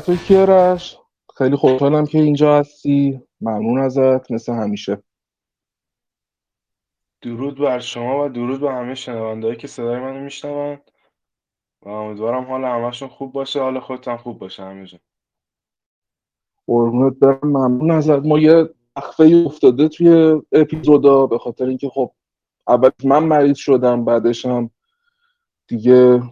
[0.00, 0.98] تو کیارش.
[1.38, 3.20] خیلی خوشحالم که اینجا هستی.
[3.40, 4.30] ممنون ازت.
[4.30, 5.02] مثل همیشه.
[7.22, 10.78] درود بر شما و درود به همه شنوندهایی که صدای منو میشنون.
[11.82, 13.60] و امیدوارم حال همشون خوب باشه.
[13.60, 14.98] حال خودت هم خوب باشه همینجا
[16.66, 17.38] قربونت برم.
[17.42, 18.26] ممنون ازت.
[18.26, 21.26] ما یه اخفه افتاده توی اپیزودا.
[21.26, 22.12] به خاطر اینکه خب
[22.68, 24.70] اول من مریض شدم بعدش هم
[25.68, 26.22] دیگه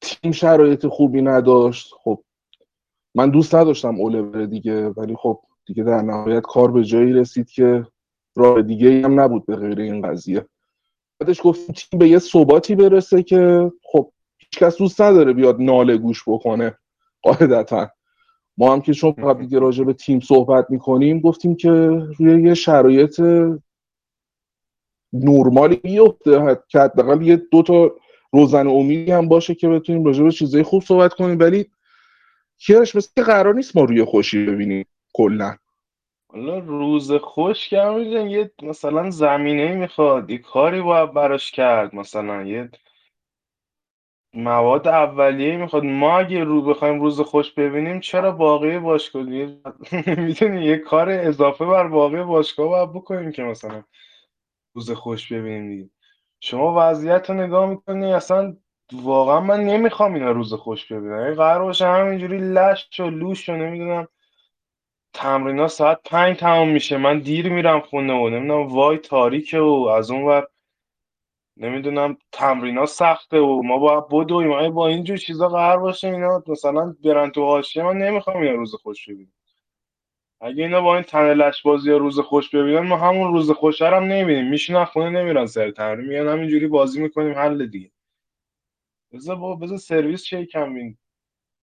[0.00, 1.94] تیم شرایط خوبی نداشت.
[2.04, 2.22] خب
[3.16, 7.50] من دوست نداشتم اوله بره دیگه ولی خب دیگه در نهایت کار به جایی رسید
[7.50, 7.86] که
[8.34, 10.46] راه دیگه هم نبود به غیر این قضیه.
[11.20, 16.22] بعدش گفتیم تیم به یه ثباتی برسه که خب هیچکس دوست نداره بیاد ناله گوش
[16.26, 16.78] بکنه
[17.22, 17.90] قاعدتا.
[18.58, 21.70] ما هم که چون فقط دیگه راجع به تیم صحبت می‌کنیم گفتیم که
[22.18, 23.20] روی یه شرایط
[25.12, 26.58] نرمالی بیفته.
[26.68, 27.90] که حداقل یه دو تا
[28.32, 31.38] روزن امیدی هم باشه که بتونیم راجع به چیزای خوب صحبت کنیم.
[31.38, 31.66] ولی
[32.58, 35.56] کیارش مثل که قرار نیست ما روی خوشی ببینیم کلا.
[36.32, 42.70] حالا روز خوش که یه مثلا زمینه می‌خواد یه کاری باید براش کرد مثلا یه
[44.34, 45.84] مواد اولیه می‌خواد.
[45.84, 49.24] ما اگه رو بخوایم روز خوش ببینیم چرا باقی باشگاه؟
[50.06, 53.84] می‌تونی یه کار اضافه بر باقی باشگاه باید بکنیم که مثلا
[54.74, 55.92] روز خوش ببینیم
[56.40, 58.56] شما وضعیت رو نگاه می‌کنی اصلا
[58.92, 61.18] واقعا من نمی‌خوام اینا روز خوش ببینم.
[61.18, 64.08] این قرار باشه همینجوری لش و لوش و نمی‌دونم.
[65.12, 66.96] تمرین ساعت پنج تمام میشه.
[66.96, 70.46] من دیر میرم خونه و نمی‌دونم وای تاریکه و از اون ور
[71.56, 74.70] نمی‌دونم تمرین سخته و ما باید بدویم.
[74.70, 77.82] با اینجور چیزا قرار باشه اینا مثلا برن تو حاشیه.
[77.82, 79.32] من نمی‌خوام اینا روز خوش ببینم.
[80.40, 84.50] اگه اینا با این تنلش بازی روز خوش ببینن ما همون روز خوش هم نمی‌بینیم.
[84.50, 86.06] میشینن خونه نمیرن سر تمرین.
[86.08, 87.90] میان همینجوری بازی می‌کنیم حل دیگه.
[89.16, 90.98] بذار با بذار سرویس چه کم این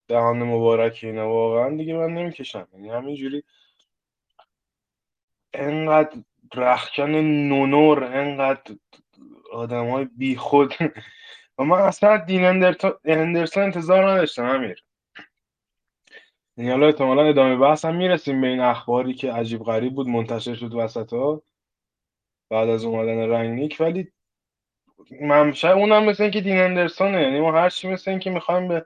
[0.07, 1.29] دهان مبارک اینا.
[1.29, 2.67] واقعا دیگه من نمی‌کشم.
[2.73, 3.43] یعنی همینجوری
[5.53, 6.23] انقدر
[6.55, 8.75] رخکن نونور انقدر
[9.51, 10.73] آدم های بی خود
[11.57, 12.45] و من اصلا دین
[13.05, 14.83] اندرسون انتظار نداشتم امیر.
[16.57, 20.55] یعنی حالا احتمالا ادامه بحث هم می‌رسیم به این اخباری که عجیب غریب بود منتشر
[20.55, 21.41] شد وسط ها
[22.49, 23.77] بعد از اومدن رنگنیک.
[23.79, 24.11] ولی
[25.21, 27.21] ممشه اونم مثل اینکه دین اندرسونه.
[27.21, 28.85] یعنی ما هر چی مثل اینکه می‌خوایم به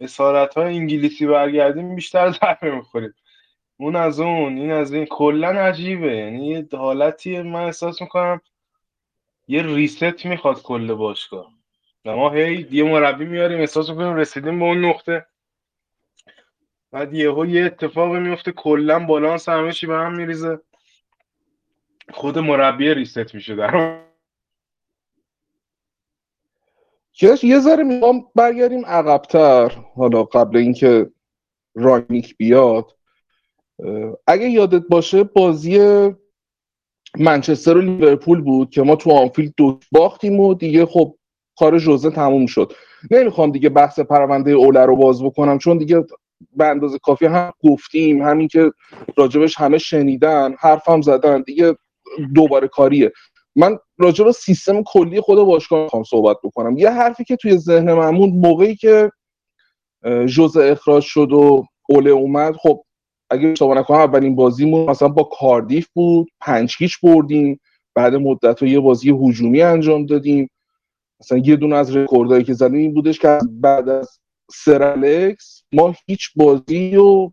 [0.00, 3.14] اسارت های انگلیسی برگردیم بیشتر ضربه می‌خوریم.
[3.76, 5.06] اون از اون این از این.
[5.06, 6.16] کلا عجیبه.
[6.16, 8.40] یعنی یه حالتی من احساس می‌کنم
[9.48, 11.50] یه ریست می‌خواد کل باشگاه.
[12.04, 15.26] ما هی یه مربی میاریم احساس می‌کنیم رسیدیم به اون نقطه.
[16.92, 20.58] بعد یهو یه اتفاقی میفته کلا بالانس همه چی به هم میریزه.
[22.10, 24.03] خود مربی ریست میشه در
[27.22, 29.72] یه ذره می‌خوام برگردیم عقبتر.
[29.96, 31.10] حالا قبل اینکه
[31.74, 32.96] رانیک بیاد
[34.26, 35.80] اگه یادت باشه بازی
[37.18, 41.14] منچستر و لیورپول بود که ما تو آنفیلد دو باختیم و دیگه خب
[41.58, 42.72] کار جوزه تموم شد.
[43.10, 46.04] نمی‌خوام دیگه بحث پرونده اوله رو باز بکنم چون دیگه
[46.56, 48.22] به اندازه کافی هم گفتیم.
[48.22, 48.72] همین که
[49.16, 51.76] راجبش همه شنیدن حرفم زدن دیگه
[52.34, 53.12] دوباره کاریه.
[53.56, 56.78] من راجب سیستم کلی خود باشگاه می‌خوام صحبت بکنم.
[56.78, 59.10] یه حرفی که توی ذهن معمون موقعی که
[60.36, 62.84] جزء اخراج شد و اوله اومد خب
[63.30, 67.60] اگه اشتباه نکنم اولین بازیمون مثلا با کاردیف بود پنج هیچ بردیم
[67.94, 70.50] بعد مدت یه بازی هجومی انجام دادیم.
[71.20, 74.18] مثلا یه دونه از رکوردهایی که زدیم این بودش که بعد از
[74.50, 77.30] سرالکس ما هیچ بازی و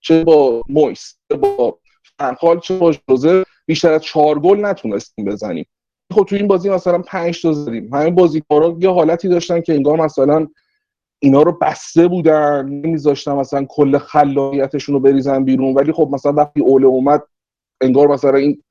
[0.00, 1.78] چه با مویس چه با
[2.18, 5.66] فنخال چه با جوزه بیشتر از چهار گل نتونستیم بزنیم.
[6.12, 7.94] خب تو این بازی مثلا پنج تا زدیم.
[7.94, 10.46] همین بازیکن‌ها یه حالتی داشتن که انگار مثلا
[11.18, 15.74] اینا رو بسته بودن نمیذاشتن مثلا کل خلاقیتشون رو بریزن بیرون.
[15.74, 17.22] ولی خب مثلا وقتی اوله اومد
[17.80, 18.62] انگار مثلا این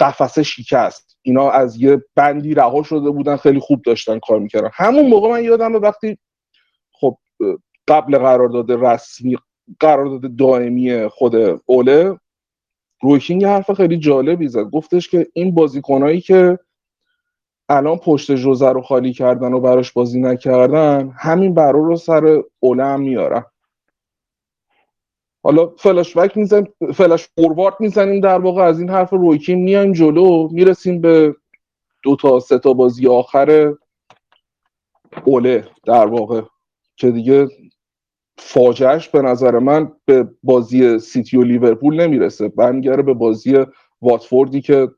[0.00, 1.16] قفسه شکست.
[1.22, 4.70] اینا از یه بندی رها شده بودن خیلی خوب داشتن کار می‌کردن.
[4.72, 6.18] همون موقع من یادم وقتی
[6.92, 7.18] خب
[7.88, 9.36] قبل قرارداد رسمی
[9.80, 11.34] قرارداد دائمی خود
[11.66, 12.18] اوله
[13.02, 14.62] رویکینگ حرف خیلی جالبی زد.
[14.62, 16.58] گفتش که این بازیکنایی که
[17.68, 22.84] الان پشت جوزه رو خالی کردن و براش بازی نکردن همین برا رو سر اوله
[22.84, 23.44] هم میارن.
[25.42, 26.64] حالا فلاش بک میزن
[26.94, 31.36] فلاش فوروارد می‌زنیم در واقع از این حرف رویکین میایم جلو می‌رسیم به
[32.02, 33.74] دو تا سه تا بازی آخر
[35.24, 36.42] اوله در واقع
[36.96, 37.48] که دیگه
[38.38, 42.48] فاجعش به نظر من به بازی سیتی و لیورپول نمی‌رسه.
[42.48, 43.58] برمیگره به بازی
[44.02, 44.88] واتفوردی که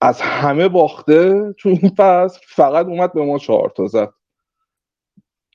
[0.00, 4.12] از همه باخته تو این فصل فقط اومد به ما چهار تا زد.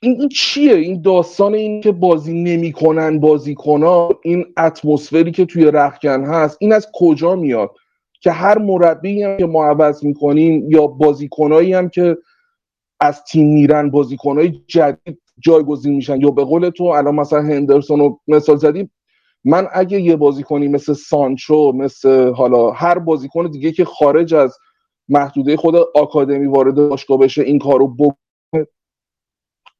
[0.01, 6.57] این, چیه؟ این داستان این که بازی نمی‌کنن بازیکنان این اتمسفری که توی رخکن هست
[6.59, 7.71] این از کجا میاد؟
[8.21, 12.17] که هر مربی هم که ما عوض می‌کنیم یا بازیکنایی هم که
[12.99, 16.21] از تیم میرن بازیکنهای جدید جایگزین میشن.
[16.21, 18.91] یا به قول تو الان مثلا هندرسون رو مثال زدیم
[19.43, 24.57] من اگه یه بازیکنی مثل سانچو مثل حالا هر بازیکن دیگه که خارج از
[25.09, 28.67] محدوده خود آکادمی وارد باشگاه بشه این کارو بکنه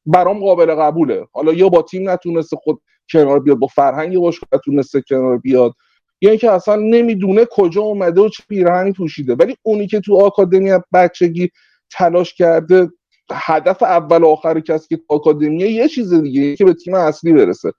[0.06, 1.26] برام قابل قبوله.
[1.32, 2.80] حالا یا با تیم نتونسته خود
[3.12, 5.72] کنار بیاد با فرهنگ باشگاه نتونسته کنار بیاد.
[6.20, 9.34] یا اینکه اصلا نمی‌دونه کجا اومده و چه پیرهنی پوشیده.
[9.34, 11.50] ولی اونی که تو آکادمی بچگی
[11.92, 12.90] تلاش کرده
[13.32, 17.72] هدف اول و آخر کسی که آکادمی یه چیز دیگه که به تیم اصلی برسه.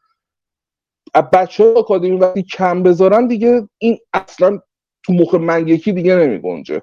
[1.34, 4.60] بچه های آکادمی وقتی کم بذارن دیگه این اصلا
[5.04, 6.82] تو مخ من یکی دیگه نمی گنجه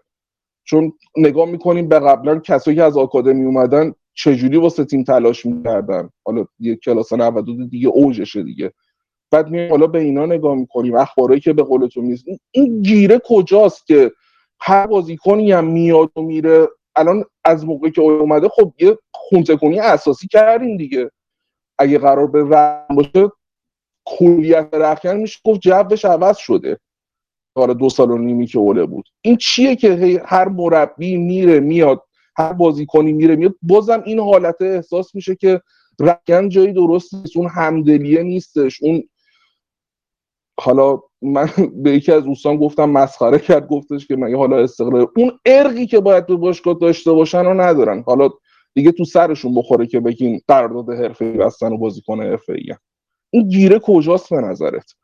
[0.64, 6.10] چون نگاه می‌کنیم به قبلا کسایی که از آکادمی اومدن چجوری واسه تیم تلاش می‌کردن؟
[6.24, 8.72] حالا یه کلاس 92 دیگه اوجشه دیگه.
[9.30, 13.86] بعد میایم حالا به اینا نگاه می‌کنیم اخبارایی که به قولتون نیست این گیره کجاست
[13.86, 14.12] که
[14.60, 20.28] هر بازیکنی هم میاد و میره؟ الان از موقعی که اومده خب یه خونتکونی اساسی
[20.28, 21.10] کردیم دیگه.
[21.78, 23.32] اگه قرار به رم باشه
[24.04, 26.78] کلیت رخکن میشه گفت جوش عوض شده.
[27.54, 29.08] کار دو سال و نیمی که اوله بود.
[29.20, 32.02] این چیه که هر مربی میره میاد
[32.36, 35.60] هر بازیکنی میره میاد؟ بازم این حالت احساس میشه که
[36.00, 37.36] رکن جایی درست نیست.
[37.36, 38.82] اون همدلیه نیستش.
[38.82, 39.02] اون
[40.60, 41.48] حالا من
[41.82, 46.00] به یکی از دوستان گفتم مسخره کرد گفتش که من حالا استقلال اون ارقی که
[46.00, 48.02] باید به باشگاه داشته باشن رو ندارن.
[48.06, 48.28] حالا
[48.74, 52.74] دیگه تو سرشون بخوره که بگین قرارداد حرفه‌ای بستن و بازیکن حرفه‌ای
[53.30, 54.94] این گیره کجاست به نظرت؟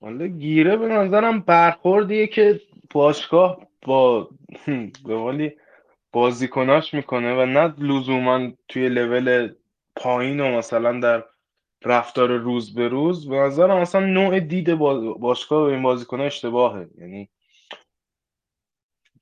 [0.00, 4.28] حالا گیره به نظرم برخوردیه که باشگاه با
[5.06, 5.54] به
[6.12, 9.48] بازیکناش می‌کنه و نه لزوما توی لول
[9.96, 11.24] پایین و مثلا در
[11.84, 13.28] رفتار روز به روز.
[13.28, 16.88] به نظرم اصلا نوع دید باشگاه به این بازیکن اشتباهه.
[16.98, 17.30] یعنی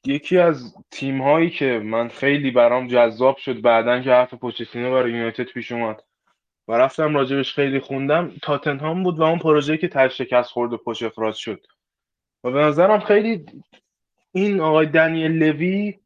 [0.05, 5.13] یکی از تیم هایی که من خیلی برام جذاب شد بعدا که حرف پوچتینو برای
[5.13, 6.03] یونایتد پیش اومد
[6.69, 10.77] و رفتم راجبش خیلی خوندم تاتنهام بود و اون پروژه که تش شکست خورد و
[10.77, 11.67] پشت اخراج شد.
[12.45, 13.47] و به نظرم خیلی
[14.33, 15.99] این آقای دنیل لوی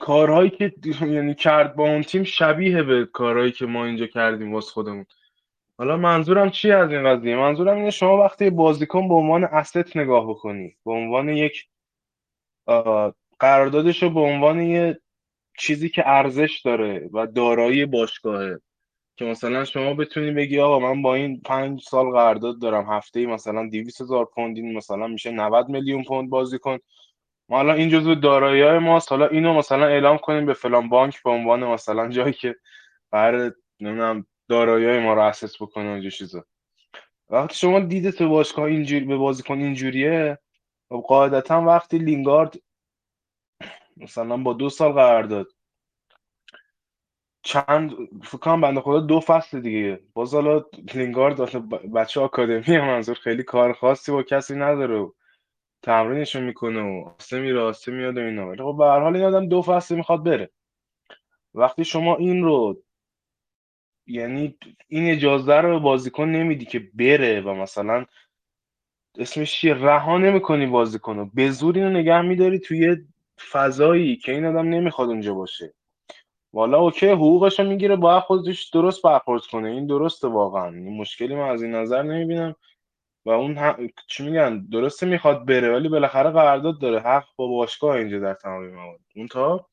[0.00, 4.72] کارهایی که یعنی کرد با اون تیم شبیه به کارهایی که ما اینجا کردیم واسه
[4.72, 5.06] خودمون.
[5.78, 10.30] حالا منظورم چی از این قضیه؟ منظورم اینه شما وقتی بازیکن به عنوان اسست نگاه
[10.30, 11.68] بکنی به عنوان یک
[13.38, 15.00] قراردادش رو به عنوان یه
[15.58, 18.60] چیزی که ارزش داره و دارایی باشگاهه
[19.16, 23.26] که مثلا شما بتونی بگی آقا من با این پنج سال قرارداد دارم هفته ای
[23.26, 26.78] مثلا 200 هزار پوند این مثلا میشه 90 میلیون پوند بازی کن
[27.50, 29.10] ما حالا این جزو دارایی های ماست.
[29.12, 32.56] حالا اینو مثلا اعلام کنیم به فلان بانک به عنوان مثلا جایی که
[33.10, 36.44] بر نمی‌دونم دارایی های ما رو اسس بکنه اونجا چیزا.
[37.30, 40.38] وقتی شما دیدت به باشگاه اینجوری به بازیکن اینجوریه
[40.88, 42.56] خب قاعدتا وقتی لینگارد
[43.96, 45.46] مثلا با دو سال قرارداد
[47.42, 50.00] چند فکر کنم بنده خدا دو فصل دیگه.
[50.14, 50.64] باز حالا
[50.94, 51.40] لینگارد
[51.94, 55.10] بچه آکادمی منظور خیلی کار خاصی با کسی نداره.
[55.82, 58.48] تمرینشو می‌کنه و آسه میره آسه میاد و اینا.
[58.48, 60.50] ولی خب به هر حال این آدم دو فصل می‌خواد بره.
[61.54, 62.82] وقتی شما این رو
[64.06, 64.58] یعنی
[64.88, 68.06] این اجازه رو به بازیکن نمیدی که بره و مثلا
[69.18, 71.30] اسمش چیه؟ رها نمی‌کنی بازیکن رو.
[71.34, 72.96] به زور اینو نگه میداری توی
[73.52, 75.74] فضایی که این آدم نمی‌خواد اونجا باشه.
[76.52, 79.68] والا اوکی حقوقش رو می‌گیره باید خودش درست برخورد کنه.
[79.68, 80.70] این درسته واقعا.
[80.70, 82.56] مشکلی من از این نظر نمی‌بینم.
[83.24, 83.88] و اون هم...
[84.08, 87.00] چی میگن؟ درسته می‌خواد بره ولی بالاخره قرارداد داره.
[87.00, 89.00] حق با باشگاه اینجا در تمام موارد.
[89.16, 89.66] اون تا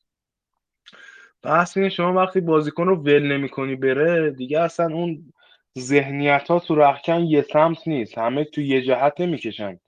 [1.42, 5.32] بحث اینه شما وقتی بازیکن رو ول نمی‌کنی بره دیگه اصلا اون
[5.78, 8.18] ذهنیت ها تو رخکن یه سمت نیست.
[8.18, 9.80] همه تو یه جهت نمی‌کشن.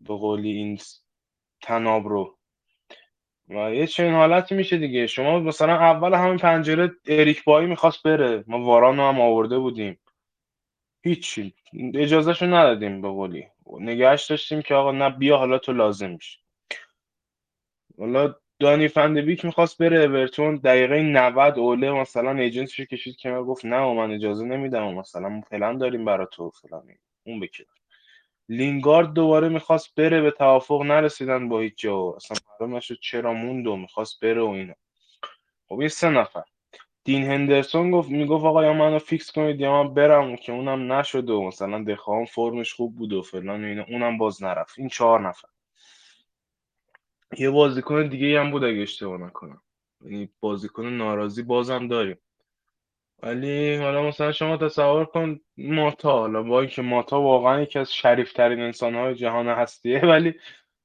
[0.00, 0.78] به قولی این
[1.62, 2.36] تناب رو.
[3.48, 5.06] و یه چنین حالتی میشه دیگه.
[5.06, 8.44] شما مثلا اول همین پنجره اریک بایی می‌خواست بره.
[8.46, 10.00] ما واران هم آورده بودیم.
[11.04, 11.54] هیچی.
[11.94, 13.46] اجازهشو ندادیم به قولی.
[13.80, 16.38] نگهش داشتیم که آقا نه بیا حالا تو لازم میشه.
[17.98, 23.94] حالا دانی فندبیک می‌خواست بره اورتون دقیقه 90 اوله مثلا ایجنتش کشید که گفت نه
[23.94, 26.84] من اجازه نمیدم مثلا فلان داریم برا تو فلان
[27.26, 27.66] اون بکید
[28.48, 32.12] لینگارد دوباره می‌خواست بره به توافق نرسیدن با هیچ جا.
[32.16, 34.74] اصلا معلوم نشد چرا موند و می‌خواست بره و اینا.
[35.68, 36.44] خب این سه نفر.
[37.04, 41.30] دین هندرسون گفت می‌گفت آقا یا منو فیکس کنید یا من برم که اونم نشد
[41.30, 43.84] و مثلا دخوام فرمش خوب بود و فلان اینا.
[43.88, 44.78] اونم باز نرفت.
[44.78, 45.48] این چهار نفر.
[47.38, 49.62] یه بازیکن دیگه هم بود اگه اشتباه نکنم.
[50.04, 52.18] یعنی بازیکن ناراضی بازم داریم.
[53.22, 56.12] ولی حالا مثلا شما تصور کن ماتا.
[56.18, 60.34] حالا با اینکه ماتا واقعا یکی از شریف ترین انسان های جهان هستیه ولی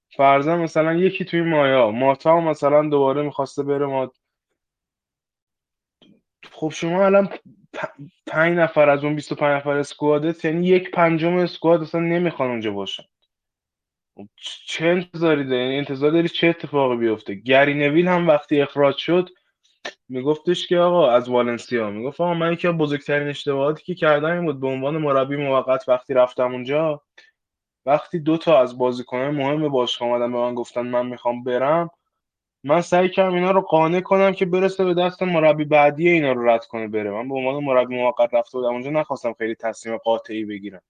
[0.10, 1.91] فرضا مثلا یکی توی مایا.
[1.91, 4.12] ماتا مثلا دوباره می‌خواسته بره ما
[6.55, 7.29] خب شما الان
[8.27, 13.03] پنج نفر از اون 25 نفر اسکوادت یعنی یک پنجم اسکواد اصلا نمی‌خوان اونجا باشن.
[14.15, 14.27] خب
[14.67, 19.29] چه انتظاری داری؟ یعنی انتظار داری چه اتفاقی بیفته؟ گری نویل هم وقتی اخراج شد
[20.09, 24.59] میگفتش که آقا از والنسیا می‌گفت آقا من یکی بزرگترین اشتباهاتی که کردم این بود
[24.59, 27.01] به عنوان مربی موقت وقتی رفتم اونجا
[27.85, 31.89] وقتی دو تا از بازیکنان مهم باشگاه اومدن به من گفتن من می‌خوام برم
[32.67, 36.50] من سعی کردم اینا رو قانع کنم که برسه به دست مربی بعدی اینا رو
[36.50, 37.12] رد کنه بره.
[37.12, 40.81] من به عنوان مربی موقت رفته بودم اونجا نخواستم خیلی تصمیم قاطعی بگیرم.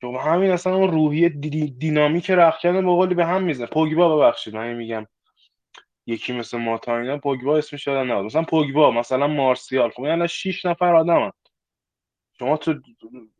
[0.00, 3.66] چون همین اصلا اون روحیه دی دینامیک رخکن به قولی به هم می‌زنه.
[3.66, 5.06] پوگبا ببخشید من میگم.
[6.06, 9.90] یکی مثل ماتا اینا پوگبا اسمش یادم نمیاد مثلا پوگبا مثلا مارسیال.
[9.90, 11.32] خب یعنی 6 نفر آدمن.
[12.38, 12.74] شما تو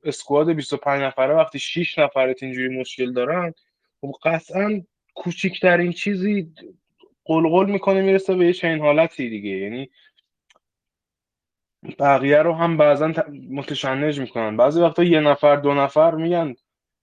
[0.04, 3.54] اسکواد 25 نفره وقتی 6 نفرت اینجوری مشکل دارن
[4.00, 4.82] خب قطعا
[5.14, 6.52] کوچکترین چیزی
[7.26, 9.50] قلقل می‌کنه می‌رسه به یه چنین حالتی دیگه.
[9.50, 9.90] یعنی
[11.98, 13.12] بقیه رو هم بعضا
[13.50, 14.56] متشنج می‌کنن.
[14.56, 16.54] بعضی وقتا یه نفر دو نفر میگن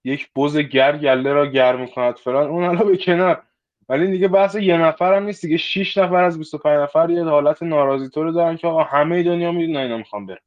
[0.04, 2.48] یک بز گر گله را گرم می‌کند فلان.
[2.50, 3.44] اون حالا به کنار.
[3.90, 5.42] ولی دیگه بحث یه نفر هم نیست.
[5.42, 9.24] دیگه 6 نفر از 25 نفر یه حالت ناراضی تو رو دارن که آقا همه
[9.24, 10.38] دنیا می‌دونن اینا می‌خوام برن.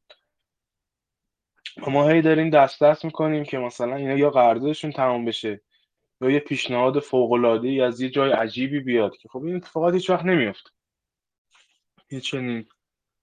[1.86, 5.60] ما هی داریم دست دست می‌کنیم که مثلا اینا یا قراردادشون تمام بشه
[6.20, 9.94] یا یه پیشنهاد فوق العاده ای از یه جای عجیبی بیاد که خب این اتفاقات
[9.94, 10.70] هیچ وقت نمیفته
[12.10, 12.66] یه چنین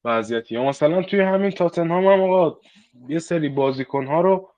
[0.05, 0.55] وضعیتی.
[0.55, 2.59] یا مثلا توی همین تاتنهام هم آقا
[3.07, 4.53] یه سری بازیکن ها رو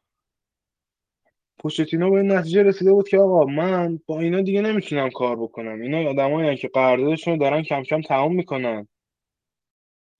[1.60, 5.82] پوشتینو به نتیجه رسیده بود که آقا من با اینا دیگه نمی‌تونم کار بکنم.
[5.82, 8.88] اینا آدمایی که قراردادشون رو دارن کم کم تمام می‌کنن.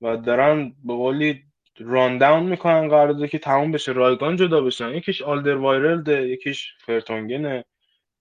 [0.01, 1.43] و دارن به قولی
[1.77, 4.89] ران داون می‌کنن قرارداد که تمام بشه رایگان جدا بشن.
[4.89, 7.65] یکیش آلدر وایرلده یکیش فرتونگنه.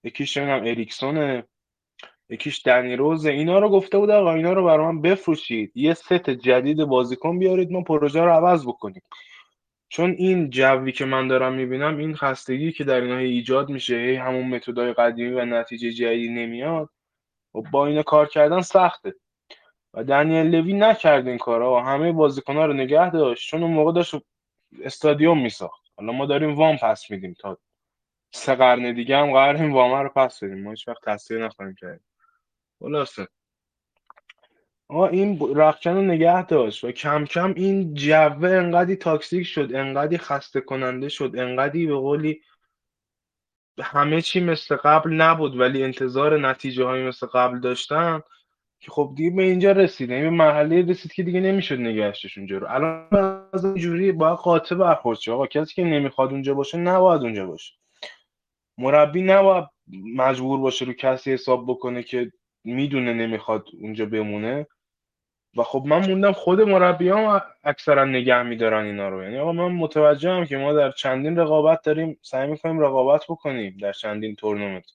[0.04, 1.44] یکیش نمی‌دونم اریکسونه
[2.28, 5.72] یکیش دنی روزه اینا رو گفته بود آقا اینا رو برای من بفروشید.
[5.74, 9.02] یه ست جدید بازیکن بیارید ما پروژه رو عوض بکنیم.
[9.88, 14.16] چون این جوی که من دارم می‌بینم این خستگی که در اینها ایجاد میشه هی
[14.16, 16.90] همون متدای قدیمی و نتیجه جدیدی نمیاد.
[17.54, 19.14] و با اینا کار کردن سخته.
[19.94, 23.50] و دنیل لوی نکرد این کارا همه بازیکن‌ها رو نگه داشت.
[23.50, 24.14] چون اون موقع داشت
[24.82, 25.82] استادیوم میساخت.
[25.96, 27.58] حالا ما داریم وام پس میدیم تا
[28.34, 30.62] سه قرن دیگه هم قرار این وام رو پس بدیم.
[30.62, 32.00] ما هیچ وقت تصویر نخواهیم کرد.
[32.80, 33.28] خلاصه.
[34.88, 40.18] آقا این رخکن رو نگه داشت و کم کم این جوه انقدی تاکسیک شد انقدی
[40.18, 42.42] خسته کننده شد انقدی به قولی
[43.80, 48.22] همه چی مثل قبل نبود ولی انتظار نتیجه های مثل قبل داشتن
[48.80, 50.10] که خب دیگه به اینجا رسید.
[50.10, 53.08] این یعنی به مرحله رسید که دیگه نمی‌شد نگهشش اونجا رو الان
[53.52, 57.74] از اینجوری باید قاطع برخورد آقا کسی که نمی‌خواد اونجا باشه نباید اونجا باشه.
[58.78, 59.64] مربی نباید
[60.16, 62.32] مجبور باشه رو کسی حساب بکنه که
[62.64, 64.66] می‌دونه نمی‌خواد اونجا بمونه.
[65.56, 69.22] و خب من موندم خود مربی هم اکثرا نگه میدارن اینا رو.
[69.22, 73.92] یعنی آقا من متوجهم که ما در چندین رقابت داریم سعی می‌کنیم رقابت بکنیم در
[73.92, 74.86] چندین تورنمنت.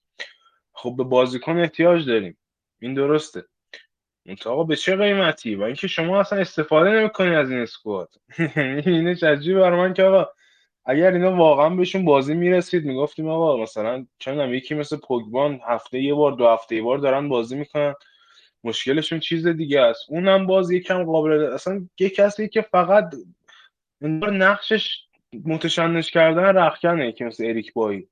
[0.72, 2.38] خب به بازیکن احتیاج داریم.
[2.80, 3.44] این درسته.
[4.46, 8.14] آقا به چه قیمتی؟ و اینکه شما اصلا استفاده نمی‌کنی از این اسکواد.
[8.86, 10.28] اینش عجیب برای من که آقا
[10.90, 16.14] اگر اینا واقعا بهشون بازی می‌رسید می‌گفتیم آقا مثلا چندم یکی مثل پوگبان هفته یه
[16.14, 17.94] بار دو هفته یه بار دارن بازی می‌کنن.
[18.64, 20.06] مشکلشون چیز دیگه است.
[20.08, 23.14] اونم باز یکم قابل اصلا یه کسی که فقط
[24.02, 25.04] انگار نقشش
[25.44, 28.08] متشنج کردن رخکنه که مثل اریک بایی.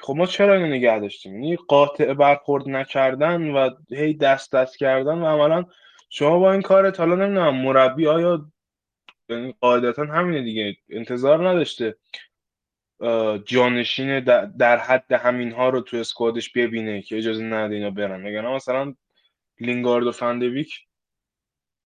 [0.00, 5.18] خب ما چرا اینو نگه داشتیم؟ یعنی قاطع برخورد نکردن و هی دست دست کردن
[5.18, 5.64] و عملا
[6.10, 8.46] شما با این کارت حالا نمی‌دونم مربی آیا
[9.28, 10.76] یعنی قاعدتا همینه دیگه.
[10.90, 11.96] انتظار نداشته
[13.44, 14.20] جانشین
[14.58, 18.22] در حد همین ها رو تو اسکوادش ببینه که اجازه نده اینا برن.
[18.22, 18.94] مگر مثلا
[19.60, 20.86] لینگارد و فندویک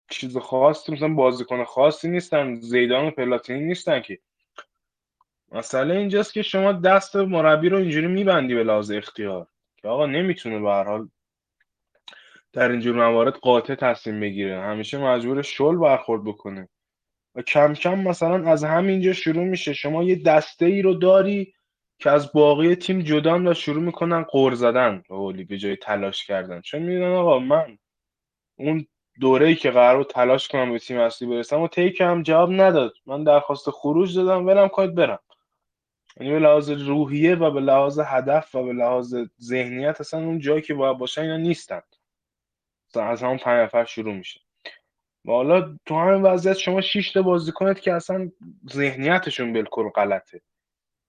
[0.09, 4.19] چیز خاصی مثلا بازیکن خاصی نیستن زیدان و پلاتینی نیستن که.
[5.51, 10.59] مسئله اینجاست که شما دست مربی رو اینجوری میبندی به لحاظ اختیار که آقا نمی‌تونه
[10.59, 11.09] به حال
[12.53, 14.61] در اینجور موارد قاطع تصمیم بگیره.
[14.61, 16.69] همیشه مجبور شل برخورد بکنه.
[17.37, 19.73] و کم کم مثلا از همینجا شروع میشه.
[19.73, 21.53] شما یه دسته ای رو داری
[21.99, 26.61] که از باقی تیم جدان و شروع می‌کنن قور زدن اولی به جای تلاش کردن.
[26.61, 27.77] چون می‌دونن آقا من
[28.55, 28.87] اون
[29.19, 32.93] دوره ای که قرار تلاش کنم به تیم اصلی برسم و تیک هم جواب نداد.
[33.05, 35.19] من درخواست خروج دادم ولم کنید برم.
[36.19, 40.61] یعنی به لحاظ روحیه و به لحاظ هدف و به لحاظ ذهنیت اصلا اون جایی
[40.61, 41.81] که باید باشن اینا نیستن.
[42.95, 44.41] از همون پنج نفر شروع میشه.
[45.27, 48.31] و حالا تو همین وضعیت شما 6 تا بازیکنت که اصلا
[48.73, 50.41] ذهنیتشون بالکل غلطه.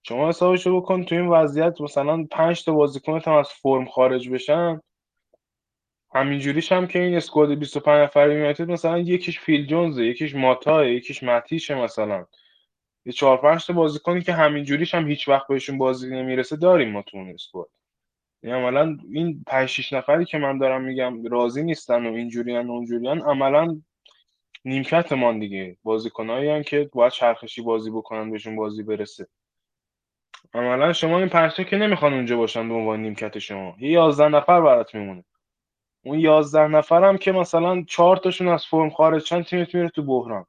[0.03, 4.81] شما حسابشو بکن تو این وضعیت مثلا 5 تا بازیکنت هم از فرم خارج بشن.
[6.15, 11.23] همینجوریش هم که این اسکواد 25 نفره یونایتد مثلا یکیش فیل جونزه یکیش ماتا یکیش
[11.23, 12.27] ماتیشه مثلا.
[13.05, 17.03] یه 4 5 تا بازیکنی که همینجوریش هم هیچ وقت بهشون بازی نمی‌رسه داریم ما
[17.03, 17.69] تو اون اسکواد.
[18.43, 22.73] یعنی عملا این 5 6 نفری که من دارم میگم راضی نیستن و اینجوریان و
[22.73, 23.81] اونجوریان عملا
[24.69, 25.77] نیمکتمان دیگه.
[25.83, 29.29] بازیکنایی که باید چرخشی بازی بکنن بهشون بازی برسه.
[30.55, 33.77] عملا شما این پنج که نمی‌خوان اونجا باشن به عنوان نیمکت شما.
[33.81, 35.25] یه 11 نفر برات میمونه.
[36.05, 40.47] اون 11 نفر هم که مثلا 4 تاشون از فرم خارجن تیمت میره تو بحران.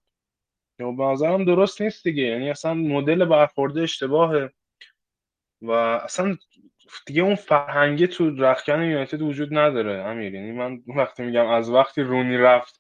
[0.80, 2.24] یا به نظرم درست نیست دیگه.
[2.24, 4.50] یعنی اصلا مدل برخورده اشتباهه.
[5.62, 6.38] و اصلا
[7.06, 10.34] دیگه اون فرهنگه تو رخکن یونایتد وجود نداره امیر.
[10.34, 12.79] یعنی من وقتی میگم از وقتی رونی رفت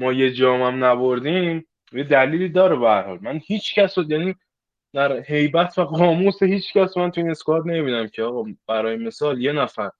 [0.00, 3.18] ما یه جام هم نبردیم یه دلیلی داره به حال.
[3.22, 4.34] من هیچ کس رو یعنی
[4.94, 9.42] در هیبت و قاموس هیچ کس من تو این اسکواد نمی‌بینم که آقا برای مثال
[9.42, 9.90] یه نفر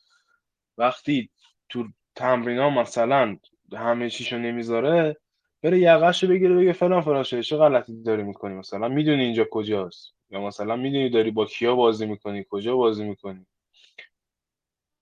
[0.78, 1.30] وقتی
[1.68, 1.84] تو
[2.16, 3.36] تمرین مثلا
[3.76, 5.16] همه چیشو نمی‌ذاره
[5.62, 10.14] بره یقهشو بگیره بگه فلان فراشه چه غلطی داری می‌کنی؟ مثلا می‌دونی اینجا کجاست.
[10.30, 13.46] یا مثلا می‌دونی داری با کیا بازی می‌کنی کجا بازی می‌کنی؟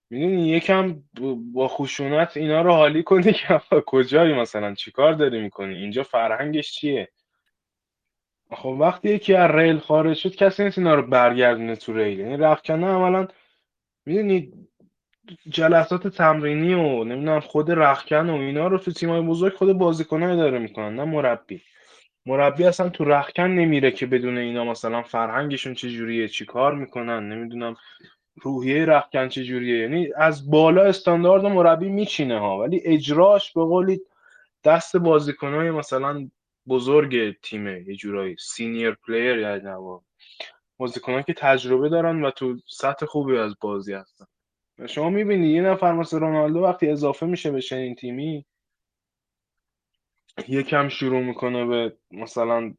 [0.09, 1.03] می‌دونی یکم
[1.53, 7.09] با خشونت اینا رو حالی کنی که کجایی مثلا؟ چیکار داری می‌کنی؟ اینجا فرهنگش چیه؟
[8.51, 12.19] خب وقتی یکی از ریل خارج شد کسی نیست اینا رو برگردونه تو ریل.
[12.19, 13.27] یعنی رخکنه عملا
[14.05, 14.53] می‌دونی
[15.49, 20.59] جلسات تمرینی و نمی‌دونم خود رخکن و اینا رو تو تیمای بزرگ خود بازیکنا اداره
[20.59, 21.61] می‌کنن نه مربی.
[22.25, 27.75] مربی اصلا تو رخکن نمیره که بدونه اینا مثلا فرهنگشون چجوریه چی کار می‌کنن نمی‌دونم.
[28.41, 34.01] روحیه رخکن چجوریه؟ یعنی از بالا استاندارد مربی میچینه ها ولی اجراش به قولی
[34.63, 36.29] دست بازیکنای مثلا
[36.67, 40.01] بزرگ تیمه یه جورایی senior player یعنی نوا
[40.77, 44.25] بازیکنان که تجربه دارن و تو سطح خوبی از بازی هستن.
[44.87, 48.45] شما می‌بینی یه نفر مثل رونالدو وقتی اضافه میشه به چنین تیمی
[50.47, 52.73] یکم شروع می‌کنه به مثلا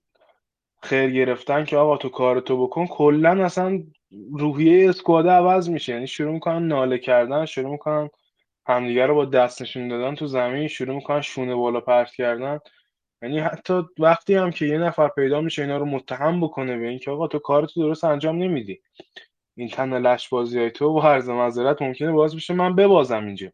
[0.83, 3.83] خیر گرفتن که آقا تو کارتو بکن کلا اصلا
[4.33, 5.93] روحیه اسکواد عوض میشه.
[5.93, 8.11] یعنی شروع می‌کنن ناله کردن شروع می‌کنن
[8.67, 12.59] همدیگه رو با دست نشون دادن تو زمین شروع می‌کنن شونه بالا پرت کردن.
[13.23, 17.11] یعنی حتی وقتی هم که یه نفر پیدا میشه اینا رو متهم بکنه به اینکه
[17.11, 18.81] آقا تو کارتو درست انجام نمیدی.
[19.57, 23.53] این تن لش بازی های تو با عرض معذرت ممکنه باعث بشه من ببازم اینجا.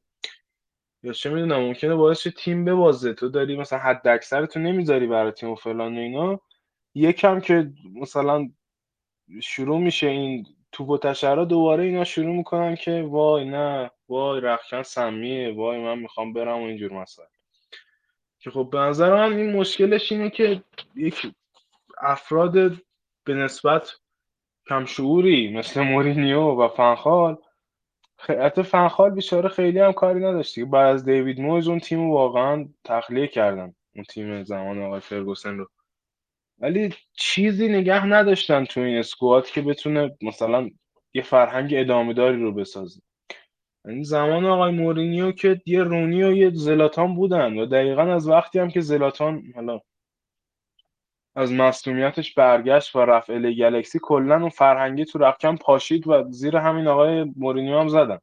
[1.02, 3.14] یا چه می‌دونم ممکنه باعث شه تیم ببازه.
[3.14, 6.40] تو داری مثلا حد اکثر تو نمی‌ذاری برای تیم و فلان و اینا.
[6.94, 8.48] یکم که مثلا
[9.42, 14.82] شروع میشه این توپ و تشرا دوباره اینا شروع می‌کنن که وای نه وای رخکن
[14.82, 17.28] سمیه وای من می‌خوام برم و اینجور مسائل.
[18.38, 20.62] که خب به نظر من این مشکلش اینه که
[20.96, 21.32] یک
[21.98, 22.52] افراد
[23.24, 23.92] به نسبت
[24.68, 27.36] کمشعوری مثل مورینیو و فنخال
[28.18, 33.26] حتی فنخال بیچاره خیلی هم کاری نداشتی بعد از دیوید مویز اون تیم واقعا تخلیه
[33.26, 35.68] کردن اون تیم زمان آقای فرگوسن رو.
[36.58, 40.70] ولی چیزی نگه نداشتن تو این اسکواد که بتونه مثلا
[41.14, 43.00] یه فرهنگ ادامه داری رو بسازه.
[43.84, 48.58] این زمان آقای مورینیو که یه رونی و یه زلاتان بودن و دقیقا از وقتی
[48.58, 49.80] هم که زلاتان حالا
[51.36, 56.56] از مصومیتش برگشت و رفت الی گلکسی کلا اون فرهنگی تو رخکن پاشید و زیر
[56.56, 58.18] همین آقای مورینیو هم زدن.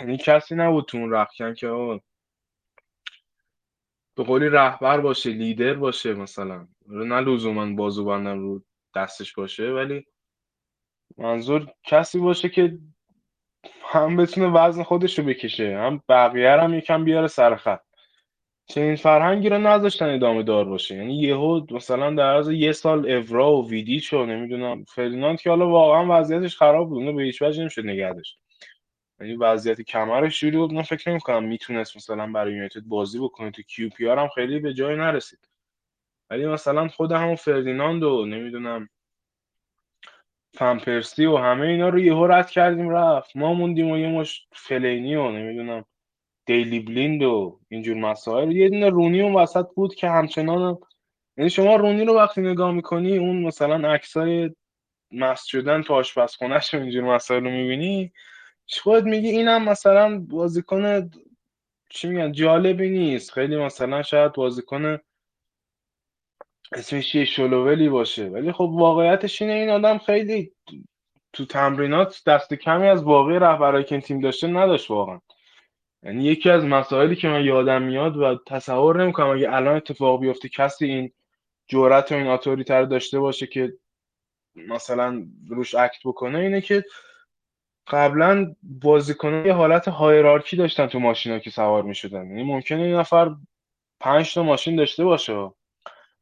[0.00, 1.68] یعنی کسی نبود تو اون رخکن که
[4.16, 6.68] به قولی رهبر باشه لیدر باشه مثلا.
[6.88, 8.62] نه لزوما بازو بندم رو
[8.94, 10.06] دستش باشه ولی
[11.18, 12.78] منظور کسی باشه که
[13.82, 17.80] هم بتونه وزن خودش رو بکشه هم بقیه هم یکم بیاره سر خط.
[18.68, 20.96] چنین فرهنگی رو نذاشتن ادامه دار باشه.
[20.96, 25.68] یعنی یهو مثلا در از یه سال اورا و ویدیچ و نمی‌دونم فردیناند که حالا
[25.68, 28.38] واقعا وضعیتش خراب بود به هیچ وجه نمیشه نگه داشت.
[29.20, 33.50] یعنی وضعیت کمرش جوری بود من فکر نمی‌کنم می‌تونست مثلا برای یونایتد بازی بکنه.
[33.50, 35.48] تو کیو پی آر هم خیلی به جای نرسید.
[36.30, 38.88] ولی مثلا خود همون فردیناند و نمی‌دونم
[40.54, 43.36] فنپرسی و همه اینا رو یهو رد کردیم رفت.
[43.36, 45.84] ما موندیم و یه مش فلینی و نمی‌دونم
[46.46, 48.52] دیلی بلیند و اینجور مسائل.
[48.52, 50.78] یه دونه رونی اون وسط بود که همچنان هم...
[51.36, 54.50] یعنی شما رونی رو وقتی نگاه می‌کنی اون مثلا عکسای
[55.12, 58.12] مست شدن تو آشپزخونهش و اینجور مسائل رو می‌بینی
[58.82, 61.10] خود میگی اینم مثلا بازیکن
[61.90, 63.32] چی میگن جالبی نیست.
[63.32, 64.98] خیلی مثلا شاید بازیکن
[66.72, 68.28] اسمش یه شلوولی باشه.
[68.28, 70.52] ولی خب واقعیتش اینه این آدم خیلی
[71.32, 75.20] تو تمرینات دست کمی از باقی رهبرایی که این تیم داشته نداشت واقعا.
[76.02, 80.48] یعنی یکی از مسائلی که من یادم میاد و تصور نمی‌کنم اگه الان اتفاق بیفته
[80.48, 81.12] کسی این
[81.68, 83.72] جرأت و این اتوریتر داشته باشه که
[84.54, 86.84] مثلا روش اکت بکنه اینه که
[87.88, 92.26] قبلا بازیکنان یه حالت هایرارکی داشتن تو ماشینا که سوار می‌شدن.
[92.26, 93.34] یعنی ممکنه این نفر
[94.00, 95.50] پنج تا ماشین داشته باشه.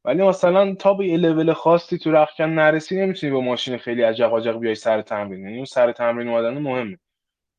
[0.04, 4.34] ولی مثلا تا به یه لول خاصی تو رخکن نرسی نمی‌تونی با ماشین خیلی عجق
[4.34, 5.40] عجق بیای سر تمرین.
[5.40, 6.98] یعنی اون سر تمرین اومدن مهمه.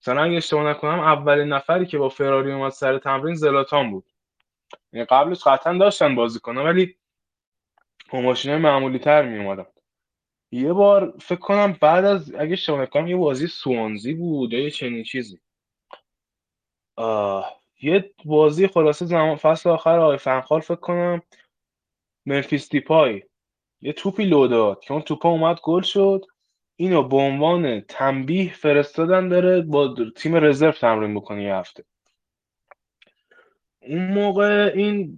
[0.02, 4.06] مثلا اگه اشتباه نکنم اولین نفری که با فراری اومد سر تمرین زلاتان بود.
[4.94, 6.96] یعنی قبلش قطعا داشتن بازیکن‌ها ولی
[8.12, 9.66] با ماشین معمولی تر می اومدن
[10.52, 14.70] یه بار فکر کنم بعد از اگه اشتباه نکنم یه بازی سوانزی بود یا یه
[14.70, 15.40] چنین چیزی.
[17.82, 21.22] یه بازی خلاصه زمان فصل آخر آقای فنخال فکر کنم
[22.26, 23.24] منفیس دیپای.
[23.82, 26.26] یه توپی لو داد که اون توپا اومد گل شد.
[26.76, 31.86] اینو به عنوان تنبیه فرستادن بره با تیم رزرو تمرین بکنه یه هفته.
[33.82, 35.18] اون موقع این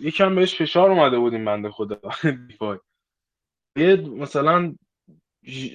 [0.00, 2.00] یکم بهش فشار اومده بود این بنده خدا
[2.48, 2.78] دیپای.
[3.84, 4.74] مثلا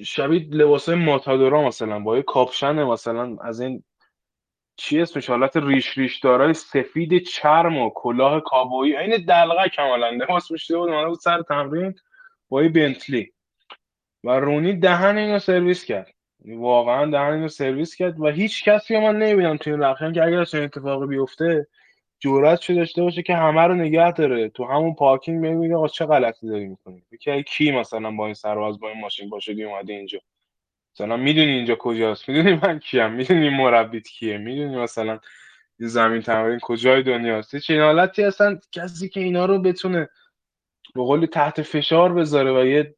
[0.04, 3.84] شبیه لباسای ماتادورا مثلا با یه کاپشن مثلا از این
[4.76, 10.48] چی اسمش حالت ریش ریش دارای سفید چرم و کلاه کابویی این دلقکا کاملا لباس
[10.48, 11.96] پوشیده بود بود سر تمرین
[12.50, 13.32] با یه بنتلی.
[14.24, 16.14] و رونی دهن اینو سرویس کرد.
[16.46, 20.64] واقعا دهن اینو سرویس کرد و هیچ کسی من نمی‌بینم تو این که اگر چنین
[20.64, 21.68] اتفاقی بیفته
[22.21, 24.49] جرأت شده داشته باشه که همه رو نگه داره.
[24.49, 28.79] تو همون پارکینگ ببینه آقا چه غلطی داری می‌کنی؟ که کی مثلا با این سرواز
[28.79, 30.19] با این ماشین باشه اومده اینجا؟
[30.95, 35.19] مثلا می‌دونی اینجا کجاست؟ می‌دونی من کیم؟ می‌دونی مربیت کیه؟ می‌دونی مثلا
[35.77, 40.10] زمین تمرین کجای دنیاست؟ چه این حالتی هستن کسی که اینا رو بتونه
[40.95, 42.95] به قول تحت فشار بذاره و یه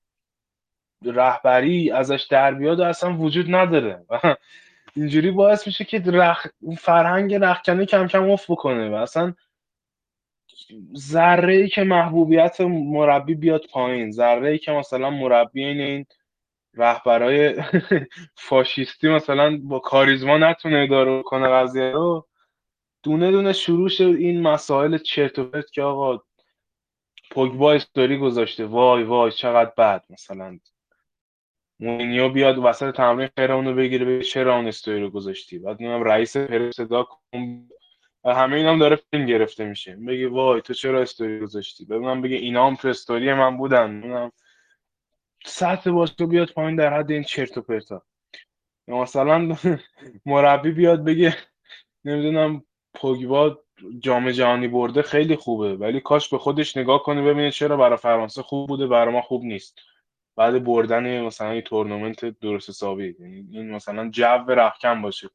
[1.06, 4.06] رهبری ازش در بیاد اصلا وجود نداره.
[4.10, 4.20] و
[4.96, 6.48] اینجوری باعث میشه که رخ...
[6.78, 9.34] فرهنگ رخکنه کم کم افت بکنه و اصلا
[10.98, 16.06] ذره ای که محبوبیت مربی بیاد پایین ذره ای که مثلا مربی این
[16.74, 17.64] رهبرای
[18.48, 22.28] فاشیستی مثلا با کاریزما نتونه اداره کنه قضیه رو
[23.04, 26.24] دونه دونه شروع شد این مسائل چرت و پرت که آقا
[27.32, 30.60] پوگبا استوری گذاشته وای وای چقدر بد مثلا.
[31.84, 35.60] مورینیو بیاد وسط تمرین خر اونو بگیره بگه چرا اون استوری رو گذاشتی.
[35.60, 37.68] بعد میگم رئیس پرو صدا کن.
[38.26, 39.96] همه اینام داره فیلم گرفته میشه.
[39.96, 44.32] بگه وای تو چرا استوری گذاشتی؟ بعد بگه اینا هم تو استوری من بودن.
[45.46, 48.04] سطح باشگاه بیاد پایین در حد این چرت و پرتا.
[48.88, 49.58] مثلا
[50.26, 51.38] مربی بیاد بگه
[52.06, 53.60] نمی‌دونم پوگبا
[54.00, 58.42] جام جهانی برده خیلی خوبه ولی کاش به خودش نگاه کنه ببینه چرا برای فرانسه
[58.42, 59.80] خوب بوده برای ما خوب نیست.
[60.36, 63.16] بعد بردن مثلا این تورنمنت درست حسابی.
[63.20, 65.30] یعنی این مثلا جو رخکن باشه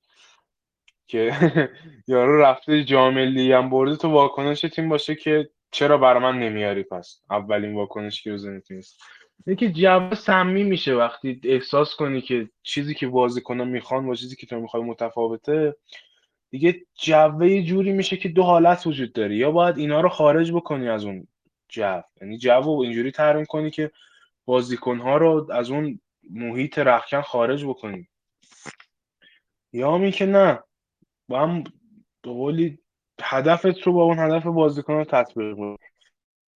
[1.07, 1.33] که
[2.09, 6.83] یارو رفته جام ملی هم برده تو واکنش تیم باشه که چرا برای من نمیاری
[6.83, 9.01] پس؟ اولین واکنش که بزنید نیست
[9.47, 14.47] اینکه جو سمی میشه وقتی احساس کنی که چیزی که بازیکنان می‌خوان با چیزی که
[14.47, 15.77] تو می‌خوای متفاوته
[16.51, 19.37] دیگه جوه جوری میشه که دو حالت وجود داره.
[19.37, 21.27] یا باید اینا رو خارج بکنی از اون
[21.69, 22.03] جو.
[22.21, 23.91] یعنی جو اینجوری ترمیم کنی که
[24.49, 28.09] بازیکنها رو از اون محیط رخکن خارج بکنی
[29.73, 30.63] یا هم که نه
[31.29, 31.65] با هم
[32.23, 32.79] به قولی
[33.23, 35.57] هدفت رو با اون هدف بازیکن رو تطبیق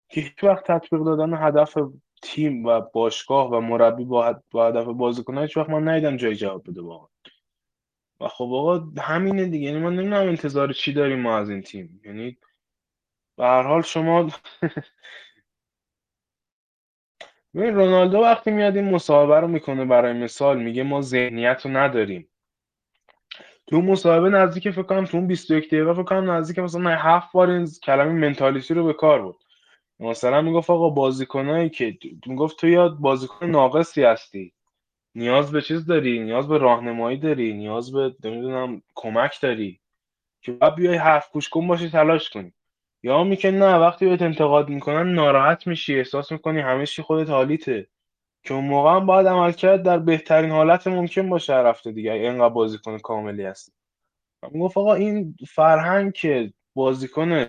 [0.08, 1.78] که هیچ وقت تطبیق دادن هدف
[2.22, 6.70] تیم و باشگاه و مربی با, با هدف بازیکن هیچ وقت من ندیدم جای جواب
[6.70, 7.08] بده واقعا.
[8.20, 9.66] و خب آقا همینه دیگه.
[9.66, 12.00] یعنی من نمی‌دونم انتظار چی داریم ما از این تیم.
[12.04, 12.38] یعنی
[13.36, 14.30] به هر حال شما
[17.54, 22.28] ببین رونالدو وقتی میاد این مصاحبه رو می‌کنه برای مثال میگه ما ذهنیت رو نداریم.
[23.66, 27.50] تو مصاحبه نزدیک فکر کنم تو اون 21 دقیقه فکر کنم نزدیک مثلا هفت بار
[27.50, 29.36] این کلمه منتالیتی رو به کار بود
[30.00, 34.52] مثلا می‌گفت آقا بازیکنایی که می‌گفت تو یاد بازیکن ناقصی هستی.
[35.14, 39.80] نیاز به چیز داری؟ نیاز به راهنمایی داری؟ نیاز به نمی‌دونم کمک داری؟
[40.42, 42.52] که بعد بیای حرف گوش کن باشی تلاش کنی.
[43.02, 47.88] یا میگه نه وقتی بهت انتقاد می‌کنن ناراحت میشی احساس می‌کنی همه چی خودت حالیته.
[48.44, 52.98] که اون موقع هم باید عملکرد در بهترین حالت ممکن باشه رفته دیگه اینقدر بازیکن
[52.98, 53.72] کاملی هست.
[54.52, 57.46] می‌گفت آقا این فرهنگ که بازیکن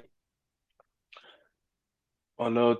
[2.37, 2.77] حالا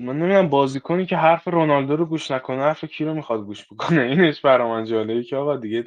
[0.00, 4.02] من نمی‌دونم بازیکنی که حرف رونالدو رو گوش نکنه حرف کی رو می‌خواد گوش بکنه؟
[4.10, 5.84] اینش برا من جالبه که آقا دیگه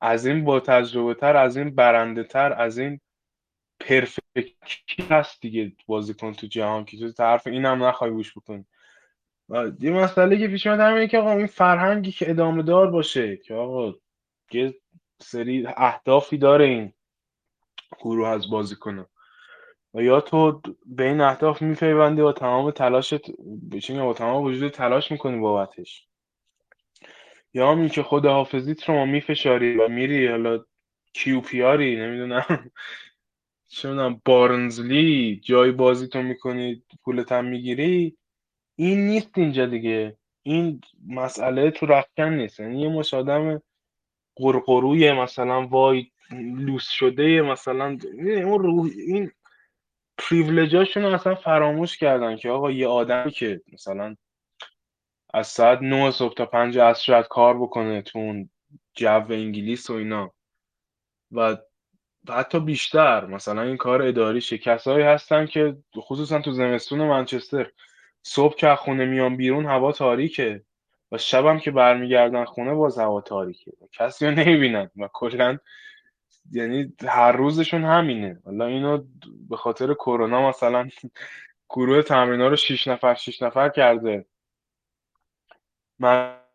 [0.00, 3.00] از این با تجربه تر از این برنده تر از این
[3.80, 8.64] پرفکتی هست دیگه بازیکن تو جهان که تو حرف اینم نخوای گوش بکنی.
[9.80, 13.54] یه مسئله که پیش میاد همینه که آقا این فرهنگی که ادامه دار باشه که
[13.54, 13.94] آقا
[14.52, 14.74] یه
[15.20, 16.92] سری اهدافی داره این
[18.00, 18.46] گروه از
[18.80, 19.06] کنه
[19.94, 23.30] و یا تو به این اهداف میپیوندی و تمام تلاشت
[23.72, 26.08] بچین با تمام وجود تلاش می‌کنی بابتش.
[27.54, 30.64] یا هم که خود حافظیت رو ما میفشاری و میری حالا
[31.12, 32.70] کیو پیاری؟ نمی‌دونم.
[33.68, 38.16] چه می‌دونم بارنزلی جای بازی تو می‌کنی پولت هم می‌گیری.
[38.76, 40.16] این نیست اینجا دیگه.
[40.42, 42.60] این مسئله تو رخکن نیست.
[42.60, 43.62] یعنی یه مش آدم
[44.36, 46.10] قرقروی مثلا وای
[46.56, 47.98] لوس شده مثلا
[48.44, 49.32] اون روح این
[50.18, 54.16] پریویلجاشون اصلا فراموش کردن که آقا یه آدمی که مثلا
[55.34, 58.50] از ساعت 9 صبح تا 5 عصر کار بکنه تو اون
[58.94, 60.34] جو انگلیس و اینا
[61.32, 61.56] و
[62.30, 63.26] حتی بیشتر.
[63.26, 67.70] مثلا این کار اداریشه کسایی هستن که خصوصا تو زمستون منچستر
[68.22, 70.62] صبح که خونه میان بیرون هوا تاریکه
[71.12, 73.72] و شبم که برمیگردن خونه باز هوا تاریکه.
[73.82, 75.58] و کسی رو نمی‌بینن و کلا
[76.52, 78.40] یعنی هر روزشون همینه.
[78.44, 79.04] حالا اینو
[79.48, 80.88] به خاطر کرونا مثلا
[81.70, 84.26] گروه تمرین رو شیش نفر شیش نفر کرده.
[85.98, 86.47] من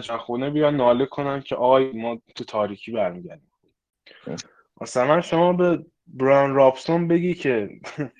[0.00, 3.52] خونه بیان ناله کنن که آقای ما تو تاریکی برمیگردیم.
[4.80, 7.70] مثلا شما به بران رابسون بگی که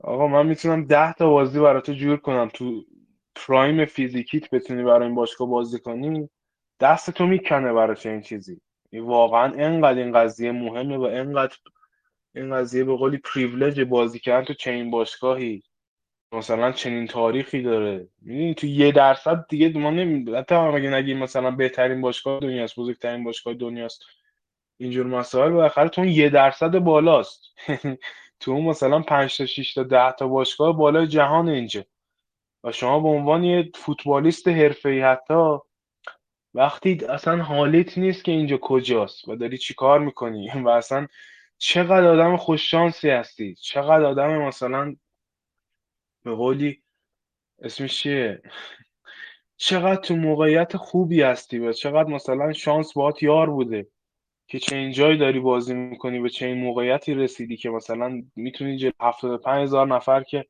[0.00, 2.50] آقا من می‌تونم ده تا بازی برای تو جور کنم.
[2.54, 2.84] تو
[3.34, 6.28] پرایم فیزیکیت بتونی برای این باشگاه بازی کنی
[6.80, 8.60] دست تو می‌کنه برای این چیزی.
[8.92, 11.56] واقعا انقدر این قضیه مهمه و انقدر
[12.34, 15.62] این قضیه به قولی پریویلج بازی کردن تو چنین باشگاهی.
[16.32, 18.08] مثلا چنین تاریخی داره.
[18.22, 23.24] می‌دونی تو یه درصد دیگه ما نمی حتی اگه نگیم مثلا بهترین باشگاه دنیاست بزرگترین
[23.24, 24.02] باشگاه دنیاست.
[24.78, 27.42] اینجور مسائل بالاخره تو اون یه درصد بالاست.
[28.40, 31.84] تو اون مثلا 5 تا 6 تا 10 تا باشگاه بالای جهان اینجا.
[32.64, 35.58] و شما به عنوان یه فوتبالیست حرفه‌ای حتی
[36.54, 41.06] وقتی اصلا حالیت نیست که اینجا کجاست و داری چی کار می‌کنی؟ و اصلا
[41.58, 44.96] چقدر آدم خوششانسی هستی؟ چقدر آدم مثلا
[46.26, 46.82] به قولی
[47.62, 48.42] اسمش چیه؟
[49.56, 53.86] چقدر تو موقعیت خوبی هستی و چقدر مثلا شانس باهات یار بوده
[54.48, 58.90] که چه اینجایی داری بازی می‌کنی به چه این موقعیتی رسیدی که مثلا می‌تونی جل
[59.00, 60.46] 75 هزار نفر که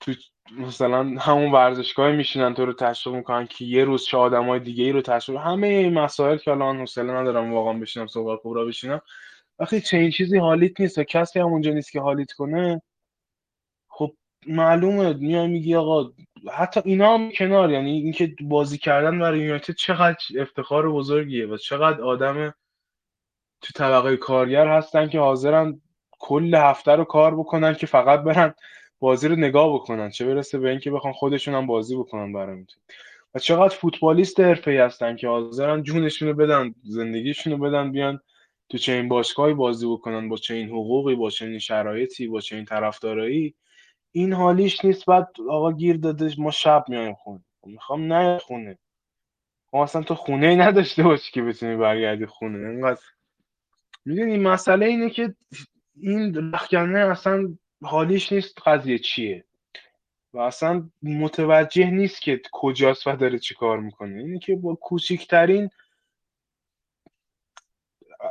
[0.00, 0.12] تو
[0.58, 4.92] مثلا همون ورزشگاه میشینن تو رو تشویق می‌کنن که یه روز چه آدمای دیگه ای
[4.92, 9.00] رو تشویق همه این مسائل که الان حوصله ندارم واقعا بشینم صحبت کبرا بشینم.
[9.58, 12.82] وقتی چه این چیزی حالیت نیست و کسی هم اونجا نیست که حالیت کنه
[14.46, 16.12] معلومه میای میگی آقا
[16.52, 22.02] حتی اینا هم کنار یعنی اینکه بازی کردن برای یونایتد چقدر افتخار بزرگیه و چقدر
[22.02, 22.54] آدم
[23.60, 28.54] تو طبقه کارگر هستن که حاضرن کل هفته رو کار بکنن که فقط برن
[29.00, 30.10] بازی رو نگاه بکنن.
[30.10, 32.64] چه برسه به اینکه بخوان خودشون هم بازی بکنن برای
[33.34, 38.20] و چقدر فوتبالیست حرفه‌ای هستن که حاضرن جونشون رو بدن زندگیشون رو بدن بیان
[38.68, 43.54] تو چنین باشگاهی بازی بکنن با چنین حقوقی با چنین شرایطی با چنین طرفدارایی.
[44.12, 47.44] این حالیش نیست بعد آقا گیر داده ما شب میایم خونه.
[47.66, 48.78] می‌خوام نه خونه.
[49.70, 52.68] خب اصلا تو خونه ای نداشته باشی که بتونی برگردی خونه.
[52.68, 53.00] اینقدر
[54.04, 55.34] می‌دونی مسئله اینه که
[55.96, 59.44] این رخکنه اصلا حالیش نیست قضیه چیه.
[60.34, 64.18] و اصلا متوجه نیست که کجاست و داره چی کار می‌کنه.
[64.18, 65.70] اینه که با کوچکترین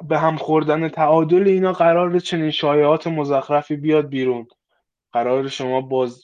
[0.08, 4.48] به هم خوردن تعادل اینا قرار چنین شایعات مزخرفی بیاد بیرون.
[5.14, 6.24] قرار شما باز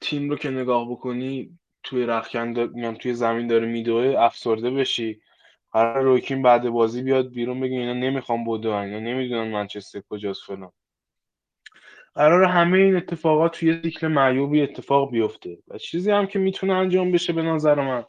[0.00, 5.20] تیم رو که نگاه بکنی توی رخکن میام توی زمین داره میدوه افسرده بشی.
[5.72, 10.72] قرار روکین بعد بازی بیاد بیرون بگه اینا نمی‌خوام بدو اینا نمی‌دونن منچستر کجاست فلان.
[12.14, 15.58] قرار همه این اتفاقات توی سیکل معیوبی اتفاق بیفته.
[15.68, 18.04] و چیزی هم که می‌تونه انجام بشه به نظر من.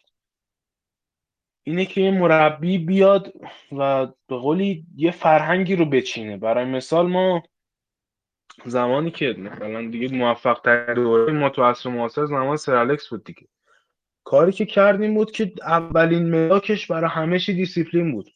[1.64, 3.34] اینه که یه مربی بیاد
[3.72, 6.38] و به قولی یه فرهنگی رو بچینه.
[6.38, 7.44] برای مثال ما
[8.66, 13.24] زمانی که مثلا دیگه موفق ترین دوره ما تو عصر معاصر زمان سر الکس بود
[13.24, 13.48] دیگه.
[14.24, 18.30] کاری که کردیم بود که اولین ملاکش برای همه چی دیسیپلین بود.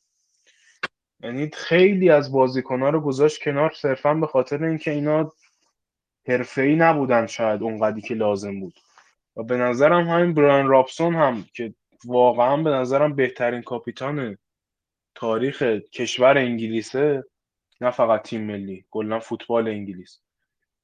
[1.23, 5.31] یعنی خیلی از بازیکنها رو گذاشت کنار صرفا به خاطر اینکه اینا
[6.27, 8.73] حرفه‌ای نبودن شاید اونقدی که لازم بود.
[9.35, 11.73] و به نظرم همین برایان رابسون هم که
[12.05, 14.37] واقعا به نظرم بهترین کاپیتان
[15.15, 17.23] تاریخ کشور انگلیسه
[17.81, 20.19] نه فقط تیم ملی کلا فوتبال انگلیس.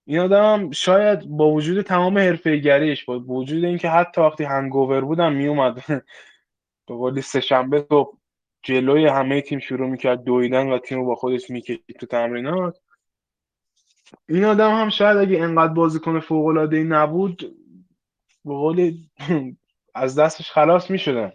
[0.06, 5.84] این آدم شاید با وجود تمام حرفه‌ایگریش با وجود اینکه حتی وقتی هنگوور بودم میومد
[6.88, 8.18] به قولی سه شنبه صبح
[8.64, 12.78] جلوی همه تیم شروع می‌کرد دویدن و تیم رو با خودش می‌کشید تو تمرینات.
[14.30, 16.22] این آدم هم شاید اگه انقدر بازیکن
[16.72, 17.56] ای نبود
[18.46, 19.10] به قولی
[19.96, 21.34] از دستش خلاص می‌شدن.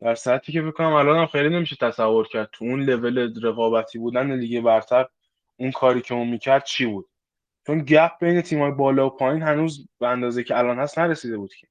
[0.00, 4.32] در سطحی که بکنم الان هم خیلی نمیشه تصور کرد تو اون لول رقابتی بودن
[4.32, 5.06] لیگ برتر
[5.56, 7.08] اون کاری که اون می‌کرد چی بود.
[7.66, 11.54] چون گپ بین تیمای بالا و پایین هنوز به اندازه که الان هست نرسیده بود
[11.54, 11.66] که.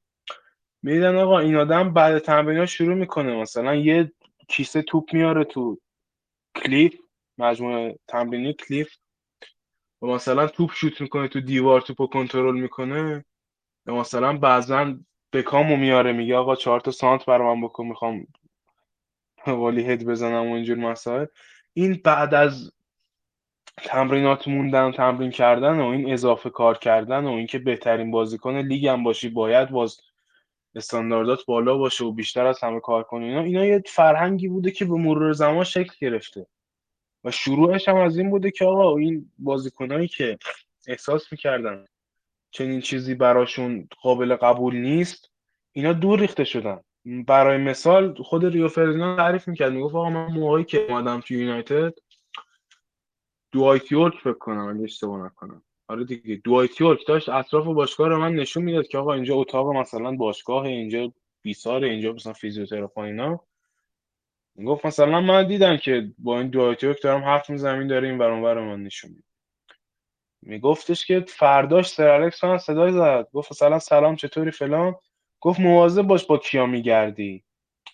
[0.84, 4.12] میدن آقا این آدم بعد تمرین شروع می‌کنه مثلا یه
[4.48, 5.78] کیسه توپ میاره تو
[6.56, 6.96] کلیف
[7.38, 8.96] مجموعه تمرینی کلیف
[10.02, 13.26] و مثلا توپ شوت می‌کنه تو دیوار توپو کنترل می‌کنه.
[13.86, 14.98] و مثلا بعضا
[15.34, 18.28] بکامو میاره میگه آقا چهار تا سانت برام بکن می‌خوام
[19.48, 21.26] والی هد بزنم و اینجور مسائل.
[21.74, 22.72] این بعد از
[23.78, 29.04] تمرینات موندن تمرین کردن و این اضافه کار کردن و اینکه بهترین بازیکن لیگ هم
[29.04, 30.02] باشی باید باز
[30.78, 33.26] استانداردات بالا باشه و بیشتر از همه کار کنی.
[33.26, 36.48] اینا اینا یه فرهنگی بوده که به مرور زمان شکل گرفته.
[37.24, 40.38] و شروعش هم از این بوده که آقا این بازیکنایی که
[40.88, 41.86] احساس می‌کردن
[42.52, 45.32] چنین چیزی براشون قابل قبول نیست
[45.72, 46.80] اینا دور ریخته شدن.
[47.28, 51.94] برای مثال خود ریو فردیناند تعریف می‌کرد می‌گفت آقا من موقعی که اومدم تو یونایتد
[53.52, 55.62] دوایت یورک فکر کنم اگه اشتباه نکنم.
[55.88, 56.36] آره دیگه.
[56.36, 60.66] دوایت یورک داشت اطراف باشگاه رو من نشون می‌داد که آقا اینجا اتاق مثلا باشگاه
[60.66, 63.40] اینجا بیسار اینجا مثلا فیزیوتراپی اینا.
[64.66, 68.68] گفت مثلا من دیدم که با این دوایت یورک دارم حرف می‌زنم داره این برام
[68.68, 69.24] من نشون میده.
[70.42, 73.28] میگفتش که فرداش سر الکس من صدام زد.
[73.34, 74.96] گفت مثلا سلام چطوری فلان؟
[75.42, 77.44] گفت مواظب باش با کیا میگردی.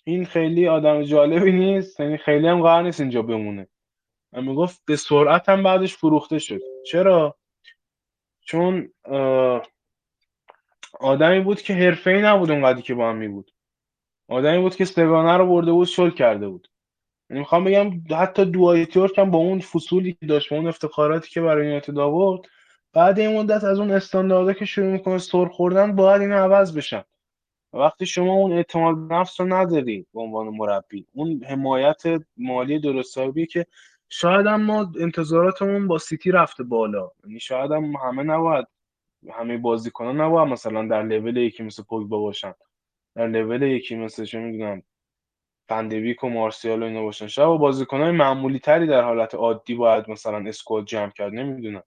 [0.03, 3.67] این خیلی آدم جالبی نیست یعنی خیلی هم قرار نیست اینجا بمونه.
[4.34, 6.62] و می‌گفت به سرعت هم بعدش فروخته شد.
[6.86, 7.36] چرا؟
[8.43, 8.89] چون
[10.99, 13.51] آدمی بود که حرفه‌ای نبود اونقدری که با هم می بود.
[14.27, 16.67] آدمی بود که سگانه رو برده بود شل کرده بود.
[17.29, 21.41] یعنی می‌خوام بگم حتی دوایتیورک هم با اون فصولی که داشت با اون افتخاراتی که
[21.41, 22.41] برای یونایتد آورد
[22.93, 27.03] بعد این مدت از اون استاندارده که شروع می‌کنه سر خوردن باید این عوض بشن.
[27.73, 32.03] وقتی شما اون اعتماد نفس رو نداری به عنوان مربی اون حمایت
[32.37, 33.19] مالی درست
[33.49, 33.65] که
[34.16, 37.11] شاید هم ما انتظاراتمون با سیتی رفته بالا.
[37.24, 38.68] یعنی شاید هم همه نباید
[39.32, 42.53] همه بازیکنان نباید مثلا در لول یکی مثل پوگبا باشن.
[43.16, 44.84] در لول یکی مثل چه می‌دونم
[45.70, 47.28] فندویک و مارسیال و اینا باشن.
[47.28, 47.72] شاید با
[48.11, 51.84] معمولی تری در حالت عادی باید مثلا اسکواد جمع کرد نمی‌دونم.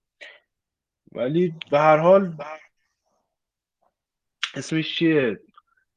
[1.12, 2.37] ولی به هر حال
[4.55, 5.41] اسمش چیه؟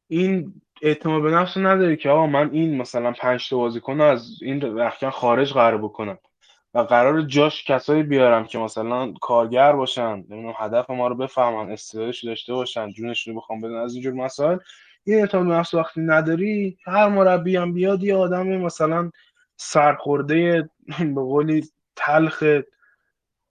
[0.08, 4.62] این اعتماد به نفس نداری که آقا من این مثلا پنج تا بازیکن از این
[4.62, 6.18] رخکن خارج قرار بکنم
[6.74, 12.24] و قرار جاش کسایی بیارم که مثلا کارگر باشن نمی‌دونم هدف ما رو بفهمن استعدادش
[12.24, 14.58] داشته باشن جونش رو بخوام بدن از اینجور مسائل.
[15.04, 19.12] این اعتماد به نفس وقتی نداری هر مربی هم بیاد یه آدم مثلا
[19.58, 20.70] سرخورده
[21.00, 22.44] به قولی تلخ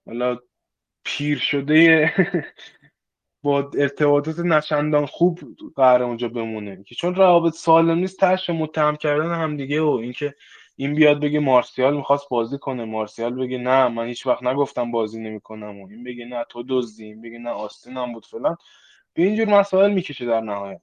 [0.07, 0.39] حالا
[1.05, 2.13] پیر شده
[3.49, 5.41] با ارتباطات نشندان خوب
[5.77, 6.85] قرار اونجا بمونه.
[6.87, 10.35] که چون روابط سالم نیست تش متهم کردن همدیگه و اینکه
[10.77, 12.85] این بیاد بگه مارسیال می‌خواست بازی کنه.
[12.85, 17.05] مارسیال بگه نه من هیچ وقت نگفتم بازی نمی‌کنم و این بگه نه تو دزدی
[17.05, 18.57] این بگه نه آستینم بود فلان.
[19.15, 20.81] به اینجور مسائل می‌کشه در نهایت.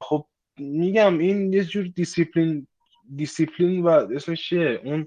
[0.00, 0.26] خب
[0.58, 2.66] میگم این یه جور دیسیپلین
[3.16, 5.06] دیسیپلین و اسمش چیه؟ اون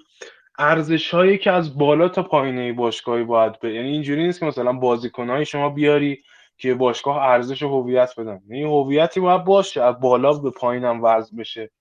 [0.60, 4.74] ارزش هایی که از بالا تا پایینه باشگاهی باید به یعنی اینجوری نیست که مثلا
[4.74, 6.24] بازیکنهای شما بیاری
[6.62, 8.42] که باشگاه ارزش هویت بدن.
[8.48, 11.72] یعنی هویتی باید باشه از بالا به پایینم وضع بشه.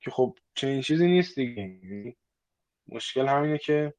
[0.00, 1.62] که خب چنین چیزی نیست دیگه.
[1.62, 2.16] یعنی
[2.88, 3.94] مشکل همینه که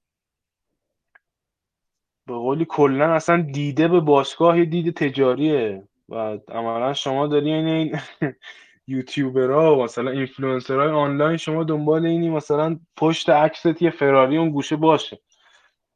[2.27, 5.87] به قولی کلا اصلا دیده به باشگاه دید تجاریه.
[6.09, 6.15] و
[6.47, 7.99] عملا شما داری این
[8.87, 14.75] یوتیوبرها و مثلا اینفلوئنسرهای آنلاین شما دنبال اینی مثلا پشت عکست یه فراری اون گوشه
[14.75, 15.19] باشه.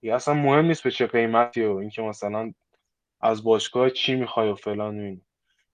[0.01, 2.53] یا اصلا مهم نیست به چه قیمتی و اینکه مثلا
[3.21, 5.15] از باشگاه چی می‌خوای و فلان و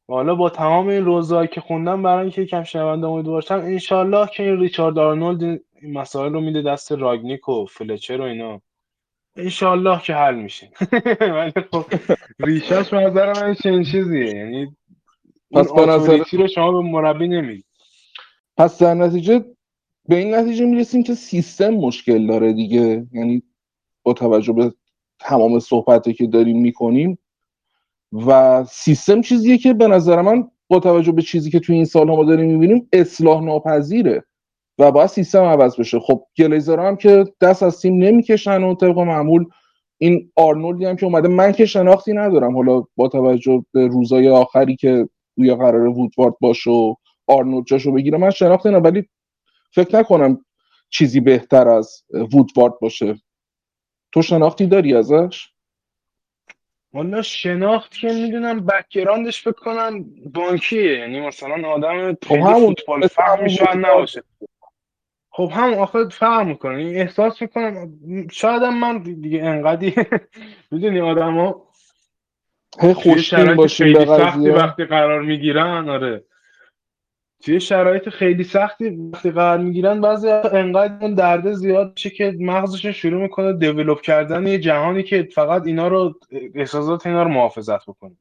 [0.10, 4.28] و حالا با تمام این روضه‌هایی که خوندم برای اینکه کم شنونده امید باشم انشالله
[4.28, 5.44] که این ریچارد آرنولد
[5.82, 8.62] این مسائل رو میده دست راگنیک و فلچر و اینا.
[9.36, 10.70] انشالله که حل میشه.
[11.36, 11.86] ولی خب
[12.40, 14.26] ریشاش به نظر من چنین چیزیه.
[14.26, 14.76] یعنی
[15.52, 17.66] پس به نظر رو شما به مربی نمی‌دید
[18.58, 19.46] پس در نتیجه
[20.08, 23.08] به این نتیجه می‌رسیم که سیستم مشکل داره دیگه.
[23.14, 23.44] یعنی
[24.04, 24.74] با توجه به
[25.20, 27.18] تمام صحبتی که داریم می‌کنیم
[28.14, 32.08] و سیستم چیزیه که به نظر من با توجه به چیزی که توی این سال
[32.08, 34.24] ما داریم می‌بینیم اصلاح ناپذیره
[34.80, 36.00] و باید سیستم عوض بشه.
[36.00, 39.46] خب گلیزر هم که دست از تیم نمی‌کشن و طبق معمول
[39.98, 42.56] این آرنولدی هم که اومده من که شناختی ندارم.
[42.56, 46.96] حالا با توجه به روزای آخریه که قراره وودوارد باشه و
[47.28, 48.84] آرنولد جاشو بگیره من شناختی ندارم.
[48.84, 49.10] ولی
[49.72, 50.46] فکر نکنم
[50.90, 52.04] چیزی بهتر از
[52.34, 53.16] وودوارد باشه.
[54.12, 55.53] تو شناختی داری ازش؟
[56.94, 61.00] والا شناخت که می‌دونم background ش فکر کنم بانکیه.
[61.00, 64.24] یعنی مثلا آدم خب خیلی فوتبال فهمی شاید نباشه.
[65.30, 67.94] خب هم آخه فهم می‌کنه احساس می‌کنم
[68.32, 69.96] شاید هم من دیگه انقدی
[70.72, 71.68] می‌دونی آدم ها
[72.80, 76.24] خوش خیلی سختی وقتی قرار می‌گیرن آره.
[77.44, 82.92] توی شرایط خیلی سختی وقتی قرار می‌گیرن بعضی انقدر اون درده زیاد میشه که مغزشون
[82.92, 86.20] شروع می‌کنه دیولوب کردن یه جهانی که فقط اینا رو
[86.56, 88.16] احساسات اینا رو محافظت بکنه.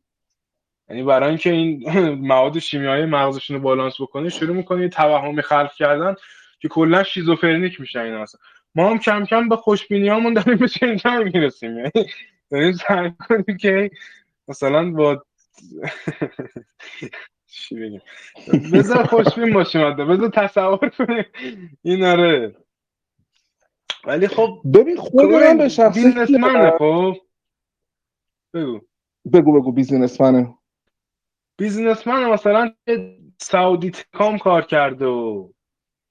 [0.89, 1.91] یعنی برای اینکه این
[2.29, 6.15] مواد شیمیایی مغزشون رو بالانس بکنه شروع می‌کنه یه توهمی خلق کردن
[6.61, 8.41] که کلا شیزوفرنیک میشن اینا اصلا.
[8.75, 11.77] ما هم کم کم به خوشبینی هامون داریم به اینجا می‌رسیم.
[11.77, 11.91] یعنی
[12.51, 13.13] داریم سعی
[13.61, 13.91] که
[14.49, 15.25] مثلا با
[17.53, 18.03] چی بگیم؟
[18.73, 21.25] بذار خوشبین باشیم بذار تصور کنیم.
[21.83, 22.57] این آره.
[24.05, 27.17] ولی خب ببین خود من به شخصی بیزنسمنه خب؟
[28.55, 28.81] بگو.
[29.33, 30.55] بگو بگو بیزنسمنه.
[31.59, 32.75] بیزنسمن مثلا
[33.39, 35.49] Saudi Telecom کار کرده و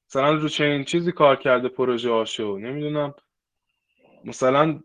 [0.10, 2.58] مثلا رو چنین چیزی کار کرده پروژه هاشو.
[2.58, 3.14] نمی‌دونم.
[4.26, 4.80] مثلا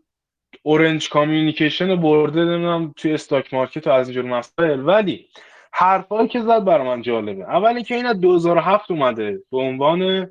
[0.63, 4.87] Orange Communication برده نمی‌دونم توی stock market و از اینجور مسائل.
[4.87, 5.29] ولی
[5.71, 7.43] حرفایی که زد برای من جالبه.
[7.43, 10.29] اولی که این از 2007 اومده به عنوان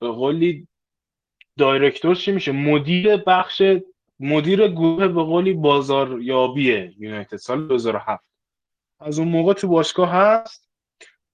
[0.00, 0.68] به قولی
[1.58, 3.62] director چی میشه؟ مدیر بخش
[4.20, 7.36] مدیر گروه به قولی بازاریابی یونایتد.
[7.36, 8.24] سال 2007
[9.00, 10.68] از اون موقع تو باشگاه هست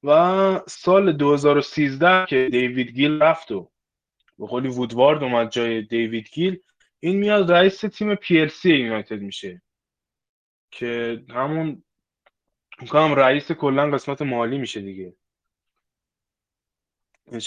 [0.02, 3.70] و سال 2013 که دیوید گیل رفت و
[4.38, 6.60] به قولی وودوارد اومد جای دیوید گیل
[7.00, 9.62] این میاد رئیس تیم پی ال سی یونایتد میشه.
[10.70, 11.84] که همون
[12.80, 15.14] می‌کنم رئیس کلا قسمت مالی میشه دیگه.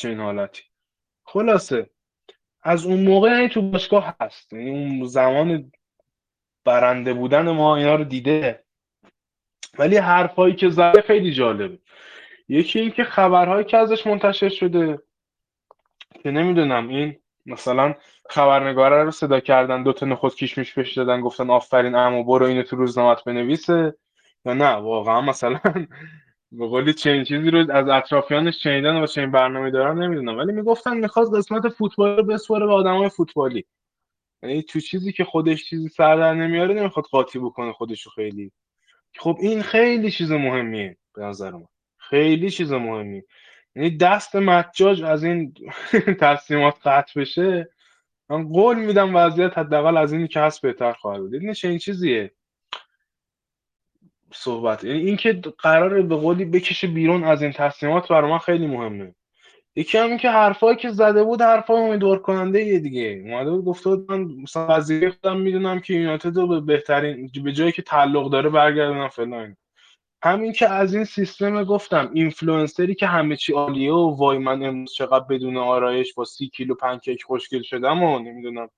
[0.04, 0.64] این حالتی.
[1.24, 1.90] خلاصه
[2.64, 4.54] از اون موقع یعنی تو باشگاه هست.
[4.54, 5.72] یعنی اون زمان
[6.66, 8.64] برنده بودن ما اینا رو دیده.
[9.80, 11.80] ولی حرفایی که زده خیلی جالبه.
[12.50, 15.00] یکی این که خبرهایی که ازش منتشر شده
[16.24, 17.96] که نمی‌دونم این مثلا
[18.30, 22.64] خبرنگاره رو صدا کردن دو تا نخود کیشمیش پیش دادن گفتن آفرین امو برو اینو
[22.64, 23.96] تو روزنامت بنویسه.
[24.46, 25.60] یا نه واقعا مثلا
[26.52, 30.38] به قولی چنین چیزی رو از اطرافیانش شنیدن و چنین برنامه دارن نمی‌دونم.
[30.38, 33.66] ولی می‌گفتن می‌خواد قسمت فوتبال رو بسپاره به آدمای فوتبالی.
[34.44, 38.52] یعنی تو چیزی که خودش چیزی سر در نمیاره نمی‌خواد قاطی بکنه خودشو خیلی.
[39.18, 41.68] خب این خیلی چیز مهمیه به نظر من.
[41.98, 43.24] خیلی چیز مهمی
[43.76, 45.54] یعنی دست مجاج از این
[46.22, 47.70] تصمیمات قطع بشه
[48.30, 51.34] من قول میدم وضعیت حداقل از اینی که هست بهتر خواهد بود.
[51.34, 52.32] این این چیزیه.
[54.34, 54.84] صحبت.
[54.84, 59.16] یعنی اینکه قرار به قولی بکشه بیرون از این تصمیمات برای من خیلی مهمه.
[59.76, 63.22] یکی هم که حرفایی که زده بود حرفای امیدوار کننده‌ایه دیگه.
[63.26, 67.52] اومده بود گفته بود من مثلا وظیفه خودم می‌دونم که یونایتد رو به بهترین به
[67.52, 69.58] جایی که تعلق داره برگردونم فلان.
[70.24, 74.94] همین که از این سیستم گفتم اینفلوئنسری که همه چی عالیه و وای من امروز
[74.94, 78.70] چقدر بدون آرایش با سی کیلو پنکیک خوشگل شدم و نمی‌دونم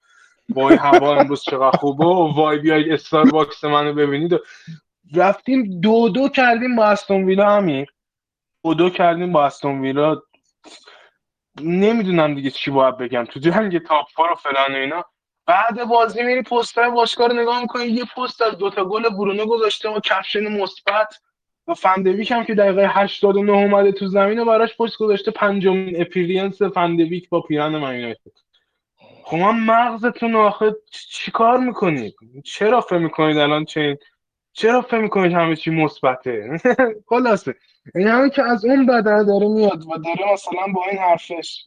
[0.50, 4.40] وای هوا امروز چقدر خوبه و وای بیاید Starbucks منو ببینید
[5.16, 7.94] رفتیم دو دو کردیم با استون ویلا امیر.
[8.64, 10.22] دو دو کردیم با استون ویلا.
[11.62, 13.26] نمی‌دونم دیگه چی باید بگم.
[13.26, 15.06] تو جنگ top four و فلان و اینا.
[15.46, 19.90] بعد بازی میری پستای باشگاه رو نگاه می‌کنی یه پست از دوتا گل برونو گذاشته
[19.90, 21.16] و caption مثبت.
[21.68, 25.32] و فن‌دبیک هم که دقیقه 89 اومده تو زمین و براش پست گذاشته.
[25.32, 28.16] پنجمین appearance فن‌دبیک با پیران من
[29.24, 34.00] خب من مغزتون آخه چیکار می‌کنید؟ چرا فکر می‌کنید الان چه
[34.54, 36.58] چرا فکر می‌کنید همه چی مثبته؟
[37.10, 37.56] خلاصه.
[37.96, 41.64] این همه که از اون بدن داره میاد و داره مثلا با این حرفش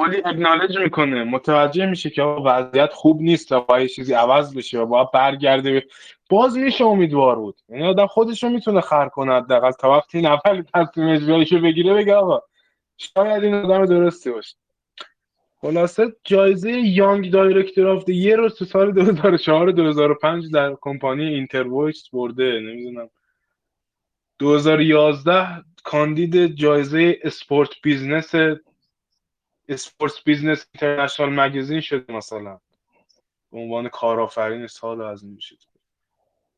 [0.00, 1.24] ولی acknowledge می‌کنه.
[1.24, 5.86] متوجه میشه که وضعیت خوب نیست و باید چیزی عوض بشه و باید برگرده
[6.30, 7.60] باز میشه امیدوار بود.
[7.68, 12.14] یعنی آدم خودش رو می‌تونه خر کنه حداقل تا وقتی این اول تصمیم بگیره بگه
[12.14, 12.40] آقا
[12.96, 14.56] شاید این آدم درستی باشه.
[15.64, 22.08] خلاصه جایزه young director of the year رو تو سال 2004 2005 در کمپانی InterVoice
[22.08, 22.60] برده.
[22.60, 23.10] نمی‌دونم.
[24.38, 25.46] 2011
[25.84, 28.34] کاندید جایزه Sport Business
[29.68, 32.60] Sport Business International magazine شده مثلا.
[33.52, 35.56] به عنوان کارآفرین سال از این میشه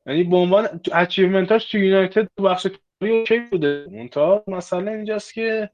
[0.07, 2.67] یعنی به عنوان achievement هاش تو یونایتد تو بخش
[3.01, 3.87] okay بوده.
[3.91, 5.71] منتها مثلا اینجاست که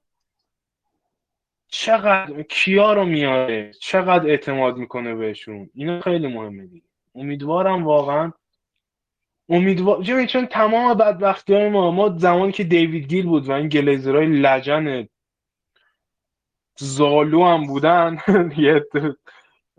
[1.75, 6.87] چقدر کیا رو میاره؟ چقدر اعتماد می‌کنه بهشون؟ اینا خیلی مهمه دیگه.
[7.15, 8.33] امیدوارم واقعا
[9.49, 14.27] امیدوار چون تمام بدبختی های ما ما زمانی که دیوید گیل بود و این گلیزرهای
[14.27, 15.09] لجن
[16.77, 18.19] زالو هم بودن
[18.59, 18.85] یه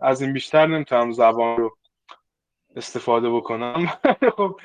[0.00, 1.76] از این بیشتر نمی‌تونم زبان رو
[2.76, 3.86] استفاده بکنم.
[4.36, 4.60] خب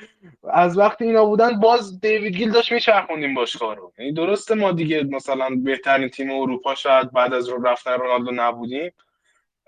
[0.50, 5.48] از وقتی اینا بودن باز دیوید گیل داشت میچرخوندیم باشگاه یعنی درسته ما دیگه مثلا
[5.64, 8.92] بهترین تیم اروپا شاید بعد از رو رفتن رونالدو نبودیم.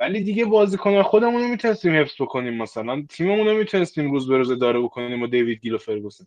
[0.00, 3.06] ولی دیگه بازیکن خودمون رو می‌تونستیم حفظ بکنیم مثلا.
[3.10, 6.24] تیممون رو می‌تونستیم روز به روز داره بکنیم و دیوید گیل و فرگوسن.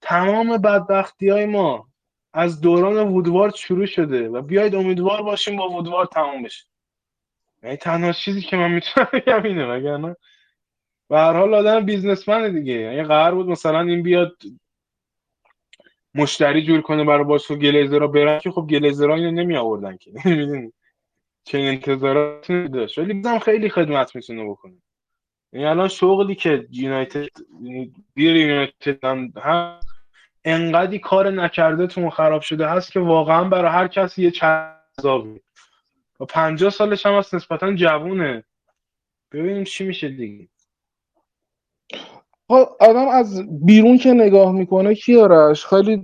[0.00, 1.88] تمام بدبختی های ما
[2.32, 6.64] از دوران وودوارد شروع شده و بیاید امیدوار باشیم با وودوارد تمام بشه.
[7.62, 10.16] یعنی تنها چیزی که من می‌تونم بگم اینه وگرنه
[11.12, 12.72] به هر حال آدم بیزنسمنه دیگه.
[12.72, 14.36] یعنی قرار بود مثلا این بیاد
[16.14, 18.38] مشتری جور کنه برای باشگاه گلیزرها برن.
[18.38, 20.12] که خب گلیزرها اینو نمی آوردن که
[21.48, 24.74] چه انتظاراتی داشت ولی بزن خیلی خدمت می‌تونه بکنه.
[25.52, 27.28] یعنی الان شغلی که یونایتد
[28.14, 29.04] بیر یونایتد
[29.38, 29.80] هم
[30.44, 35.40] انقدی کار نکرده تو خراب شده هست که واقعا برای هر کسی یه چذابی
[36.20, 38.44] و پنجاه سالش هم هست نسبتا جوونه.
[39.32, 40.48] ببینیم چی میشه دیگه.
[42.80, 46.02] آدم از بیرون که نگاه می‌کنه کیارش خیلی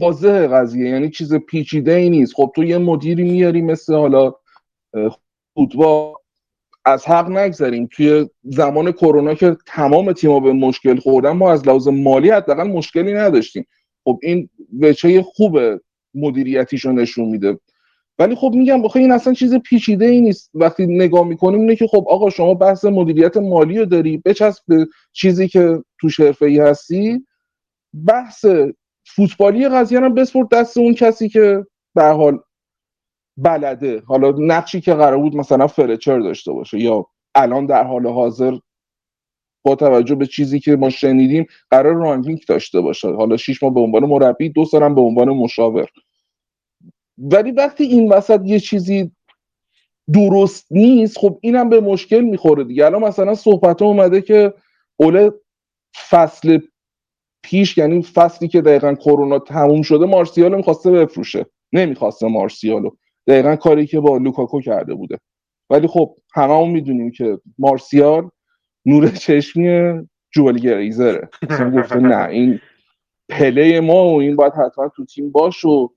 [0.00, 2.34] واضحه قضیه یعنی چیز پیچیده ای نیست.
[2.34, 4.34] خب تو یه مدیری میاری مثل حالا
[5.54, 6.12] فوتبال.
[6.88, 11.88] از حق نگذاریم توی زمان کرونا که تمام تیما به مشکل خوردن ما از لحاظ
[11.88, 13.66] مالی حداقل مشکلی نداشتیم.
[14.04, 14.48] خب این
[14.80, 15.58] وچه خوب
[16.14, 17.58] مدیریتیشو نشون میده.
[18.18, 20.50] ولی خب میگم بخوای این اصلا چیز پیچیده ای نیست.
[20.54, 24.86] وقتی نگاه می‌کنیم اینه که خب آقا شما بحث مدیریت مالی رو داری بچسب به
[25.12, 27.26] چیزی که تو حرفه ای هستی.
[28.06, 28.46] بحث
[29.06, 32.38] فوتبالی قضیه رو بسپرد دست اون کسی که به حال
[33.36, 34.02] بلده.
[34.06, 38.58] حالا نقشی که قرار بود مثلا فرچر داشته باشه یا الان در حال حاضر
[39.64, 43.08] با توجه به چیزی که ما شنیدیم قرار رانگینگ داشته باشه.
[43.08, 45.88] حالا شیش ماه به عنوان مربی دو سالم به عنوان مشاور.
[47.18, 49.10] ولی وقتی این وسط یه چیزی
[50.14, 52.86] درست نیست خب اینم به مشکل می‌خوره دیگه.
[52.86, 54.54] الان مثلا صحبت اومده که
[54.96, 55.32] اوله
[56.10, 56.58] فصل
[57.42, 61.46] پیش یعنی فصلی که دقیقا کرونا تموم شده مارسیال می‌خواسته بفروشه.
[61.72, 62.90] نمی‌خواسته مارسیالو
[63.26, 65.18] دقیقا کاری که با لوکاکو کرده بوده.
[65.70, 68.30] ولی خب همه هم می‌دونیم که مارسیال
[68.86, 70.00] نور چشمی
[70.34, 71.28] جوال گریزره.
[71.76, 72.60] گفته نه این
[73.28, 75.90] پله ما و این باید حتما تو تیم باش و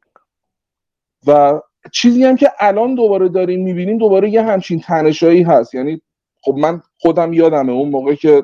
[1.28, 1.62] و
[1.94, 5.76] چیزی هم که الان دوباره داریم می‌بینیم دوباره یه همچین تنشایی هست.
[5.76, 6.02] یعنی
[6.42, 8.44] خب من خودم یادمه اون موقع که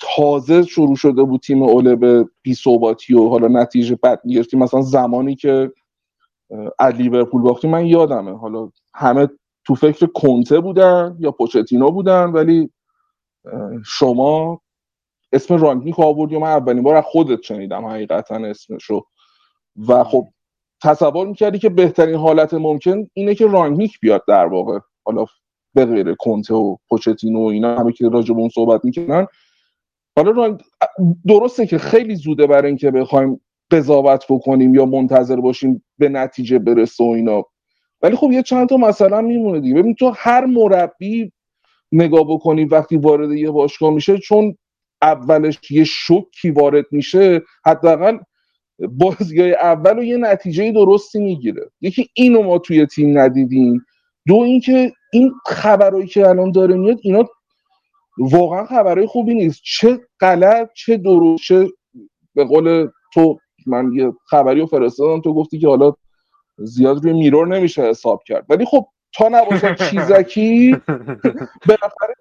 [0.00, 4.60] تازه شروع شده بود تیم اوله به بی صحباتی و حالا نتیجه بد می‌گرفتیم.
[4.60, 5.72] مثلا زمانی که
[6.78, 8.38] از لیورپول باختیم من یادمه.
[8.38, 9.28] حالا همه
[9.64, 12.70] تو فکر کنته بودن یا پوچتینو بودن ولی
[13.86, 14.60] شما
[15.32, 19.04] اسم رانگنیک آوردی و من اولین بار از خودت شنیدم حقیقتا اسمشو.
[19.88, 20.26] و خب
[20.82, 24.78] تصور می‌کردی که بهترین حالت ممکن اینه که رانگنیک بیاد در واقع.
[25.04, 25.24] حالا
[25.74, 29.26] به غیر کنته و پوچتینو و اینا همه که راجع به اون صحبت می‌کنن
[30.16, 30.58] حالا
[31.28, 37.04] درسته که خیلی زوده برای اینکه بخوایم قضاوت بکنیم یا منتظر باشیم به نتیجه برسه
[37.04, 37.44] و اینا.
[38.02, 39.74] ولی خب یه چند تا مثلا میمونه دیگه.
[39.74, 41.32] ببین تو هر مربی
[41.92, 44.56] نگاه بکنی وقتی وارد یه باشگاه میشه چون
[45.02, 48.18] اولش یه شوکی وارد میشه حداقل
[48.78, 51.70] بازی های اول و یه نتیجه درستی می‌گیره.
[51.80, 53.86] یکی اینو ما توی تیم ندیدیم.
[54.26, 57.24] دو اینکه این خبرهایی که الان داره میاد اینا
[58.18, 59.60] واقعا خبرهای خوبی نیست.
[59.64, 61.68] چه غلط چه درست چه
[62.34, 65.92] به قول تو من یه خبری رو فرستادم تو گفتی که حالا
[66.58, 68.46] زیاد روی میرور نمیشه حساب کرد.
[68.48, 70.76] ولی خب تا نباشد چیزکی
[71.68, 72.14] بالاخره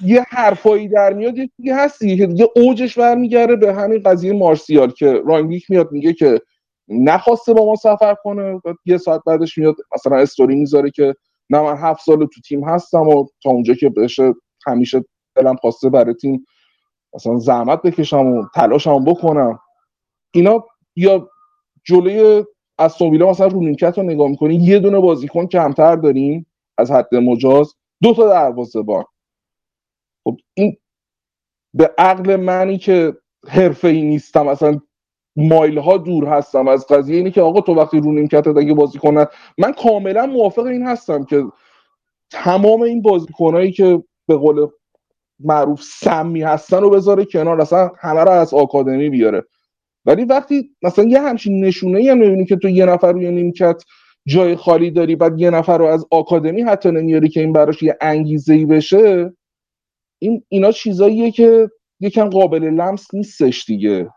[0.00, 4.90] یه حرفایی در میاد یه چیزی هستی که دیگه اوجش برمیگرده به همین قضیه مارسیال
[4.90, 6.40] که رانگیک میاد میگه که
[6.88, 11.14] نخواسته با ما سفر کنه یه ساعت بعدش میاد مثلا استوری می‌ذاره که
[11.50, 14.34] نه من هفت سال تو تیم هستم و تا اونجا که بشه
[14.66, 15.04] همیشه
[15.36, 16.46] دلم خواسته برای تیم
[17.14, 19.58] مثلا زحمت بکشم و تلاشم بکنم.
[20.34, 20.64] اینا
[20.96, 21.28] یا
[21.84, 22.44] جلوی
[22.78, 26.46] از ویلا مثلا رو نیمکت رو نگاه می‌کنی یه دونه بازیکن کمتر داریم
[26.78, 29.04] از حد مجاز دو تا دروازه بان
[30.24, 30.76] خب این
[31.74, 33.16] به عقل منی که
[33.48, 34.80] حرفه ای نیستم اصلا
[35.36, 38.98] مایل ها دور هستم از قضیه اینه که آقا تو وقتی رو نیمکت اگه بازی
[38.98, 39.26] کنن
[39.58, 41.44] من کاملا موافق این هستم که
[42.30, 44.66] تمام این بازیکنایی که به قول
[45.40, 49.44] معروف سمی هستن رو بذاره کنار اصلا همه رو از آکادمی بیاره.
[50.06, 53.82] ولی وقتی مثلا یه همچین نشونه هم می‌بینی که تو یه نفر روی نیمکت
[54.26, 57.98] جای خالی داری بعد یه نفر رو از آکادمی حتی نمیاری که این براش یه
[58.00, 59.32] انگیزه ای بشه
[60.18, 64.10] این اینا چیزاییه که یکم قابل لمس نیستش دیگه.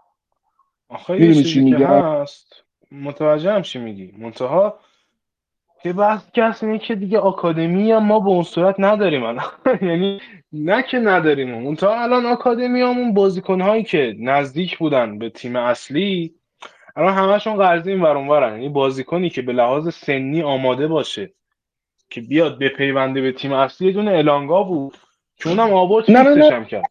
[0.90, 2.64] آخه یه چیزی که هست.
[2.92, 4.14] متوجه هم چی میگی.
[4.18, 4.80] منتها
[5.84, 9.52] که بحث کس اینه که دیگه آکادمی هم ما به اون صورت نداریم الان.
[9.82, 10.20] یعنی
[10.52, 11.54] نه که نداریم.
[11.54, 16.36] اون تا الان آکادمی همون بازیکن هایی که نزدیک بودن به تیم اصلی
[16.96, 21.34] الان همشون قرضی این ورون یعنی بازیکنی که به لحاظ سنی آماده باشه
[22.10, 24.98] که بیاد به پیونده به تیم اصلی یه دونه الانگا بود.
[25.38, 26.86] که اونم آورد نه نه کرد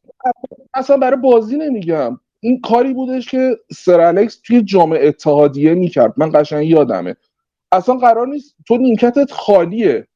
[0.74, 2.20] اصلا برای بازی نمیگم.
[2.40, 6.14] این کاری بودش که سر الکس توی جام اتحادیه می‌کرد.
[6.16, 7.16] من قشنگ یادمه.
[7.72, 10.06] اصلا قرار نیست تو نیمکتت خالیه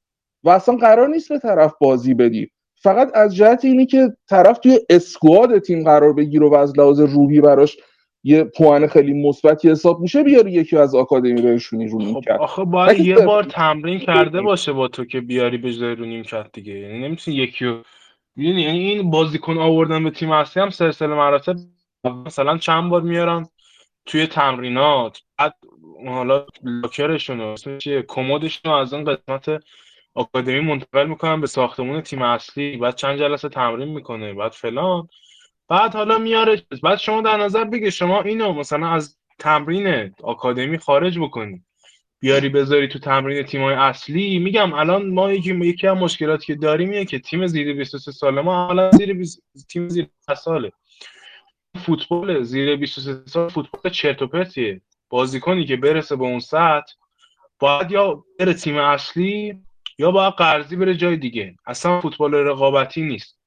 [0.44, 2.50] و اصلا قرار نیست به طرف بازی بدی.
[2.82, 7.40] فقط از جهت اینی که طرف توی اسکواد تیم قرار بگیره و از لحاظ روحی
[7.40, 7.76] براش
[8.24, 12.64] یه پوان خیلی مثبتی حساب میشه بیاری یکی از آکادمی بهشونی رو نیم خب آخه
[12.64, 16.50] باید یه بار تمرین کرده باشه با تو که بیاری به جای رو نیم کرد
[16.52, 16.72] دیگه.
[16.72, 17.78] یعنی نمی‌تونی یکی رو
[18.36, 21.56] یعنی این بازیکن آوردن به تیم اصلی هم سلسله مراتب
[22.04, 23.48] مثلا چند بار میارن
[24.06, 25.54] توی تمرینات بعد
[26.06, 29.62] حالا لاکرشون چیه؟ کمدشون از اون قسمت
[30.14, 35.08] آکادمی منتقل می‌کنن به ساختمون تیم اصلی بعد چند جلسه تمرین می‌کنه بعد فلان.
[35.68, 41.18] بعد حالا میاره بعد شما در نظر بگی شما اینو مثلا از تمرین آکادمی خارج
[41.18, 41.64] بکنی.
[42.20, 44.38] بیاری بذاری تو تمرین تیمای اصلی.
[44.38, 48.42] میگم الان ما یکی یکی از مشکلاتی که داریم اینه که تیم زیر 23 ساله
[48.42, 50.06] ما الان زیر 20 تیم زیر
[50.36, 50.72] ساله.
[51.86, 54.80] فوتبال زیر 23 سال فوتبال چرت و پرتیه.
[55.08, 56.94] بازیکنی که برسه به اون سطح
[57.58, 59.58] باید یا بره تیم اصلی
[59.98, 61.54] یا باید قرضی بره جای دیگه.
[61.66, 63.38] اصلا فوتبال رقابتی نیست.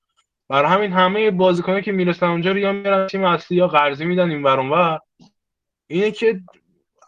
[0.50, 4.30] برای همین همه بازیکنایی که می‌رسن اونجا رو یا میرن تیم اصلی یا قرضی میدن
[4.30, 5.00] این ور.
[5.88, 6.42] اینه که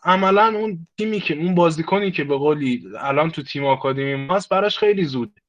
[0.06, 4.78] عملا اون تیمی که اون بازیکنی که به قولی الان تو تیم آکادمی ماست براش
[4.78, 5.40] خیلی زود.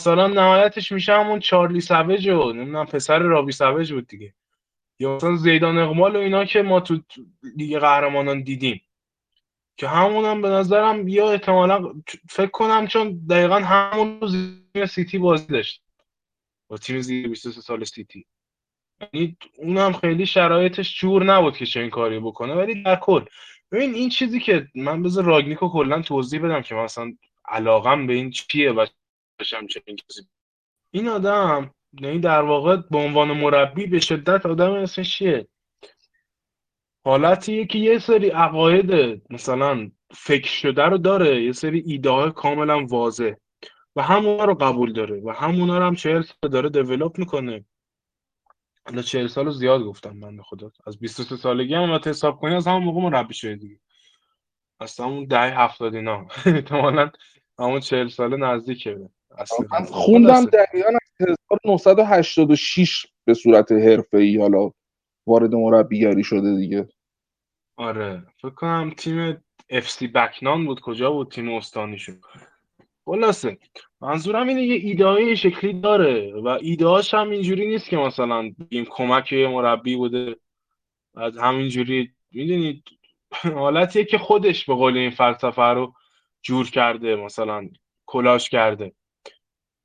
[0.00, 4.34] مثلا نهایتش میشه همون چارلی سوج و نمی‌دونم پسر رابی سوج بود دیگه.
[4.98, 7.00] یا مثلا زیدان اقمال و اینا که ما تو
[7.56, 8.80] لیگ قهرمانان دیدیم.
[9.76, 14.36] که همون هم به نظرم یا احتمالا فکر کنم چون دقیقا همون روز
[14.90, 15.82] سیتی بازی داشت.
[16.68, 18.26] با تیم زیر 23 سال سیتی.
[19.12, 23.24] یعنی اونم خیلی شرایطش جور نبود که چه کاری بکنه ولی در کل.
[23.72, 27.12] ببین این چیزی که من بذار راگنیکو کلا توضیح بدم که مثلا
[27.48, 28.86] علاقم به این چیه و
[29.40, 30.28] بشم این چیزی.
[30.90, 35.48] این آدم یعنی در واقع به عنوان مربی به شدت آدم اسمش چیه؟
[37.04, 42.86] حالتیه که یه سری عقاید مثلا فکر شده رو داره یه سری ایده های کاملا
[42.86, 43.32] واضح
[43.96, 47.64] و همونا رو قبول داره و همونا رو هم چهل داره دیولوپ می‌کنه.
[48.86, 50.72] حالا چهل سال رو زیاد گفتم من خدا.
[50.86, 53.80] از 23 سالگی هم حساب کنی از همون موقع مربی شده دیگه.
[54.80, 56.26] از همون ده هفتاد اینا.
[56.46, 57.10] احتمالا
[57.58, 59.08] همون چهل سال نزدیکه.
[59.70, 64.70] من خوندم دقیقا از 1986 به صورت حرفه ای حالا
[65.26, 66.88] وارد مربیگری شده دیگه.
[67.76, 70.80] آره فکر کنم تیم اف سی بکنان بود.
[70.80, 72.20] کجا بود تیم استانی شد؟
[73.04, 73.58] خلاصه.
[74.04, 79.32] منظورم اینه یه ایده شکلی داره و ایدهاش هم اینجوری نیست که مثلا بگیم کمک
[79.32, 80.36] مربی بوده.
[81.16, 82.84] از همینجوری می‌دونید
[83.54, 85.94] حالتیه که خودش به قول این فلسفه رو
[86.42, 87.68] جور کرده مثلا
[88.06, 88.92] کلاش کرده.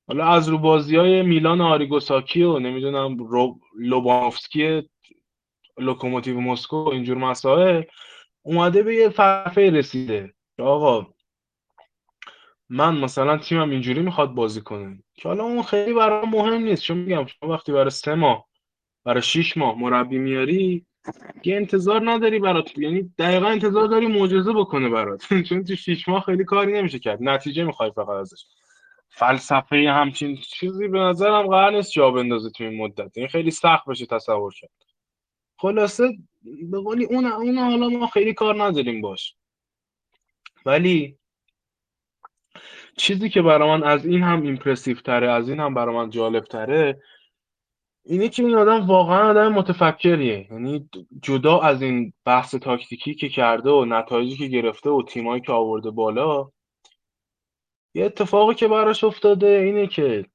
[0.08, 3.18] حالا از رو بازی های میلان آریگوساکی و نمی‌دونم
[3.80, 4.90] لوبانوفسکی
[5.78, 7.84] لوکوموتیو مسکو اینجور مسائل
[8.42, 10.34] اومده به یه فلسفه رسیده.
[10.60, 11.08] آقا
[12.70, 15.04] من مثلا تیمم اینجوری می‌خواد بازی کنه.
[15.14, 16.84] که حالا اون خیلی برای مهم نیست.
[16.84, 18.46] چون میگم شما وقتی برای سه ماه
[19.04, 20.86] برای شیش ماه مربی میاری
[21.44, 22.78] یه انتظار نداری برات.
[22.78, 25.34] یعنی دقیقا انتظار داری معجزه بکنه برات.
[25.50, 27.20] چون تو شیش ماه خیلی کاری نمیشه کرد.
[27.22, 28.46] نتیجه می‌خوای فقط ازش.
[29.10, 33.18] فلسفه همچین چیزی به نظرم قرار نیست جا بندازه تو این مدت.
[33.18, 34.72] این خیلی سخت بشه تصور کرد.
[35.58, 36.18] خلاصه
[36.72, 39.36] به قولی اون اون حالا ما خیلی کار نداریم باش.
[40.66, 41.18] ولی
[43.00, 46.44] چیزی که برای من از این هم ایمپرسیو تره از این هم برای من جالب
[46.44, 47.02] تره
[48.06, 50.48] اینه که این آدم واقعا آدم متفکریه.
[50.52, 50.90] یعنی
[51.22, 55.92] جدا از این بحث تاکتیکی که کرده و نتایجی که گرفته و تیمایی که آورده
[55.92, 56.52] بالا
[57.94, 60.26] یه اتفاقی که براش افتاده اینه که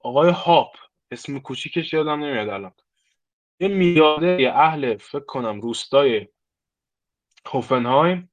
[0.00, 0.76] آقای هاپ
[1.10, 2.72] اسم کوچیکش یادم نمیاد الان.
[3.60, 6.28] یه میاده اهل فکر کنم روستای
[7.46, 8.30] هوفنهایم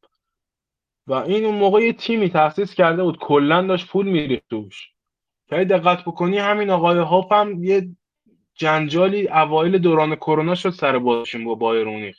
[1.08, 3.18] و این اون موقع یه تیمی تأسیس کرده بود.
[3.18, 4.90] کلا داشت پول میریخت توش.
[5.50, 7.90] که دقت بکنی همین آقای هاپ هم یه
[8.56, 12.16] جنجالی اوایل دوران کرونا شد سر بازشون با بایر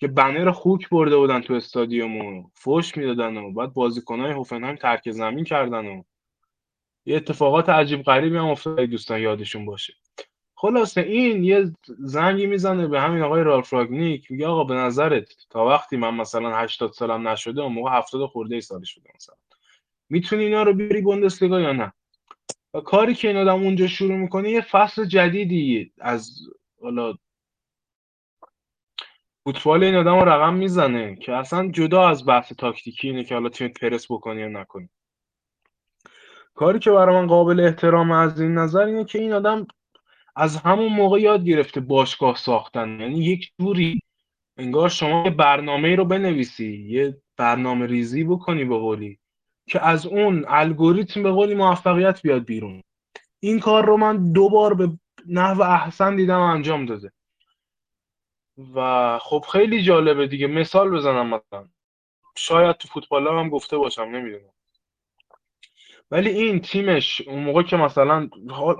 [0.00, 5.10] که بنر خوک برده بودن تو استادیوم و فوش می‌دادن و بعد بازیکنهای هوفنهایم ترک
[5.10, 6.02] زمین کردن و
[7.06, 8.80] یه اتفاقات عجیب غریبی هم افتاد.
[8.80, 9.94] دوستان یادشون باشه.
[10.60, 15.66] خلاصه این یه زنگی می‌زنه به همین آقای رالف راگنیک میگه آقا به نظرت تا
[15.66, 19.36] وقتی من مثلا 80 سالم نشده اون موقع 70 خورده ای سالش بوده مثلا.
[20.08, 21.92] می‌تونی اینا رو بیاری بوندسلیگا یا نه؟
[22.74, 26.30] و کاری که این آدم اونجا شروع می‌کنه یه فصل جدیدی از
[26.82, 27.14] حالا
[29.44, 33.48] فوتبال این آدم رو رقم می‌زنه که اصلا جدا از بحث تاکتیکی اینه که حالا
[33.48, 34.88] تیم پرس بکنی یا نکنی.
[36.54, 39.66] کاری که برای من قابل احترام از این نظر اینه که این آدم
[40.38, 43.00] از همون موقع یاد گرفته باشگاه ساختن.
[43.00, 44.00] یعنی یک جوری
[44.56, 49.18] انگار شما یه برنامه رو بنویسی یه برنامه ریزی بکنی به قولی
[49.68, 52.82] که از اون الگوریتم به قولی موفقیت بیاد بیرون.
[53.40, 54.92] این کار رو من دو بار به
[55.28, 57.12] نحو احسن دیدم انجام داده.
[58.74, 60.46] و خب خیلی جالبه دیگه.
[60.46, 61.68] مثال بزنم مثلا.
[62.36, 64.52] شاید تو فوتبال هم گفته باشم نمی‌دونم.
[66.10, 68.28] ولی این تیمش اون موقع که مثلا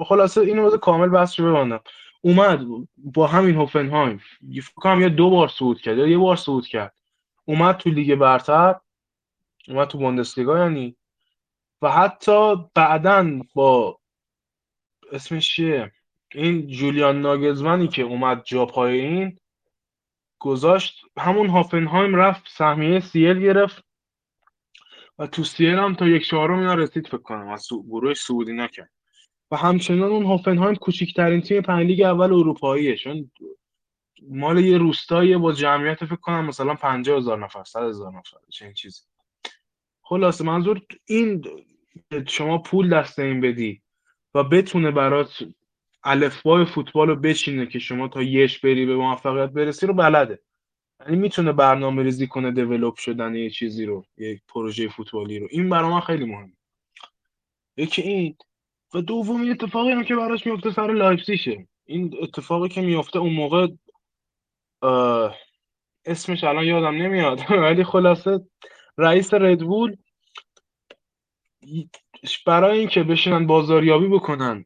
[0.06, 1.80] خلاصه اینو بذار کامل بحثش ببندم.
[2.20, 2.66] اومد
[2.96, 4.20] با همین هوفنهایم.
[4.62, 6.94] فکر یا دو بار صعود کرد یه بار صعود کرد.
[7.44, 8.74] اومد تو لیگ برتر
[9.68, 10.96] اومد تو بوندسلیگا یعنی.
[11.82, 13.98] و حتی بعدا با
[15.12, 15.92] اسمش چیه؟
[16.34, 19.38] این جولیان ناگزمنی که اومد جا پای این
[20.38, 21.04] گذاشت.
[21.18, 23.87] همون هافنهایم رفت سهمیه سیل گرفت.
[25.18, 27.48] و تو سیل هم تا یک چهارم اینا رسید فکر کنم.
[27.48, 28.90] از گروه سعودی نکرد.
[29.50, 32.96] و همچنان اون هافنهایم کوچکترین تیم پنج لیگ اول اروپاییه.
[32.96, 33.30] چون
[34.28, 38.72] مال یه روستایی با جمعیت فکر کنم مثلا 50 هزار نفر 100 هزار نفر چنین
[38.72, 39.02] چیزی.
[40.02, 41.44] خلاصه منظور این
[42.26, 43.82] شما پول دست این بدی
[44.34, 45.42] و بتونه برات
[46.04, 50.40] الفبای فوتبال رو بچینه که شما تا یش بری به موفقیت برسی رو بلده.
[51.00, 55.48] یعنی می‌تونه برنامه ریزی کنه دیولوب شدن یه چیزی رو یک پروژه فوتبالی رو.
[55.50, 56.52] این برای من خیلی مهمه.
[57.76, 58.36] یکی این
[58.94, 63.68] و دومی اتفاقی هم که براش میفته سر لایپسیشه این اتفاقی که میفته اون موقع
[66.04, 68.40] اسمش الان یادم نمیاد ولی خلاصه
[68.98, 69.96] رئیس ردبول
[72.46, 74.64] برای اینکه بشینن بازاریابی بکنن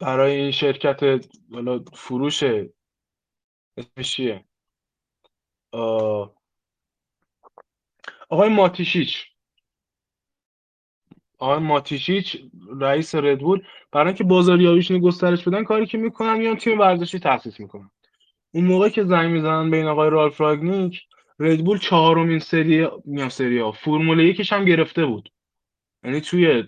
[0.00, 1.26] برای این شرکت
[1.94, 2.42] فروش
[3.76, 4.44] اسمش چیه؟
[8.28, 9.26] آقای ماتیشیچ.
[11.38, 12.36] آقای ماتیشیچ
[12.80, 13.62] رئیس ردبول
[13.92, 17.90] برای اینکه بازاریابیشون گسترش بدن کاری که می‌کنن میان تیم ورزشی تاسیس می‌کنن.
[18.54, 21.02] اون موقع که زنگ می‌زنن بین آقای رالف راگنیک
[21.38, 25.32] ردبول چهارمین سری میام سری ها فرمول یکش هم گرفته بود.
[26.04, 26.64] یعنی توی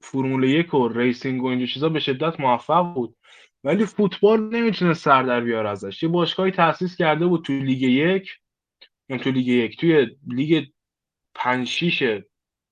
[0.00, 3.16] فرمول یک و racing و اینجور چیزا به شدت موفق بود.
[3.64, 6.02] ولی فوتبال نمی‌تونه سر در بیاره ازش.
[6.02, 8.30] یه باشگاهی تاسیس کرده بود توی لیگ یک
[9.08, 10.68] یعنی توی لیگ یک توی لیگ
[11.34, 12.02] پنج شیش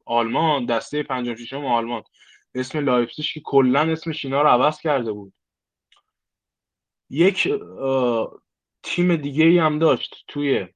[0.06, 2.02] آلمان دسته پنجم ششم آلمان.
[2.54, 5.32] اسم لایپسیش که کلا اسمش اینا رو عوض کرده بود.
[7.10, 7.48] یک
[8.82, 10.66] تیم دیگه ای هم داشت توی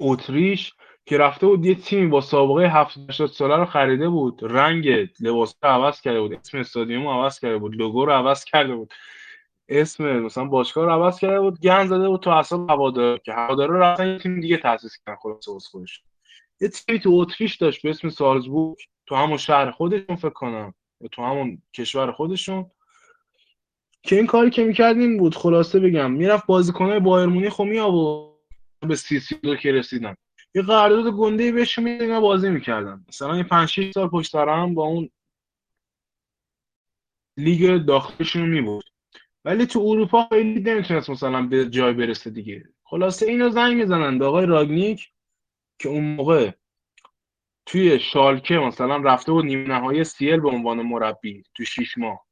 [0.00, 0.72] اتریش.
[1.06, 4.40] که رفته بود یه تیمی با سابقه 70 ساله رو خریده بود.
[4.42, 4.88] رنگ
[5.20, 6.32] لباس رو عوض کرده بود.
[6.32, 7.74] اسم استادیوم رو عوض کرده بود.
[7.74, 8.94] لوگو رو عوض کرده بود.
[9.68, 11.60] اسم مثلا باشگاه رو عوض کرده بود.
[11.60, 15.18] گن زده بود تو اصلا هوادار که هوادار رو رفتن یه تیم دیگه تاسیس کردن
[15.22, 16.02] خلاص خودش.
[16.60, 18.78] یه تیمی تو اتریش داشت به اسم سالزبورگ.
[19.06, 20.74] تو همون شهر خودشون فکر کنم.
[21.12, 22.70] تو همون کشور خودشون.
[24.02, 25.34] که این کاری که می‌کرد این بود.
[25.34, 26.12] خلاصه بگم.
[26.12, 27.80] می‌رفت بازیکنهای بایر مونیخ خب می
[28.88, 30.16] به سی سی دو که رسیدن.
[30.54, 33.04] یه قرارداد گنده بهشون می‌دادن بازی می‌کردن.
[33.08, 35.10] مثلا این 5 6 سال پشت هم با اون
[37.36, 38.82] لیگ داخلشون رو
[39.44, 42.68] ولی تو اروپا خیلی نمی‌تونست مثلا به جای برسه دیگه.
[42.84, 45.12] خلاصه اینو زنگ می‌زنن به آقای راگنیک
[45.78, 46.50] که اون موقع
[47.66, 52.26] توی شالکه مثلا رفته بود نیمه نهایی سیل به عنوان مربی تو شیش ماه.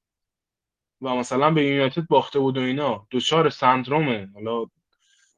[1.02, 3.06] و مثلا به یونایتد باخته بود و اینا.
[3.10, 4.28] دوچار سندرومه.
[4.34, 4.66] حالا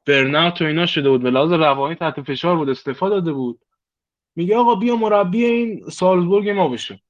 [0.05, 1.21] برنات و اینا شده بود.
[1.21, 3.59] به لحاظ روانی تحت فشار بود استفاده داده بود.
[4.35, 7.01] میگه آقا بیا مربی این سالزبورگ ما بشه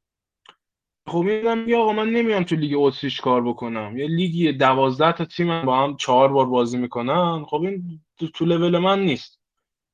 [1.07, 3.97] خب میگم میگه آقا من نمیام تو لیگ اتریش کار بکنم.
[3.97, 7.45] یه لیگی دوازده تا تیم با هم چهار بار بازی می‌کنن.
[7.45, 9.39] خب این تو, تو لول من نیست.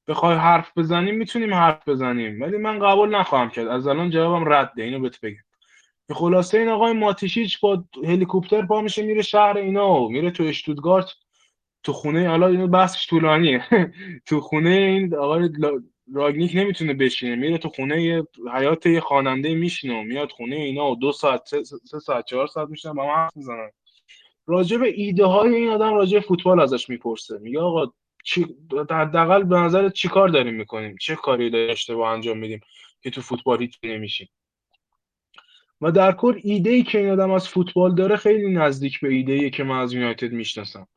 [0.08, 2.42] بخوای حرف بزنیم می‌تونیم حرف بزنیم.
[2.42, 3.68] ولی من قبول نخواهم کرد.
[3.68, 5.44] از الان جوابم رده اینو بهت بگم.
[6.12, 11.14] خلاصه این آقای ماتیشیچ با هلیکوپتر پا میشه میره شهر اینا و میره تو اشتودگارت.
[11.84, 13.66] تو خونه حالا اینو بحثش طولانیه.
[14.28, 15.50] تو خونه این آقای
[16.14, 17.36] راگنیک نمی‌تونه بشینه.
[17.36, 18.24] میره تو خونه
[18.54, 22.94] حیات یه خواننده میشینه میاد خونه اینا و دو ساعت سه, ساعت چهار ساعت میشنن
[22.94, 23.72] با ما حرف می‌زنن.
[24.48, 27.38] راجع به ایده های این آدم راجع فوتبال ازش می‌پرسه.
[27.38, 27.92] میگه آقا
[28.92, 32.60] حداقل به نظر چی کار داریم می‌کنیم؟ چه کاری داره اشتباه انجام میدیم
[33.02, 34.30] که تو فوتبال هیچ نمیشیم؟
[35.82, 39.34] و در کل ایده ای که این آدم از فوتبال داره خیلی نزدیک به ایده
[39.34, 40.88] ای که من از یونایتد می‌شناسم.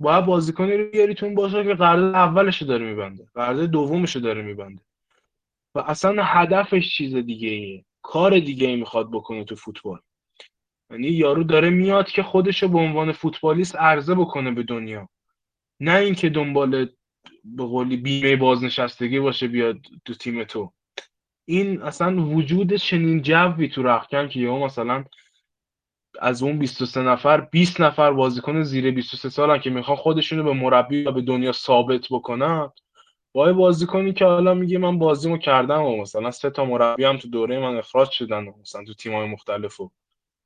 [0.00, 4.82] باید بازیکنی رو بیاریتون باشه که قرارداد اولش داره میبنده قرارداد دومش داره میبنده.
[5.74, 7.84] و اصلا هدفش چیز دیگه ایه.
[8.02, 10.00] کار دیگه ای می‌خواد بکنه تو فوتبال.
[10.90, 15.08] یعنی یارو داره میاد که خودشو به عنوان فوتبالیست عرضه بکنه به دنیا.
[15.80, 16.88] نه اینکه دنبال
[17.44, 20.72] به قولی بیمه بازنشستگی باشه بیاد تو تیم تو.
[21.44, 25.04] این اصلا وجود چنین جوی تو رخکن که یهو مثلا
[26.18, 31.04] از اون 23 نفر 20 نفر بازیکن زیر 23 سالن که می‌خوان خودشونو به مربی
[31.04, 32.70] و به دنیا ثابت بکنن.
[33.32, 37.28] با بازیکنی که حالا میگه من بازیمو کردم و مثلا سه تا مربی هم تو
[37.28, 39.90] دوره من اخراج شدن و مثلا تو تیم‌های مختلف و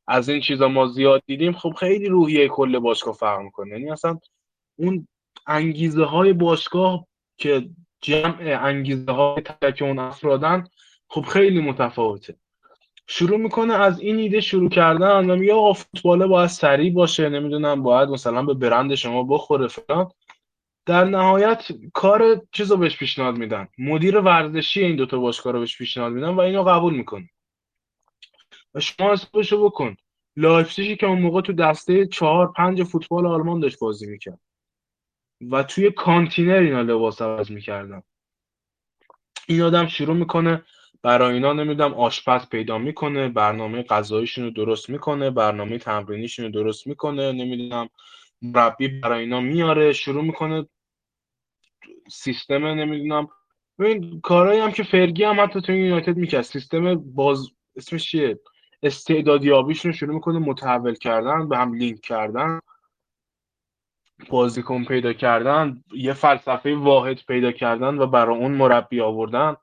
[0.09, 1.53] از این چیزا ما زیاد دیدیم.
[1.53, 3.71] خب خیلی روحیه کل باشگاه فرق می‌کنه.
[3.71, 4.19] یعنی اصلا
[4.77, 5.09] اون
[5.47, 7.07] انگیزه های باشگاه
[7.39, 7.69] که
[8.01, 10.65] جمع انگیزه های تک اون افرادن
[11.09, 12.37] خب خیلی متفاوته.
[13.07, 17.83] شروع می‌کنه از این ایده شروع کردن و میگه آقا فوتبال باید سریع باشه نمی‌دونم
[17.83, 20.11] باید مثلا به برند شما بخوره فلان.
[20.87, 23.69] در نهایت کار چیز رو بهش پیشنهاد میدن.
[23.79, 27.31] مدیر ورزشی این دوتا باشگاه رو بهش پیشنهاد میدن و اینو قبول می‌کنه.
[28.75, 29.97] و شما حسابشو بکن.
[30.37, 34.41] لایپزیگی که اون موقع تو دسته چهار پنج فوتبال آلمان داشت بازی می‌کرد.
[35.51, 38.03] و توی کانتینر اینا لباس عوض می‌کردن.
[39.47, 40.63] این آدم شروع می‌کنه
[41.03, 46.87] برای اینا نمی‌دونم آشپز پیدا می‌کنه برنامه غذاییشون رو درست می‌کنه برنامه تمرینیشون رو درست
[46.87, 47.89] می‌کنه نمی‌دونم
[48.43, 50.67] مربی برای اینا میاره شروع می‌کنه
[52.11, 53.29] سیستم نمی‌دونم.
[53.79, 56.43] این کارهایی هم که فرگی هم حتی تو یونایتد می‌کرد.
[56.43, 58.41] سیستم باز اسمش چیه؟
[58.83, 62.61] استعدادیابیشون رو شروع می‌کنه متحول کردن به هم لینک کردن
[64.29, 69.57] بازیکن پیدا کردن یه فلسفه واحد پیدا کردن و برای اون مربی آوردن.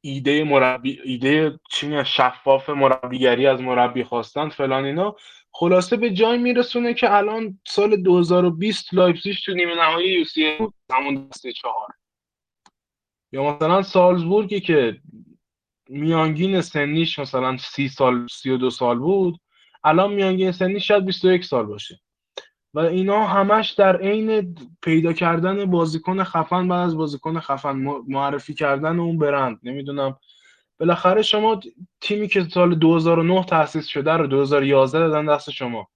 [0.00, 5.16] ایده مربی ایده چی شفاف مربیگری از مربی خواستن فلان اینا.
[5.52, 10.58] خلاصه به جای میرسونه که الان سال 2020 لایپزیگ تو نیمه نهایی UCL
[10.92, 11.88] همون دسته چهار.
[13.32, 15.00] یا مثلا سالزبورگی که
[15.88, 19.40] میانگین سنیش مثلا سی سال سی و دو سال بود
[19.84, 22.00] الان میانگین سنیش شاید 21 سال باشه.
[22.74, 27.76] و اینا همش در عین پیدا کردن بازیکن خفن بعد از بازیکن خفن
[28.08, 29.60] معرفی کردن اون برند.
[29.62, 30.18] نمی‌دونم.
[30.80, 31.60] بالاخره شما
[32.00, 35.88] تیمی که سال 2009 تأسیس شده رو 2011 دادن دست شما.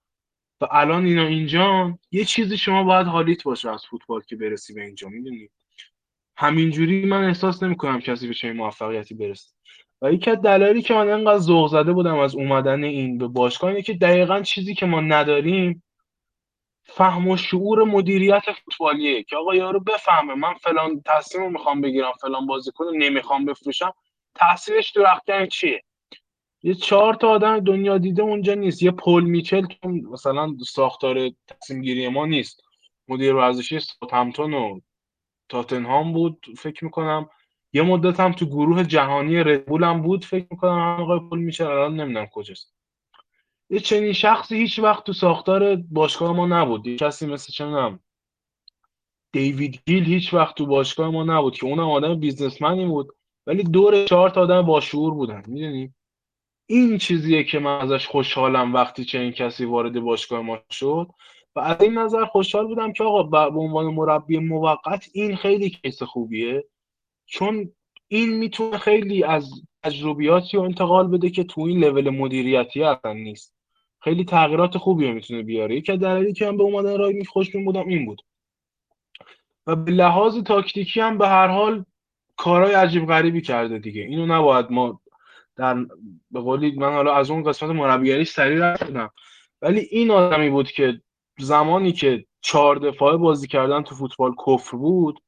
[0.61, 4.85] و الان اینا اینجا یه چیزی شما باید حالیت باشه از فوتبال که برسی به
[4.85, 5.49] اینجا می‌دونی؟
[6.37, 9.55] همینجوری من احساس نمی‌کنم کسی به چنین موفقیتی برسه.
[10.03, 13.71] و یکی از دلایلی که من انقدر ذوق زده بودم از اومدن این به باشگاه
[13.71, 15.83] اینه که دقیقا چیزی که ما نداریم
[16.85, 22.13] فهم و شعور مدیریت فوتبالیه که آقا یارو بفهمه من فلان تصمیم رو می‌خوام بگیرم
[22.21, 23.93] فلان بازیکن نمی‌خوام بفروشم
[24.35, 25.83] تاثیرش تو رختکن چیه؟
[26.63, 31.83] یه چهار تا آدم دنیا دیده اونجا نیست یه پل میچل که مثلا ساختار تصمیم
[31.83, 32.63] گیری ما نیست.
[33.09, 34.81] مدیر ورزشی ساوثهمپتون و
[35.49, 37.29] تاتنهام بود فکر می‌کنم.
[37.73, 41.67] یه مدت هم تو گروه جهانی ردبول هم بود فکر می‌کنم هم آقای پل میچل
[41.67, 42.75] الان نمی‌دونم کجاست.
[43.71, 46.87] یه چنین شخصی هیچ وقت تو ساختار باشگاه ما نبود.
[46.87, 47.99] یه کسی مثل چه
[49.33, 53.09] دیوید گیل هیچ وقت تو باشگاه ما نبود که اونم آدم بیزنسمنی بود
[53.47, 55.43] ولی دور چهار تا آدم باشعور بودن.
[55.47, 55.95] می‌دونی؟
[56.67, 61.09] این چیزیه که من ازش خوشحالم وقتی چه این کسی وارد باشگاه ما شد.
[61.57, 66.03] و از این نظر خوشحال بودم که آقا به عنوان مربی موقت این خیلی کیس
[66.03, 66.65] خوبیه.
[67.27, 67.73] چون
[68.09, 69.51] این می‌تونه خیلی از
[69.83, 73.54] تجربیاتی رو انتقال بده که تو این لول مدیریتی اصلا نیست.
[74.05, 75.77] خیلی تغییرات خوبی رو می‌تونه بیاره.
[75.77, 78.23] یکی دلیلی که من به اومدن رای خوش بودم این بود.
[79.67, 81.85] و به لحاظ تاکتیکی هم به هر حال
[82.37, 84.03] کارهای عجیب غریبی کرده دیگه.
[84.03, 85.01] اینو نباید ما
[85.57, 85.87] در
[86.31, 89.11] به قولی من حالا از اون قسمت مربیگری سریع رفتم
[89.63, 91.01] ولی این آدمی بود که
[91.39, 95.21] زمانی که چهار دفاعه بازی کردن تو فوتبال کفر بود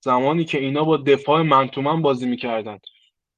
[0.00, 2.78] زمانی که اینا با دفاع منتومن بازی می‌کردن.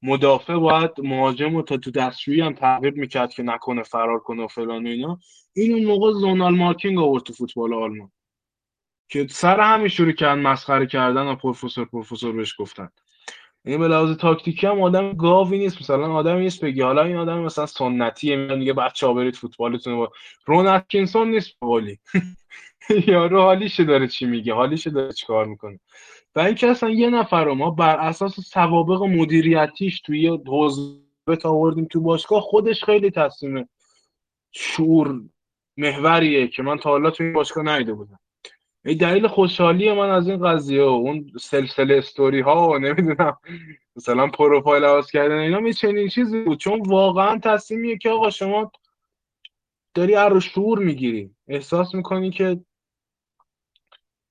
[0.05, 4.47] مدافع باید مهاجم رو تا تو دستشویی هم تغییر می‌کرد که نکنه فرار کنه و
[4.47, 5.19] فلان و اینا.
[5.53, 8.11] این اون موقع زونال مارکینگ آورد تو فوتبال آلمان.
[9.09, 12.89] که سر همین شروع کردن مسخره کردن و پروفسور پروفسور بهش گفتن.
[13.65, 15.81] یعنی به لحاظ تاکتیکی هم آدم گاوی نیست.
[15.81, 20.11] مثلا آدم نیست بگی حالا این آدم مثلا سنتیه میاد میگه بچه‌ها برید فوتبالتون با
[20.45, 21.99] رون اتکینسون نیست قولی
[23.07, 25.79] یارو حالیشه داره چی میگه؟ حالیشه داره چیکار می‌کنه؟
[26.35, 30.99] و اینکه اصلا یه نفر رو ما بر اساس سوابق مدیریتیش توی حوزه
[31.43, 33.69] آوردیم تو باشگاه خودش خیلی تصمیم
[34.51, 35.21] شور
[35.77, 38.19] محوریه که من تا حالا توی باشگاه ندیده بودم.
[38.85, 43.37] این دلیل خوشحالی من از این قضیه و اون سلسله استوری ها و نمی‌دونم
[43.95, 46.57] مثلا پروفایل عوض کردن اینا می چنین چیزی بود.
[46.57, 48.71] چون واقعا تصمیمیه که آقا شما
[49.93, 51.29] داری رو شعور می‌گیری.
[51.47, 52.59] احساس می‌کنی که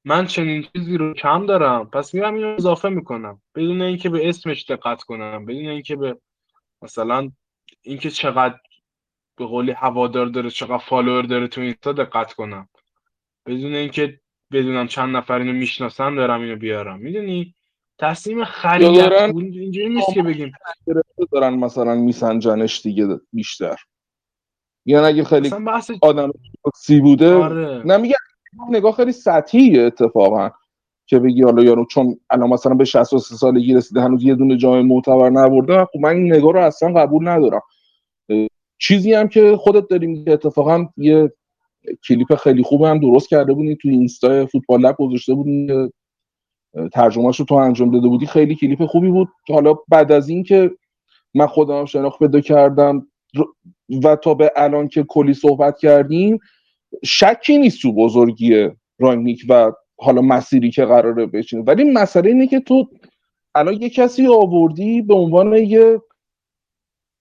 [0.05, 1.91] من چنین چیزی رو کم دارم.
[1.91, 3.43] پس میرم اینو اضافه می‌کنم.
[3.55, 6.19] بدون اینکه به اسمش دقت کنم بدون اینکه به
[6.83, 7.31] مثلا
[7.83, 8.59] اینکه چقدر
[9.37, 12.69] به قولی هوادار داره چقدر فالوور داره تو اینستا دقت کنم.
[13.47, 14.21] بدون اینکه
[14.53, 16.99] بدونم چند نفر اینو می‌شناسن دارم اینو بیارم.
[16.99, 17.55] می‌دونی؟
[17.99, 20.53] تصمیم خرید اینجوری نیست که بگیم.
[21.33, 23.77] دارن مثلا میسنجنش دیگه بیشتر.
[24.87, 25.91] یعنی اگه خیلی بحث...
[26.03, 26.33] آدم
[26.75, 27.83] سی بوده؟ آره.
[27.87, 28.15] نمیگه
[28.71, 30.51] نگاه خیلی سطحی اتفاقا
[31.07, 34.87] که بگی حالا یارو چون الان مثلا به 63 سالگی رسیده هنوز یه دونه جام
[34.87, 37.63] معتبر نبرده خب من این نگاه رو اصلا قبول ندارم.
[38.79, 41.33] چیزی هم که خودت داری میگی اتفاقا یه
[42.09, 45.91] کلیپ خیلی خوب هم درست کرده بودی تو اینستا فوتبال لب گذاشته بودی
[46.93, 49.29] ترجمهش رو تو انجام داده بودی خیلی کلیپ خوبی بود.
[49.49, 50.71] حالا بعد از اینکه
[51.35, 53.07] من خودم شناخت پیدا کردم
[54.05, 56.39] و تا به الان که کلی صحبت کردیم
[57.05, 58.69] شکی نیست تو بزرگی
[58.99, 61.63] رانگنیک و حالا مسیری که قراره بچینه.
[61.63, 62.89] ولی مسئله اینه که تو
[63.55, 66.01] الان یه کسی آوردی به عنوان یه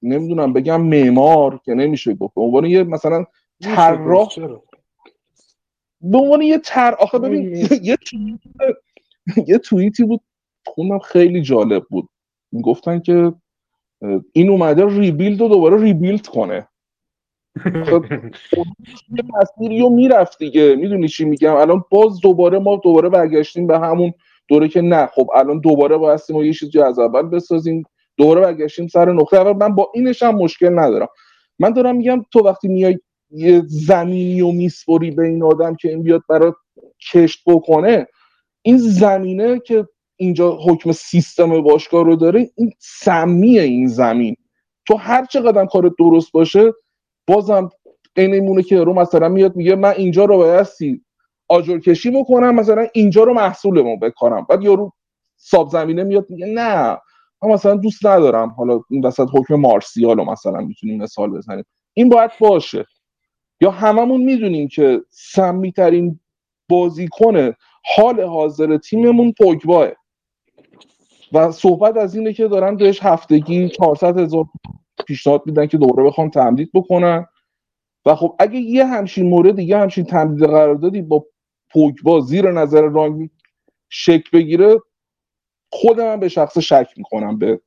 [0.01, 3.25] نمی‌دونم بگم معمار که نمیشه گفت به عنوان یه مثلا
[3.61, 4.29] طراح
[6.01, 7.97] به عنوان یه تر آخه ببین یه
[9.47, 10.21] یه توییتی بود
[10.65, 12.09] خوندم خیلی جالب بود.
[12.63, 13.33] گفتن که
[14.33, 16.67] این اومده ریبیلد رو دوباره ریبیلد کنه.
[17.61, 18.05] خب
[19.15, 20.75] یه مسیری رو می‌رفت دیگه.
[20.75, 24.13] می‌دونی چی میگم؟ الان باز دوباره ما دوباره برگشتیم به همون
[24.47, 25.05] دوره که نه.
[25.05, 27.83] خب الان دوباره بایستیم و یه چیزی از اول بسازیم.
[28.17, 29.53] دوباره برگشتیم سر نقطه اول.
[29.53, 31.07] من با اینش هم مشکل ندارم.
[31.59, 32.99] من دارم میگم تو وقتی میای
[33.31, 36.51] یه زمینی و میسپری به این آدم که این بیاد برای
[37.13, 38.07] کشت بکنه
[38.61, 44.35] این زمینه که اینجا حکم سیستم باشگاه رو داره این سمیه این زمین.
[44.85, 46.71] تو هر چقدر کار درست باشه
[47.27, 47.69] بازم
[48.15, 51.01] این میمونه که رو مثلا میاد میگه من اینجا رو بایستی
[51.47, 54.45] آجر کشی بکنم مثلا اینجا رو محصولمون بکنم.
[54.49, 54.91] بعد یارو
[55.35, 56.97] ساب زمینه میاد میگه نه
[57.43, 58.49] من مثلا دوست ندارم.
[58.49, 61.65] حالا این وسط حکم مارسیال رو مثلا می‌تونیم مثال بزنیم.
[61.93, 62.85] این باید باشه.
[63.61, 66.19] یا هممون می‌دونیم که سمی ترین
[66.69, 67.53] بازیکن
[67.95, 69.87] حال حاضر تیممون پوگباه.
[71.33, 74.45] و صحبت از اینه که دارن بهش هفتگی 400 هزار
[75.05, 77.27] پیشنهاد میدن که دوباره بخوام تمدید بکنن.
[78.05, 81.25] و خب اگه یه همچین مورد یه همچین تمدید قراردادی با
[81.71, 83.29] پوگبا زیر نظر رانگ
[83.89, 84.79] شک بگیره
[85.71, 87.61] خودم هم به شخص شک می‌کنم به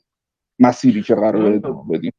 [0.58, 1.58] مسیری که قراره
[1.90, 2.12] بدیم.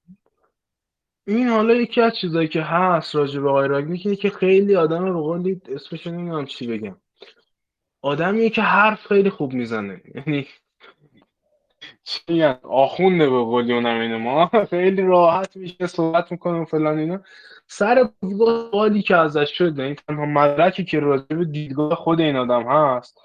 [1.28, 5.22] این حالا یکی از چیزایی که هست راجع به آقای راگنیک که خیلی آدم به
[5.22, 6.98] قولی اسمش نمی‌دونم چی بگم.
[8.02, 10.02] آدمیه که حرف خیلی خوب می‌زنه.
[10.16, 10.48] یعنی
[12.08, 14.52] چی آخونده به قولی اونم ما.
[14.70, 17.22] خیلی راحت میشه صحبت می‌کنه و فلان اینا.
[17.68, 22.64] سر دیدگاه که ازش شده این تنها مدرکی که راجع به دیدگاه خود این آدم
[22.64, 23.20] هست.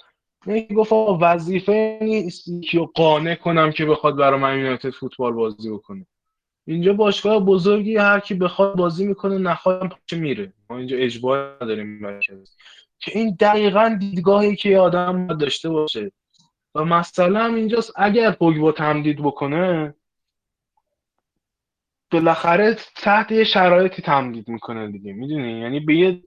[0.47, 6.07] اینه گفت وظیفه نیست که قانع کنم که بخواد برای من یونایتد فوتبال بازی بکنه.
[6.67, 10.53] اینجا باشگاه بزرگی هر کی بخواد بازی می‌کنه نخواهیم پاچه میره.
[10.71, 12.57] ما اینجا اجبار نداریم مرکز
[13.01, 16.13] که این دقیقا دیدگاهی که آدم داشته باشه.
[16.75, 19.95] و مثلا اینجاست اگر پوگبا تمدید بکنه
[22.11, 26.23] بالاخره تحت یه شرایطی تمدید می‌کنه دیگه می‌دونی؟ یعنی به یه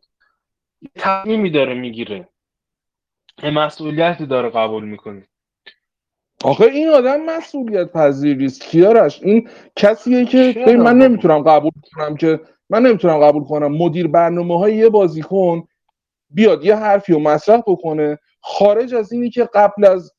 [0.96, 2.30] تصمیمی داره می‌گیره.
[3.44, 5.28] یه مسئولیتی داره قبول می‌کنه.
[6.44, 12.40] آخه این آدم مسئولیت پذیری است کیارش این کسیه که من نمی‌تونم قبول کنم که
[12.70, 13.72] من نمی‌تونم قبول کنم.
[13.72, 15.68] مدیر برنامه های یه بازیکن
[16.30, 20.15] بیاد یه حرفی رو مطرح بکنه خارج از اینی که قبل از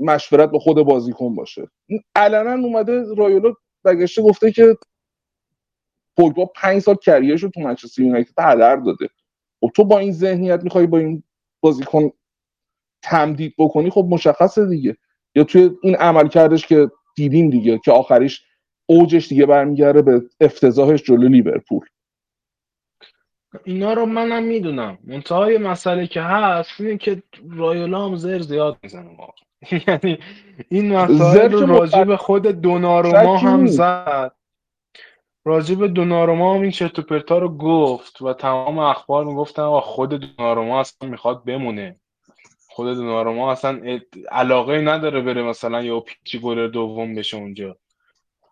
[0.00, 1.70] مشورت با خود بازیکن باشه.
[2.16, 4.76] علنا اومده رایولا برگشته گفته که
[6.16, 9.08] پوگبا پنج سال کریرش رو تو منچستر یونایتد هدر داده.
[9.60, 11.22] خب تو با این ذهنیت می‌خوای با این
[11.60, 12.10] بازیکن
[13.02, 14.96] تمدید بکنی خب مشخصه دیگه.
[15.34, 18.44] یا توی این عمل کردش که دیدیم دیگه که آخریش
[18.86, 21.86] اوجش دیگه برمیگرده به افتضاحش جلو لیورپول.
[23.64, 24.98] اینا رو منم می‌دونم.
[25.04, 29.16] منتهای مسئله که هست اینه که رایولا هم زر زیاد می‌زنه
[29.88, 30.18] یعنی
[30.68, 33.66] این مسائل رو به خود دوناروما هم.
[33.66, 34.32] زد.
[35.44, 39.80] راجع به دوناروما هم این چرت و پرتا رو گفت و تمام اخبار می‌گفتن آقا
[39.80, 42.00] خود دوناروما اصلا می‌خواد بمونه.
[42.68, 44.00] خود دوناروما اصلا
[44.30, 47.76] علاقه نداره بره مثلا یا پیچی گل دوم بشه اونجا.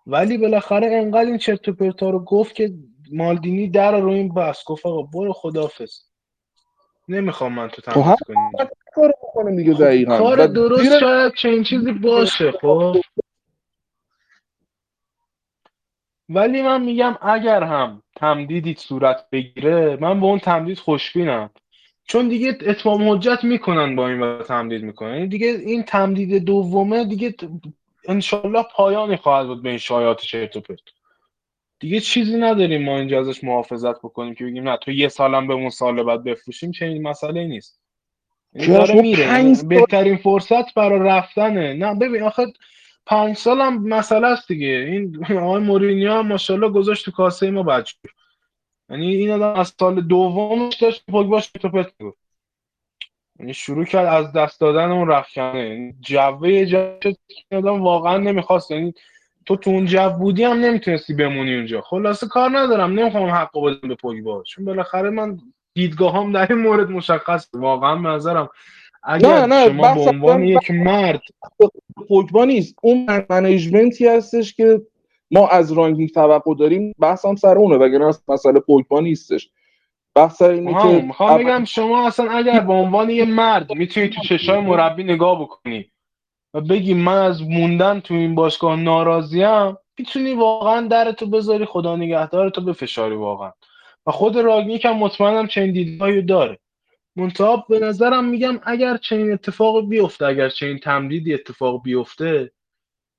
[0.07, 2.75] ولی بالاخره انقدر این چرت و پرتا رو گفت که
[3.13, 6.01] مالدینی در رو این بس گفت آقا برو خداحافظ.
[7.09, 8.37] نمی‌خوام من تو خب تمدید هم کنی.
[8.39, 10.19] اینجا کار بکنیم دیگه خب دقیقا.
[10.19, 12.97] کار درست زیر- شاید چنین چیزی باشه خب؟
[16.29, 21.51] ولی من میگم اگر هم تمدیدی صورت بگیره من به اون تمدید خوشبینم.
[22.05, 25.15] چون دیگه اتمام حجت می‌کنن با این و تمدید می‌کنن.
[25.15, 27.35] یعنی دیگه این تمدید دومه دیگه
[28.09, 30.81] انشالله پایانی خواهد بود به این شایعات چرت و پرت.
[31.85, 35.71] دیگه چیزی نداریم ما اینجا ازش محافظت بکنیم که بگیم نه تو یه سالم بمون
[35.71, 37.81] سال بعد بفروشیم چنین مسئله نیست.
[38.53, 41.75] میره یعنی بهترین فرصت برای رفتنه.
[41.75, 42.47] نه ببین آخه
[43.07, 44.67] پنج سال هم مسئله است دیگه.
[44.67, 48.11] این آقای مورینیو هم ماشاءالله گذاشت تو کاسه ما بچور
[48.91, 52.17] یعنی این آدم از سال دومش داشت پوگباش تو پت بود
[53.41, 55.69] یعنی شروع کرد از دست دادن اون رخکنه.
[55.69, 58.71] یعنی جوه این آدم واقعا نمی‌خواست.
[58.71, 58.95] یعنی
[59.47, 61.81] تو تو اون جو بودی هم نمی‌تونستی بمونی اونجا.
[61.81, 62.93] خلاصه کار ندارم.
[62.93, 65.39] نمی‌خوام حقو بدم به پوگبا چون بالاخره من
[65.75, 67.49] دیدگاهام در این مورد مشخص.
[67.55, 68.49] واقعا به نظرم
[69.03, 71.21] اگر نه نه شما به عنوان یک مرد
[72.09, 72.75] پوگبا نیست.
[72.83, 74.81] اون من- منیجمنتی هستش که
[75.31, 76.95] ما از رانگینگ توقع داریم.
[76.99, 77.77] بحث هم سر اونه.
[77.77, 79.51] وگرنه اصلا مسئله پوگبا نیستش.
[80.15, 84.61] بحث اینه که می‌خوام بگم شما اصلا اگر به عنوان یه مرد می‌تونی تو چشای
[84.61, 85.91] مربی نگاه بکنی.
[86.55, 92.61] و بگی من از موندن تو این باشگاه ناراضیم می‌تونی واقعا درتو بذاری خدا نگهدارتو
[92.61, 93.53] بفشاری واقعا.
[94.07, 96.59] و خود راگنیک هم مطمئنم چنین دیدگاهی داره.
[97.17, 102.51] منتها به نظرم میگم اگر چنین اتفاق بیفته اگر چنین تمدیدی اتفاق بیفته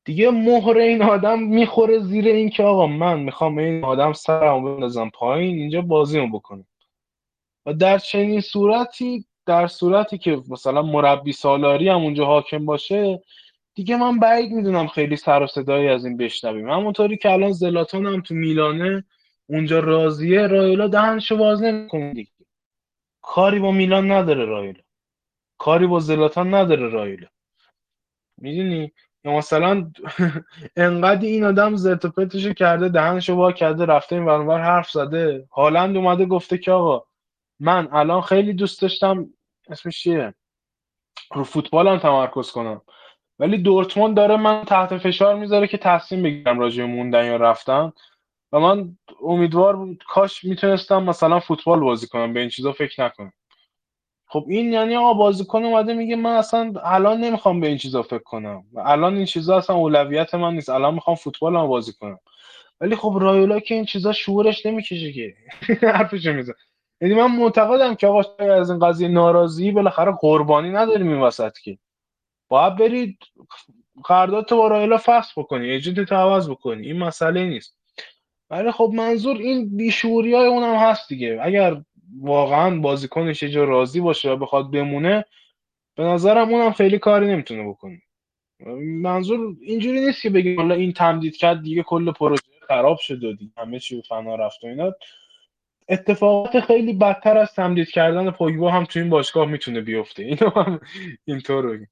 [0.05, 5.09] دیگه مهر این آدم می‌خوره زیر این که آقا من می‌خوام این آدم سرمو بندازم
[5.09, 6.67] پایین اینجا بازیمو بکنم.
[7.65, 13.21] و در چنین صورتی در صورتی که مثلا مربی سالاری هم اونجا حاکم باشه
[13.75, 16.69] دیگه من بعید می‌دونم خیلی سر و صدایی از این بشنویم.
[16.69, 19.03] همونطوری که الان زلاتان هم تو میلانه
[19.49, 22.31] اونجا راضیه رایولا دهنشو باز نمی‌کنه دیگه.
[23.21, 24.79] کاری با میلان نداره رایولا
[25.57, 27.27] کاری با زلاتان نداره رایولا
[28.37, 28.91] می‌دونی؟
[29.23, 29.91] یا مثلا
[30.75, 35.47] انقدر این آدم زرت و پرتشو کرده دهنشو وا کرده رفته این ور حرف زده.
[35.51, 37.05] هالند اومده گفته که آقا
[37.59, 39.29] من الان خیلی دوست داشتم
[39.69, 40.33] اسمش چیه؟
[41.33, 42.81] رو فوتبالم تمرکز کنم.
[43.39, 47.93] ولی دورتموند داره من تحت فشار می‌ذاره که تصمیم بگیرم راجع موندن یا رفتن.
[48.51, 53.33] و من امیدوار بود کاش می‌تونستم مثلا فوتبال بازی کنم به این چیزا فکر نکنم.
[54.27, 58.23] خب این یعنی آقا بازیکن اومده میگه من اصلا الان نمی‌خوام به این چیزا فکر
[58.23, 58.63] کنم.
[58.77, 60.69] الان این چیزا اصلا اولویت من نیست.
[60.69, 62.19] الان می‌خوام فوتبال هم بازی کنم.
[62.81, 65.35] ولی خب رایولا که این چیزا شعورش نمی‌کشه که.
[65.97, 66.53] حرفشو میزن
[67.01, 71.77] یعنی من معتقدم که آقا از این قضیه ناراضی بالاخره قربانی نداریم این وسط که.
[72.47, 73.17] باید برید
[74.03, 77.77] قرارداد تو با رایولا فصل بکنی ایجنت تو عوض بکنی این مسئله نیست.
[78.49, 81.39] ولی خب منظور این بیشوری های اونم هست دیگه.
[81.41, 81.81] اگر
[82.21, 85.25] واقعا بازیکنش یه جا راضی باشه و بخواد بمونه
[85.95, 88.01] به نظرم اونم خیلی کاری نمی‌تونه بکنه.
[89.01, 93.33] منظور اینجوری نیست که بگیم حالا این تمدید کرد دیگه کل پروژه خراب شد و
[93.33, 94.93] دیگه همه چی فنا رفت و اینا.
[95.89, 100.23] اتفاقات خیلی بدتر از تمدید کردن پوگبا هم تو این باشگاه می‌تونه بیفته.
[100.23, 100.79] اینو هم
[101.25, 101.89] اینطور بگیم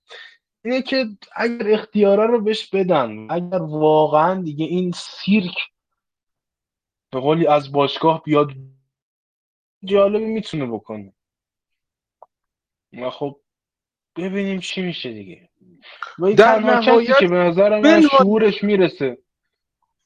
[0.66, 1.06] اینه که
[1.36, 5.58] اگر اختیارا رو بهش بدن اگر واقعا دیگه این سیرک
[7.12, 8.52] به قولی از باشگاه بیاد
[9.84, 11.14] جالبی می‌تونه بکنه.
[12.94, 13.40] و خب
[14.16, 15.50] ببینیم چی میشه دیگه.
[16.20, 19.18] و این در نهایت که به نظر من شعورش می‌رسه.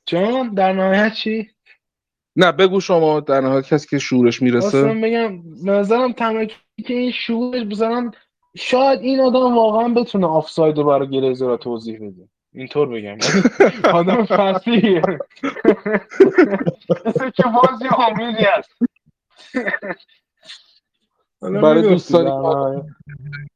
[0.05, 1.51] جان در نهایت چی؟
[2.39, 4.77] نه بگو شما در نهایت کسی که شورش می‌رسه.
[4.77, 8.11] اصلا بگم نظرم تنها که این شورش بزنم
[8.57, 12.29] شاید این آدم واقعا بتونه آفساید رو برای گلیزر را توضیح بده.
[12.53, 13.17] اینطور بگم.
[13.93, 15.01] آدم فصیحه
[17.05, 18.69] مثل که بازی امیدی هست.
[21.41, 22.31] برای دوستانی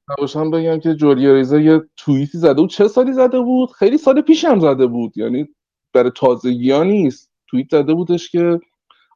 [0.09, 2.69] نباشم بگم که جوری ریزا یه توییتی زده بود.
[2.69, 5.17] چه سالی زده بود؟ خیلی سال پیش هم زده بود.
[5.17, 5.47] یعنی
[5.93, 7.31] برای تازگی ها نیست.
[7.47, 8.59] توییت زده بودش که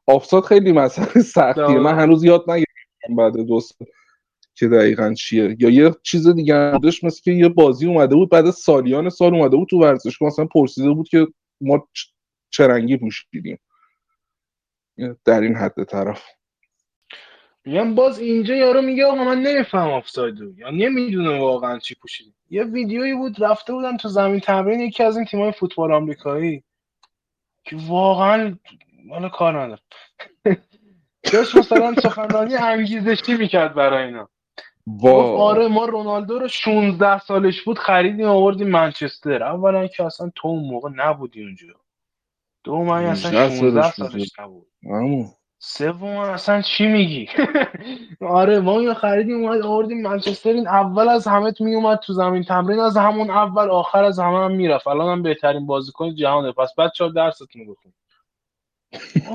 [0.06, 1.78] آفساد خیلی مسئله سختیه.
[1.78, 3.88] من هنوز یاد نگرفتم بعد دو سال
[4.54, 5.56] که دقیقا چیه.
[5.60, 9.56] یا یه چیز دیگه بودش مثل که یه بازی اومده بود بعد سالیان سال اومده
[9.56, 10.26] بود تو ورزشگاه.
[10.26, 11.26] مثلا پرسیده بود که
[11.60, 11.88] ما
[12.50, 13.58] چه رنگی پوشیدیم.
[15.24, 16.24] در این حد طرف.
[17.64, 22.64] میگم باز اینجا یارو میگه آقا من نمیفهم آفسایدو یا نمی‌دونه واقعا چی پوشید یه
[22.64, 26.62] ویدیویی بود رفته بودن تو زمین تمرین یکی از این تیمای فوتبال آمریکایی.
[27.64, 28.58] که واقعا
[29.06, 29.82] مال کار ندارم.
[31.32, 34.28] داشت مثلا سخنرانی انگیزشی می‌کرد برای اینا.
[35.02, 39.42] گفت آره ما رونالدو رو 16 سالش بود خریدیم آوردیم منچستر.
[39.42, 41.74] اولا که اصلا تو اون موقع نبودی اونجا.
[42.64, 44.66] دوم اصلا 16 سالش نبود.
[45.58, 47.28] سوم اصلا چی میگی؟
[48.20, 50.50] آره ما اینو خریدیم اومد آوردیم منچستر.
[50.50, 54.44] این اول از همه می اومد تو زمین تمرین از همون اول آخر از همه
[54.44, 54.86] هم می‌رفت.
[54.86, 56.52] الان هم بهترین بازیکن جهانه.
[56.52, 57.92] پس بچه ها درستون بخون.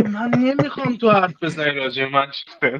[0.06, 2.80] من نمی‌خوام تو حرف بزنی راجع منچستر.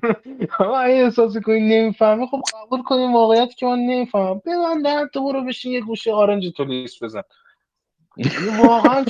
[0.60, 4.42] اما اگه احساس کنی نمی‌فهمی خب قبول کنیم واقعیت که من نمی‌فهمم.
[4.46, 7.24] ببند در تو برو بشین یه گوشه آرنج تو لیست بزن.
[8.64, 9.06] واقعا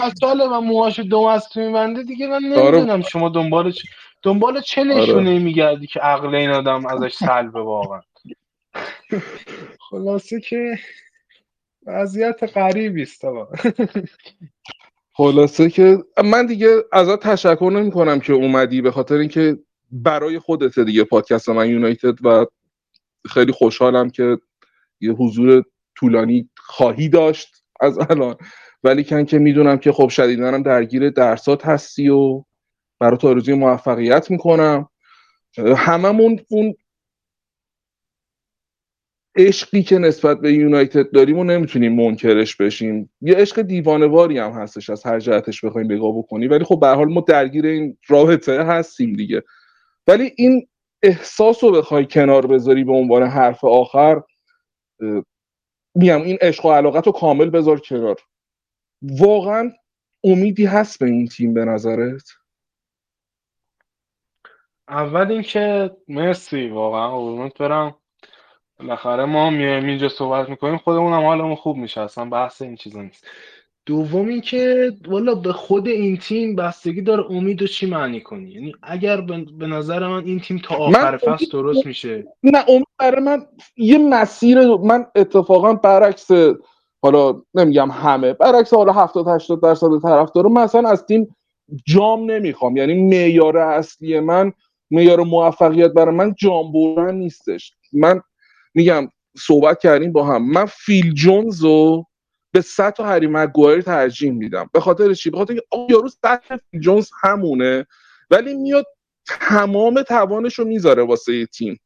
[0.00, 3.82] کچاله و موهاشو دو از میبنده دیگه من نمی‌دونم شما دنبال چ...
[4.22, 4.94] دنبال چه آره.
[4.94, 8.00] نشونه میگردی که عقل این آدم ازش سلبه واقعا؟
[9.90, 10.78] خلاصه که
[11.86, 13.24] وضعیت غریبی است
[15.16, 19.58] خلاصه که من دیگه ازت تشکر نمی کنم که اومدی به خاطر اینکه
[19.90, 22.46] برای خودت دیگه پادکست من یونایتد و
[23.30, 24.38] خیلی خوشحالم که
[25.00, 25.64] یه حضور
[25.94, 28.36] طولانی خواهی داشت از الان.
[28.84, 32.44] ولی کن که می‌دونم که خب شدیدنم درگیر درسات هستی و
[33.00, 34.88] برای آرزوی موفقیت می‌کنم.
[35.76, 36.74] هممون اون
[39.36, 43.10] عشقی که نسبت به یونایتد داریم و نمی‌تونیم منکرش بشیم.
[43.20, 47.12] یه عشق دیوانواری هم هستش از هر جهتش بخوایم نگاه بکنیم ولی خب به حال
[47.12, 49.42] ما درگیر این رابطه هستیم دیگه.
[50.06, 50.68] ولی این
[51.02, 54.22] احساس رو بخوای کنار بذاری به عنوان حرف آخر
[55.94, 58.16] میگم این عشق و علاقت رو کامل بذار کنار.
[59.02, 59.72] واقعا
[60.24, 62.30] امیدی هست به این تیم به نظرت؟
[64.88, 67.96] اول اینکه مرسی واقعا قربونت برم.
[68.84, 73.02] بالاخره ما میایم اینجا صحبت می‌کنیم خودمون هم حالمون خوب میشه اصلا بحث این چیزا
[73.02, 73.26] نیست.
[73.86, 78.74] دوم اینکه والا به خود این تیم بستگی داره امید و چی معنی کنی؟ یعنی
[78.82, 79.20] اگر
[79.58, 82.24] به نظر من این تیم تا آخر فصل درست میشه.
[82.42, 83.46] نه امید برای من
[83.76, 86.28] یه مسیر من اتفاقا برعکس
[87.02, 91.36] حالا نمیگم همه برعکس حالا 70 80 درصد طرفدار مثلا از تیم
[91.86, 92.76] جام نمی‌خوام.
[92.76, 94.52] یعنی معیار اصلی من
[94.90, 97.72] معیار موفقیت برای من جام بردن نیستش.
[97.92, 98.20] من
[98.74, 100.50] میگم صحبت کردیم با هم.
[100.50, 102.06] من فیل جونز رو
[102.52, 104.70] به سطح هری مگوایر ترجیح میدم.
[104.72, 107.86] به خاطر چی؟ به خاطر اینکه یارو سطح فیل جونز همونه
[108.30, 108.86] ولی میاد
[109.26, 111.80] تمام توانش رو می‌ذاره واسه تیم.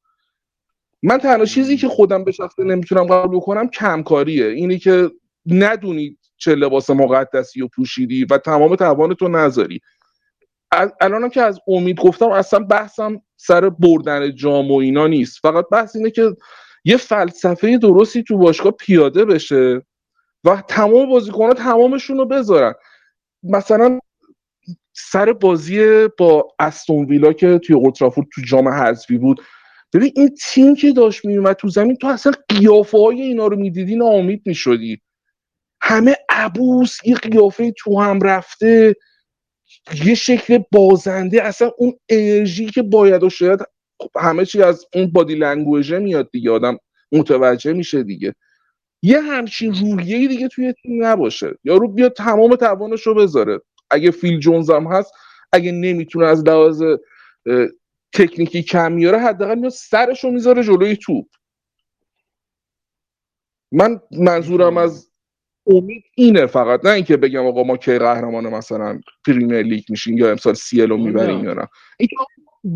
[1.03, 4.47] من تنها چیزی که خودم به شخصه نمی‌تونم قبول بکنم کمکاریه.
[4.47, 5.11] اینی که
[5.47, 9.81] ندونی چه لباس مقدسی و پوشیدی و تمام توانتو نذاری.
[11.01, 15.39] الانم که از امید گفتم اصلا بحثم سر بردن جام و اینا نیست.
[15.43, 16.37] فقط بحث اینه که
[16.89, 19.83] یه فلسفه درستی تو باشگاه پیاده بشه
[20.45, 22.75] و تمام بازیکنها تمامشون رو بذارن.
[23.43, 24.01] مثلا
[24.93, 29.41] سر بازی با استون ویلا که توی اولترافورد تو جام حذفی بود
[29.95, 33.97] ببین این تیم که داشت میومد تو زمین تو اصلا قیافه های اینا رو می‌دیدی
[33.97, 35.01] ناامید می‌شدی.
[35.81, 38.97] همه عبوس یه قیافه تو هم رفته
[40.05, 43.61] یه شکل بازنده اصلا اون انرژی که باید و شاید
[44.17, 46.79] همه چی از اون بادی لنگویجه میاد دیگه آدم
[47.13, 48.35] متوجه میشه دیگه.
[49.03, 51.59] یه همچین روحیه دیگه توی تیم نباشه.
[51.65, 53.61] یارو بیاد تمام توانش رو بذاره.
[53.91, 55.13] اگه فیل جونز هم هست
[55.53, 56.83] اگه نمی‌تونه از لحاظ
[58.13, 61.27] تکنیکی کم میاره حداقل میاد سرش رو می‌ذاره جلوی توپ.
[63.73, 65.11] من منظورم از
[65.67, 66.85] امید اینه فقط.
[66.85, 70.97] نه اینکه بگم آقا ما که قهرمان مثلا پریمیر لیگ میشیم یا امسال سی رو
[70.97, 71.69] می‌بریم یا نه.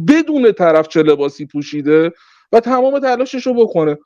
[0.09, 2.13] بدون طرف چه لباسی پوشیده
[2.53, 3.99] و تمام تلاشش رو بکنه.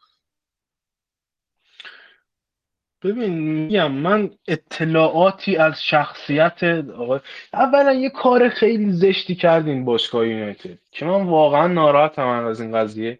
[3.03, 6.65] ببین میگم من اطلاعاتی از شخصیت
[6.99, 7.21] آقا
[7.53, 13.19] اولا یه کار خیلی زشتی کردین باشگاه یونایتد که من واقعا ناراحتم از این قضیه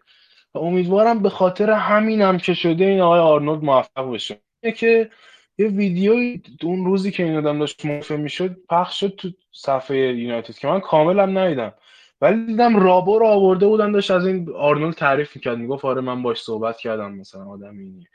[0.53, 4.41] و امیدوارم به خاطر همینم که شده این آقای آرنولد موفق بشه.
[4.75, 5.11] که
[5.57, 10.55] یه ویدیوی اون روزی که این آدم داشت موفق می‌شد پخش شد تو صفحه یونایتد
[10.55, 11.73] که من کاملم ندیدم.
[12.21, 16.23] ولی دیدم رابو رو آورده بودن داشت از این آرنولد تعریف می‌کرد می‌گفت آره من
[16.23, 18.07] باش صحبت کردم مثلا آدم اینی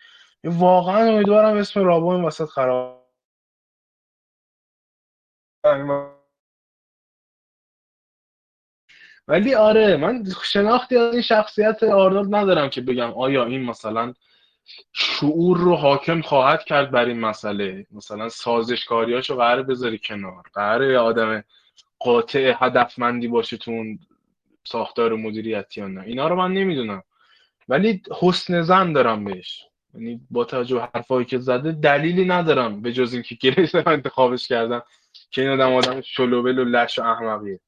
[0.45, 3.03] واقعا امیدوارم اسم رابو این وسط خراب
[9.29, 14.15] ولی آره من شناختی از این شخصیت آرنولد ندارم که بگم آیا این مثلا
[14.93, 17.87] شعور رو حاکم خواهد کرد بر این مسئله.
[17.91, 21.45] مثلا سازشکاریاشو قرار بذاری کنار قرار آدم
[22.05, 23.99] قاطع هدفمندی باشه تو اون
[24.65, 26.03] ساختار مدیریتی یا نه.
[26.03, 27.03] اینا رو من نمی‌دونم.
[27.69, 29.65] ولی حسن زن دارم بهش.
[29.95, 34.83] یعنی با توجه به حرفایی که زده دلیلی ندارم به جز اینکه گریس انتخابش کردم
[35.31, 37.61] که این آدم آدم شلوبل و لش و احمقیه.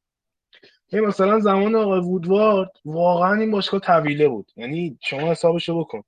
[0.92, 4.52] این مثلا زمان آقای وودوارد واقعا این باشگاه طویله بود.
[4.56, 6.02] یعنی شما حسابشو بکن.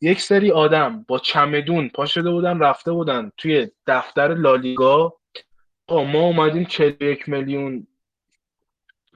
[0.00, 5.14] یک سری آدم با چمدون پا شده بودن رفته بودن توی دفتر لالیگا
[6.00, 7.86] ما اومدیم 41 میلیون.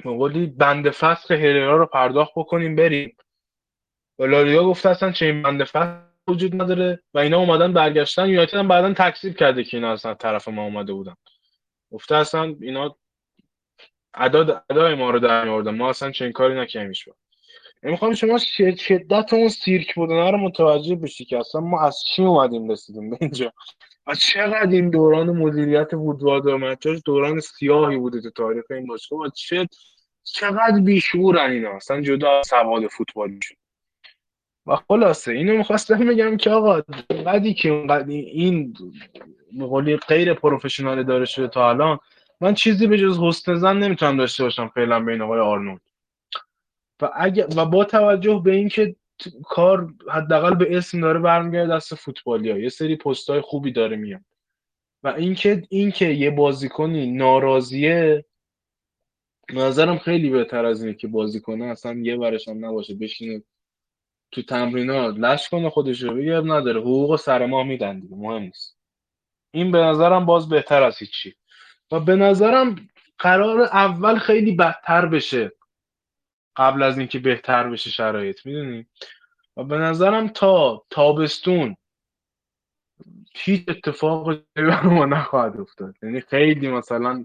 [0.05, 3.17] مقولی بند فصل هررا رو پرداخت بکنیم بریم.
[4.19, 5.99] و لالیگا گفته اصلا چه این بند فصل
[6.29, 8.29] وجود نداره و اینا اومدن برگشتن.
[8.29, 11.15] یونایتد هم بعدا تکذیب کرده که اینا اصلا طرف ما اومده بودن.
[11.93, 12.97] گفته اصلا اینا
[14.15, 16.93] ادا ادای ما رو در میوردن ما اصلا چنین کاری نکردیم
[17.83, 18.39] می‌خوام شما
[18.79, 23.19] شدت اون سیرک بودن رو متوجه بشی که اصلا ما از چی اومدیم رسیدیم به
[23.21, 23.53] اینجا.
[24.07, 29.21] و چقدر این دوران مدیریت وودوارد و مچاش دوران سیاهی بوده تو تاریخ این باشگاه
[29.21, 29.69] و چه
[30.23, 31.77] چقدر بیشورن اینا.
[31.77, 33.57] اصلا جدا سواد فوتبالیشون
[34.67, 36.83] و خلاصه اینو می‌خواستم بگم که آقا
[37.27, 37.69] قدی که
[38.09, 38.75] این
[39.59, 41.99] قولی غیر پروفشنال داره شده تا الان
[42.41, 45.81] من چیزی به جز حسن زن نمی‌تونم داشته باشم فعلا بین آقای آرنولد.
[47.03, 48.97] و اگه و با توجه به اینکه
[49.45, 53.97] کار حداقل به اسم داره برمیگرده دست فوتبالی ها یه سری پست های خوبی داره
[53.97, 54.21] میاد.
[55.03, 58.25] و اینکه اینکه یه بازیکنی ناراضیه
[59.53, 63.43] نظرم خیلی بهتر از اینه که بازیکنه اصلا یه ورش هم نباشه بشینه
[64.33, 66.81] تو تمرینات لش کنه خودش رو بگه نداره.
[66.81, 68.79] حقوق سر ما میدن دیگه مهم نیست.
[69.51, 71.35] این به نظرم باز بهتر از هیچی.
[71.93, 72.89] و به نظرم
[73.19, 75.53] قرار اول خیلی بدتر بشه.
[76.57, 78.87] قبل از اینکه بهتر بشه شرایط می‌دونی؟
[79.57, 81.77] و به نظرم تا تابستون
[83.35, 85.95] هیچ اتفاق بر ما نخواهد افتاد.
[86.03, 87.25] یعنی خیلی مثلا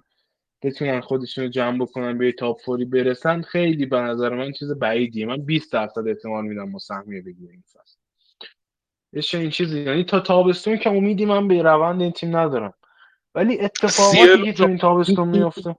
[0.61, 5.25] بتونن خودشون رو جمع بکنن به تاپ فوری برسن خیلی به نظر من چیز بعیدیه.
[5.25, 9.37] من 20 درصد احتمال میدم ما سهمیه بگیریم این فصل.
[9.37, 9.79] این چیزی.
[9.79, 12.73] یعنی تا تابستون که امیدی من به روند این تیم ندارم.
[13.35, 15.75] ولی اتفاقاتی که تو این تابستون میفته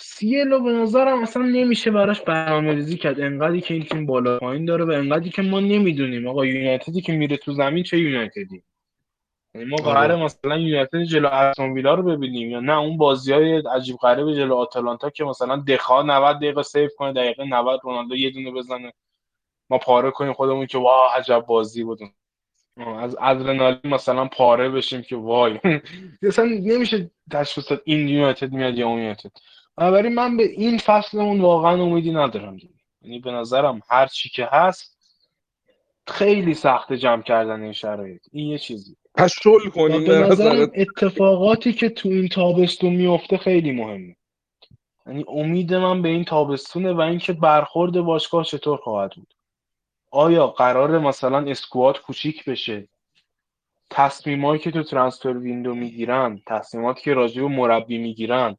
[0.00, 3.20] سیلو به نظرم اصلا نمیشه براش برنامه‌ریزی کرد.
[3.20, 6.26] انقدری که این تیم بالا پایین داره و انقدری که ما نمی‌دونیم.
[6.26, 8.62] آقا یونایتدی که میره تو زمین چه یونایتدی؟
[9.54, 13.62] یعنی ما قراره مثلا یونایتد جلو استون ویلا رو ببینیم یا نه؟ اون بازی های
[13.74, 18.30] عجیب غریب جلو آتالانتا که مثلا دخا 90 دقیقه سیو کنه دقیقه 90 رونالدو یه
[18.30, 18.92] دونه بزنه.
[19.70, 21.98] ما پاره کنیم خودمون که واه عجب بازی بود.
[22.98, 25.60] از ادرنالین مثلا پاره بشیم که وای.
[26.22, 29.32] اصلا نمیشه تشخیص این یونایتد میاد یا اون یونایتد.
[29.78, 32.56] بنابراین من به این فصلمون واقعا امیدی ندارم.
[32.56, 34.98] دیگه یعنی به نظرم هر چی که هست
[36.06, 38.22] خیلی سخت جمع کردن این شرایط.
[38.32, 43.72] این یه چیزی پس شل کنیم به نظرم اتفاقاتی که تو این تابستون میفته خیلی
[43.72, 44.16] مهمه.
[45.06, 49.34] یعنی امید من به این تابستونه و اینکه برخورد باشگاه چطور خواهد بود.
[50.10, 52.88] آیا قرار مثلا اسکوات کوچیک بشه؟
[53.90, 58.56] تصمیمایی که تو ترانسفر ویندو می‌گیرن تصمیماتی که راجع به مربی می‌گیرن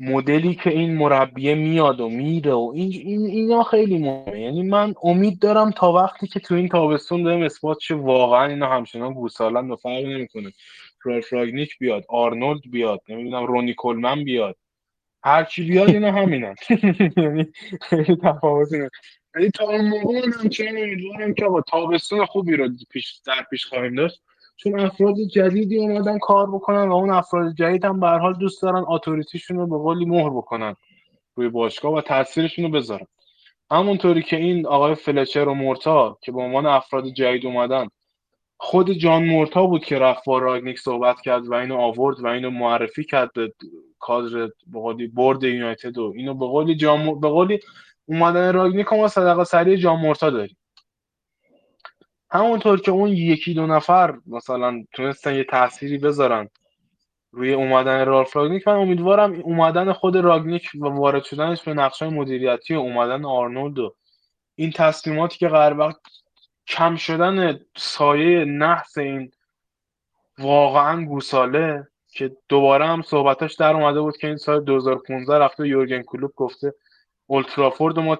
[0.00, 4.40] مدلی که این مربیه میاد و میره و این, این اینا خیلی مهمه.
[4.40, 8.68] یعنی من امید دارم تا وقتی که تو این تابستون دارم اثبات شه واقعا اینا
[8.68, 10.52] همچنان گوسالند و فرق نمی‌کنه.
[11.04, 14.56] رالف راگنیک بیاد آرنولد بیاد نمی‌دونم رونی کولمن بیاد.
[15.24, 16.54] هر کی بیاد اینا همینن.
[17.16, 17.52] یعنی
[17.82, 23.20] خیلی تفاوت یعنی تا اون موقع من همچنان امیدوارم که با تابستون خوبی رو پیش
[23.26, 24.22] در پیش خواهیم داشت.
[24.56, 28.84] چون افراد جدیدی اومدن کار بکنن و اون افراد جدید هم به حال دوست دارن
[28.88, 30.76] اتوریتیشون رو به قولی مهر بکنن
[31.34, 33.06] روی باشگاه و تاثیرشون رو بذارن.
[33.70, 37.88] همونطوری که این آقای فلچر و مورتا که به عنوان افراد جدید اومدن
[38.56, 42.50] خود جان مورتا بود که رفت با راگنیک صحبت کرد و اینو آورد و اینو
[42.50, 43.52] معرفی کرد به
[43.98, 47.60] کادر به برد یونایتد و اینو به قولی جان به قولی
[48.06, 50.56] اومدن راگنیک ما صدقه سری جان مورتا داریم.
[52.34, 56.48] همونطور که اون یکی دو نفر مثلا تونستن یه تأثیری بذارن
[57.32, 62.74] روی اومدن رالف راگنیک من امیدوارم اومدن خود راگنیک و وارد شدنش به نقشه مدیریتی
[62.74, 63.94] و اومدن آرنولد و
[64.54, 66.00] این تصمیماتی که قرار وقت
[66.66, 69.30] کم شدن سایه نحس این
[70.38, 76.02] واقعا گوساله که دوباره هم صحبتاش در اومده بود که این سال 2015 رفته یورگن
[76.02, 76.74] کلوب گفته
[77.26, 78.16] اولترافورد ما.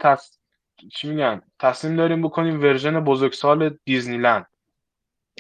[0.93, 4.47] چی میگن تصمیم داریم بکنیم ورژن بزرگسال دیزنیلند.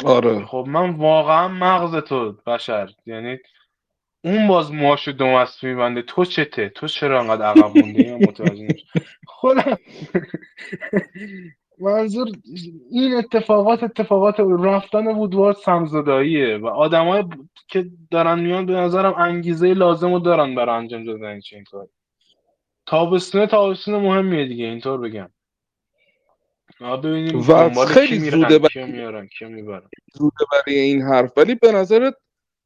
[0.04, 0.44] آره.
[0.44, 3.38] خب من واقعا مغز تو بشر یعنی
[4.24, 8.68] اون باز ماشو دومست میبنده تو چته؟ تو چرا انقدر عقب مونده متوجه
[9.26, 9.78] خودم
[11.78, 12.28] منظور
[12.90, 17.24] این اتفاقات اتفاقات رفتن وودوارد سمزداییه و آدمای
[17.68, 21.88] که دارن میان به نظرم انگیزه لازم رو دارن برای انجام دادن این کار
[22.86, 25.30] تابستونه تابستون مهمیه دیگه اینطور بگم.
[26.80, 29.88] ببینیم و خیلی زوده برای میارن کیا می‌برن.
[30.14, 31.38] زوده برای این حرف.
[31.38, 32.14] ولی به نظرت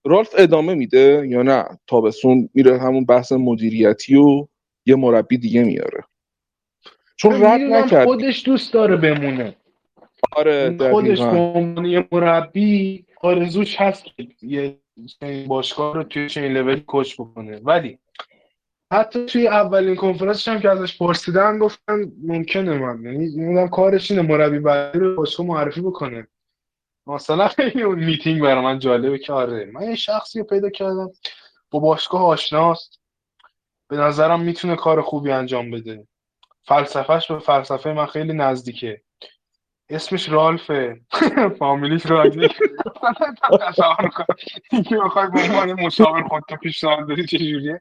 [0.05, 4.47] رالف ادامه میده یا نه؟ تابستون میره همون بحث مدیریتی و
[4.87, 6.05] یه مربی دیگه میاره.
[7.17, 8.05] چون رد نکرد.
[8.05, 9.57] خودش دوست داره بمونه.
[10.33, 14.79] آره خودش به یه مربی آرزوش هست که یه
[15.47, 17.61] باشگاه رو توی چین لول کوچ بکنه.
[17.65, 17.99] ولی
[18.93, 23.05] حتی توی اولین کنفرانسش هم که ازش پرسیدن گفتن ممکنه من.
[23.05, 26.27] یعنی کارش اینه مربی بعدی رو باشگاه معرفی بکنه.
[27.07, 31.11] مثلا خیلی اون میتینگ برای من جالبه که آره من یه شخصی رو پیدا کردم
[31.71, 33.01] با باشگاه آشناست.
[33.89, 36.07] به نظرم می‌تونه کار خوبی انجام بده.
[36.63, 39.03] فلسفهش به فلسفه من خیلی نزدیکه.
[39.91, 41.01] اسمش رالفه
[41.59, 42.57] فامیلیش رانگنیک
[44.73, 47.81] اینکه بخوای به عنوان مشاور خودتو پیشنهاد بدی چجوریه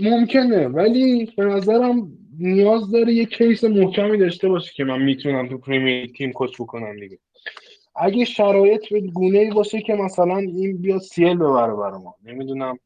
[0.00, 5.58] ممکنه ولی به نظرم نیاز داره یه case محکمی داشته باشه که من می‌تونم تو
[5.58, 7.18] Premier team coach بکنم دیگه.
[7.96, 12.14] اگه شرایط به گونه ای باشه که مثلا این بیاد CL ببره برای ما.
[12.24, 12.78] نمی‌دونم.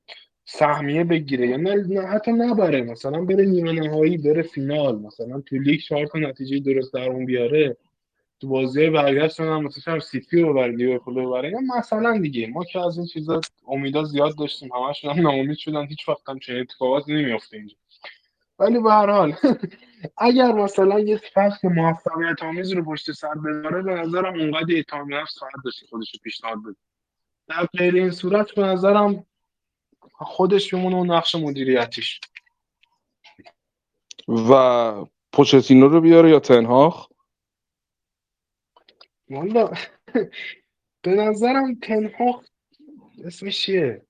[0.44, 2.82] سهمیه بگیره یا نه حتی نبره.
[2.82, 4.98] مثلا بره نیمه نهایی بره فینال.
[4.98, 7.76] مثلا تو لیگ چهار تا نتیجه درست درمون بیاره.
[8.40, 11.50] تو بازی برگشت هم مثلا سیتی رو ببره لیورپول ببره.
[11.50, 12.46] یا مثلا دیگه.
[12.46, 14.72] ما که از این چیزا امیدا زیاد داشتیم.
[14.72, 17.76] همشون هم ناامید شدن هیچ وقت هم چنین اتفاقاتی نمیافته اینجا.
[18.58, 19.34] ولی به هر حال
[20.18, 25.38] اگر مثلا یه فصل موفقیت آمیز رو پشت سر بذاره به نظرم اونقدر اعتماد نفس
[25.38, 26.76] خواهد داشت خودش رو پیشنهاد بده.
[27.48, 29.26] در غیر این صورت به نظرم
[30.16, 32.20] خودش بمونه اون نقش مدیریتیش.
[34.28, 37.08] و پوچتینو رو بیاره یا تنهاخ؟
[39.30, 39.72] والا
[41.02, 42.44] به نظرم تنهاخ
[43.24, 44.02] اسمش چیه؟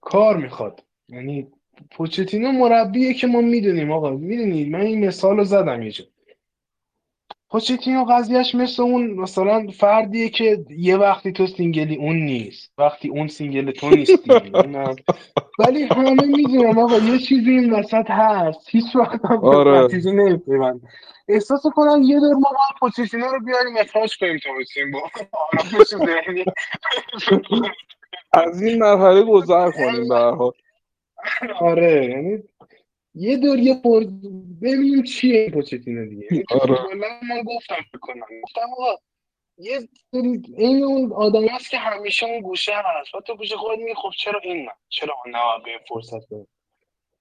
[0.00, 0.84] کار می‌خواد.
[1.08, 1.52] یعنی
[1.90, 4.10] پوچتینو مربیه که ما می‌دونیم آقا.
[4.10, 5.92] می‌دونید من این مثال رو زدم یه
[7.50, 12.72] پوچتینو قضیهش مثل اون مثلا فردیه که یه وقتی تو single ی اون نیست.
[12.78, 14.30] وقتی اون single تو نیستی.
[15.58, 18.68] ولی همه می‌دونم آقا یه چیزی این وسط هست.
[18.70, 19.84] هیچ وقت هم آره.
[19.84, 20.80] نتیجه نمیپیوند.
[21.28, 24.90] احساس کنم یه دور ما باید پوچتینو رو بیاریم اخراج کنیم تو بسیم.
[24.90, 25.00] با
[28.32, 30.52] از این مرحله گذر کنیم به حال.
[31.60, 32.42] آره یعنی
[33.18, 34.04] یه دور یه پر
[34.62, 36.26] ببینیم چیه این پوچتینو دیگه.
[36.60, 36.78] آره.
[36.94, 38.96] من گفتم بکنم گفتم آقا
[39.58, 39.88] یه
[40.56, 43.14] این اون آدم هست که همیشه اون گوشه هست.
[43.14, 46.26] و تو گوشه خود میگی خب چرا این نه؟ چرا اون نه به این فرصت
[46.26, 46.46] بده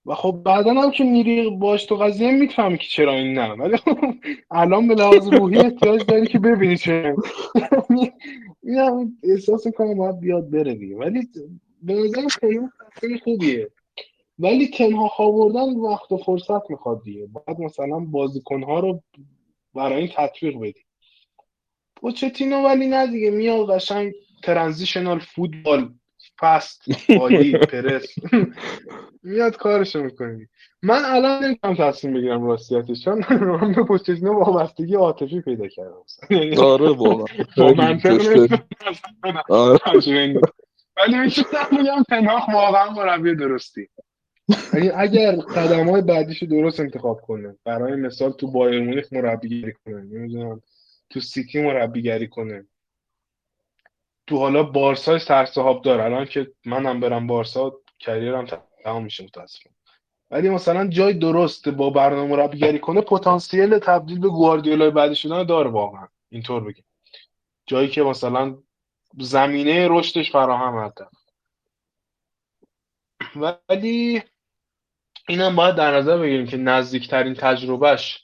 [0.05, 3.53] و خب بعدا هم که میری باش تو قضیه می‌فهمی که چرا این نه.
[3.53, 3.97] ولی خب
[4.51, 7.15] الان به لحاظ روحی احتیاج داری که ببینی چرا
[7.89, 10.95] این هم احساس می‌کنم باید بیاد بره دیگه.
[10.95, 11.27] ولی
[11.81, 12.27] به نظر
[12.99, 13.69] خیلی خوبیه.
[14.39, 17.27] ولی تنها آوردن وقت و فرصت می‌خواد دیگه.
[17.27, 19.03] باید مثلا بازیکنها رو
[19.75, 20.85] برای این تطبیق بدی
[21.95, 25.93] پوچتینو ولی نه دیگه میاد قشنگ ترانزیشنال فوتبال
[26.39, 26.81] فست
[27.19, 28.15] عالی پرس.
[29.23, 30.47] میاد کارشو می‌کنی
[30.83, 33.03] من الان نمی‌تونم تصمیم بگیرم راستیتش.
[33.03, 36.03] چون من به پوچتینو وابستگی عاطفی پیدا کردم.
[36.61, 37.25] آره واقعا
[37.57, 38.21] با منطق
[40.97, 43.89] ولی می‌تونم بگم تنهاخ واقعا مربی درستی.
[44.73, 50.01] یعنی اگر قدم های بعدیشو درست انتخاب کنه برای مثال تو بایر مونیخ مربیگری کنه
[50.01, 50.61] نمی‌دونم
[51.09, 52.65] تو سیتی مربیگری کنه.
[54.27, 56.03] تو حالا بارسا سرصاحب داره.
[56.03, 58.45] الان که منم برم بارسا کریرم
[58.83, 59.69] تمام میشه متاسفم
[60.31, 65.69] ولی مثلا جای درست با برنامه مربیگری کنه پتانسیل تبدیل به گواردیولا بعدی شدن داره
[65.69, 66.07] واقعا.
[66.29, 66.85] اینطور بگیم
[67.65, 68.57] جایی که مثلا
[69.17, 71.01] زمینه رشدش فراهم هست
[73.69, 74.23] ولی
[75.27, 78.23] اینم باید در نظر بگیریم که نزدیکترین تجربهش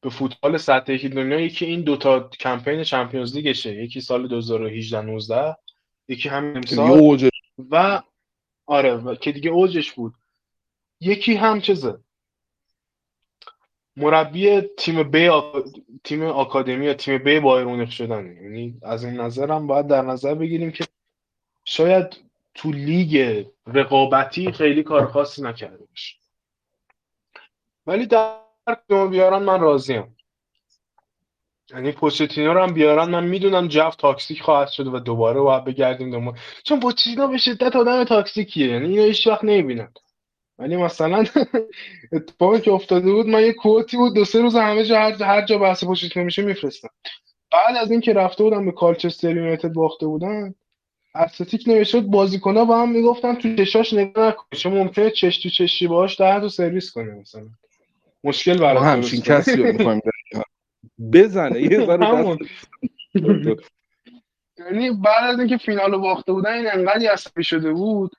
[0.00, 3.74] به فوتبال سطحی دنیا یکی این دوتا کمپین چمپیونز لیگشه.
[3.74, 5.56] یکی سال 2018 19
[6.08, 7.30] یکی همین امسال.
[7.70, 8.02] و
[8.66, 9.14] آره و...
[9.14, 10.14] که دیگه اوجش بود.
[11.00, 11.98] یکی هم چیزه؟
[13.96, 15.30] مربی تیم بی
[16.04, 18.36] تیم آکادمی یا تیم بی بایر مونیخ شدن.
[18.42, 20.84] یعنی از این نظرم باید در نظر بگیریم که
[21.64, 22.24] شاید
[22.54, 26.23] تو لیگ رقابتی خیلی کار خاصی نکرده باشه.
[27.86, 28.36] ولی در
[29.10, 30.16] بیارن من راضیم.
[31.70, 36.10] یعنی پوچتینو رو هم بیارن من می‌دونم جو toxic خواهد شده و دوباره باید بگردیم
[36.10, 36.34] دوما
[36.64, 39.92] چون پوچتینو به شدت آدم toxic یه یعنی اینو هیچ وقت نمی‌بینن.
[40.58, 41.24] ولی مثلا
[42.12, 45.22] اتفاقی که افتاده بود من یه quote ی بود دو سه روز همه جا هر,
[45.22, 46.88] هر جا بحث پوچتینو میشه میفرستم.
[47.52, 50.54] بعد از اینکه رفته بودم به کالچستر یونایتد باخته بودن
[51.14, 54.44] اتلتیک نوشته بازیکن‌ها با هم می‌گفتن تو چشاش نگاه نکن.
[54.56, 57.46] چه ممکنه چش تو چشی باهاش دهنتو سرویس کنه مثلا.
[58.24, 60.00] مشکل برای همچین کسی رو می‌خوایم
[61.12, 62.38] بزنه یه ذره
[64.58, 68.12] یعنی بعد از اینکه فینال رو باخته بودن این انقدر عصبی شده بود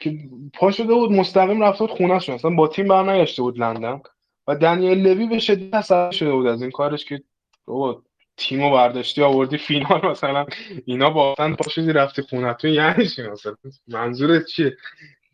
[0.00, 0.18] که
[0.54, 4.00] پا شده بود مستقیم رفته بود خونه شد اصلا با تیم برنگشته بود لندن.
[4.46, 7.22] و دنیل لوی به شدت عصبی شده بود از این کارش که
[7.66, 8.02] بابا
[8.36, 10.06] تیمو برداشتی آوردی فینال.
[10.10, 10.46] مثلا
[10.84, 13.56] اینا باختن پا شدی رفتی خونتون یعنی چی مثلا؟
[13.88, 14.76] منظورت چیه؟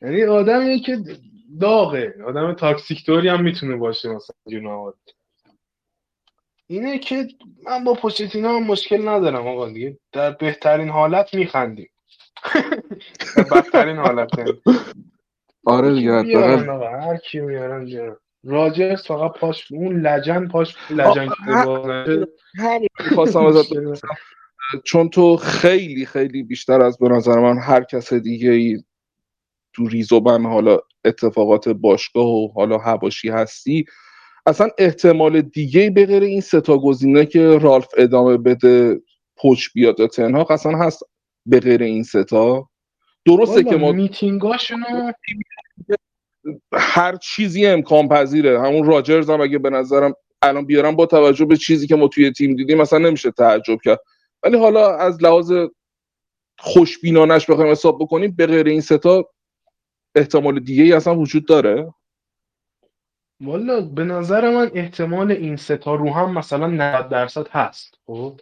[0.03, 0.99] یعنی آدمیه که
[1.61, 2.15] داغه.
[2.27, 4.93] آدم تاکسیکتوری هم می‌تونه باشه مثلا جون
[6.67, 7.29] اینه که
[7.67, 9.99] من با پوچتینو هم مشکل ندارم آقا دیگه.
[10.13, 11.91] در بهترین حالت میخندیم.
[13.37, 14.31] در بدترین حالت.
[15.65, 21.29] آره دیگه هر کی میارن بیارن راجرز فقط پاش اون لجن پاش لجن
[22.59, 22.89] همین
[24.85, 28.85] چون تو خیلی خیلی بیشتر از به نظر من هر کس دیگه ای
[29.75, 33.85] تو ریزوبن حالا اتفاقات باشگاه و حالا هواشی هستی
[34.47, 39.01] اصلا احتمال دیگه به غیر این ستا گزینه که رالف ادامه بده
[39.37, 41.03] پوچ بیاد تنها اصلا هست
[41.47, 42.69] به غیر این ستا
[43.27, 45.13] درسته که ما میتینگاشونو
[46.73, 48.61] هر چیزی امکان پذیره.
[48.61, 52.33] همون راجرز هم اگه به نظرم الان بیارم با توجه به چیزی که ما توی
[52.33, 54.01] تیم دیدیم مثلا نمیشه تعجب کرد.
[54.43, 55.53] ولی حالا از لحاظ
[56.59, 59.29] خوشبینانش بخوایم حساب بکنیم به غیر این ستا
[60.15, 61.95] احتمال دیگه ای اصلا وجود داره؟
[63.41, 68.41] والا به نظر من احتمال این ستا رو هم مثلا 90 درصد هست خب؟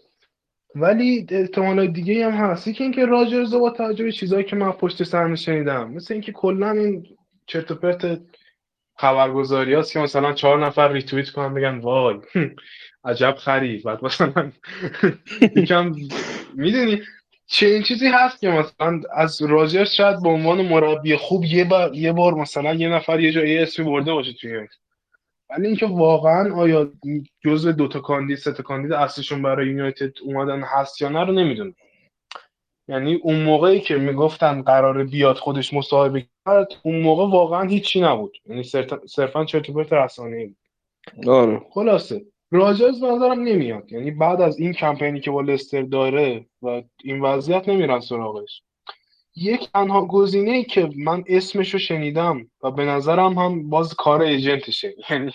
[0.75, 2.75] ولی احتمال دیگه هم هست.
[2.75, 7.07] که اینکه راجرز با توجه چیزایی که من پشت سر شنیدم مثل اینکه کلا این
[7.47, 8.21] چرت و پرت
[8.97, 12.17] خبرگزاری هست که مثلا چهار نفر ریتویت کنن بگن وای
[13.05, 14.53] عجب خرید بعد مثلا
[15.57, 15.95] یکم
[16.55, 17.03] می‌دونی؟
[17.53, 21.95] چه این چیزی هست که مثلا از راجر شاید به عنوان مربی خوب یه بار
[21.95, 24.69] یه بار مثلا یه نفر یه جایی اسمی برده باشه توی
[25.51, 26.93] ولی اینکه واقعا آیا
[27.45, 31.75] جزء دوتا کاندید سه تا کاندید اصلیشون برای یونایتد اومدن هست یا نه رو نمی‌دونم.
[32.89, 38.37] یعنی اون موقعی که می‌گفتن قرار بیاد خودش مصاحبه کرد اون موقع واقعا هیچی نبود.
[38.47, 38.63] یعنی
[39.07, 40.55] صرفا چرت و پرت رسانه‌ای
[41.27, 41.63] آره.
[41.71, 42.23] خلاصه.
[42.51, 43.93] راجرز نظرم نمیاد.
[43.93, 48.63] یعنی بعد از این کمپینی که با لستر داره و این وضعیت نمیرن سراغش.
[49.37, 54.63] یک تنها گزینه ای که من اسمشو شنیدم و به نظرم هم باز کار agent
[54.63, 54.95] شه.
[55.11, 55.33] یعنی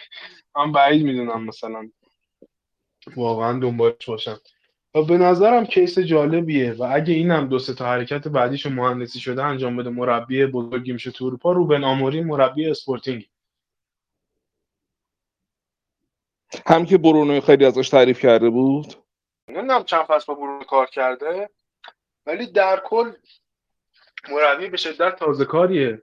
[0.56, 1.90] من بعید می‌دونم مثلا
[3.16, 4.38] واقعا دنبالش باشم.
[4.96, 9.44] و به نظرم case جالبیه و اگه اینم دو سه تا حرکت بعدیشو مهندسی شده
[9.44, 13.28] انجام بده مربی بزرگی میشه تو اروپا روبن آموریم مربی اسپورتینگ.
[16.68, 18.94] هم که برونو خیلی ازش تعریف کرده بود.
[19.48, 21.50] نمی‌دونم چند فصل با برونو کار کرده
[22.26, 23.12] ولی در کل
[24.32, 26.02] مربی به شدت تازه کاریه.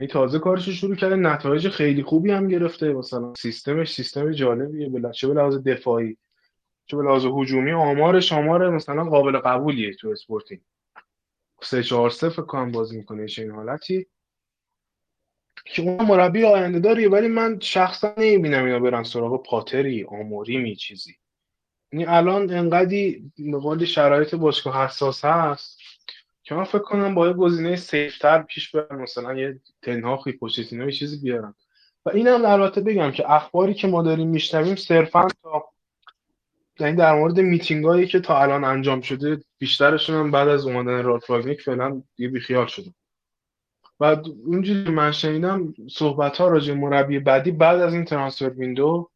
[0.00, 2.92] این تازه کارش شروع کرده نتایج خیلی خوبی هم گرفته.
[2.92, 4.88] مثلا سیستمش سیستم جالبیه.
[4.88, 6.16] به چه به لحاظ دفاعی
[6.86, 10.60] چه به لحاظ هجومی آمارش آمار مثلا قابل قبولیه تو اسپورتینگ.
[11.62, 14.06] سه چهار سه فکر بازی می‌کنه این حالتی.
[15.66, 20.76] که اون مربی آینده داریه ولی من شخصا نمی‌بینم اینا برن سراغ پاتر یا آموریمی
[20.76, 21.16] چیزی.
[21.92, 25.78] یعنی الان انقدی به قول شرایط باشگاه حساس هست
[26.42, 30.84] که من فکر کنم با یه گزینه safe تر پیش برن مثلا یه تنهاخی پوچتینو
[30.84, 31.54] یه چیزی بیارن.
[32.06, 35.64] و اینم البته بگم که اخباری که ما داریم میشنویم صرفا تا
[36.80, 41.02] یعنی در مورد میتینگ هایی که تا الان انجام شده بیشترشون هم بعد از اومدن
[41.02, 42.90] رالف راگنیک فعلا یه بیخیال شده.
[44.00, 44.16] و
[44.46, 49.10] اونجوری من شنیدم صحبت ها راجع مربی بعدی بعد از این ترانسفر ویندو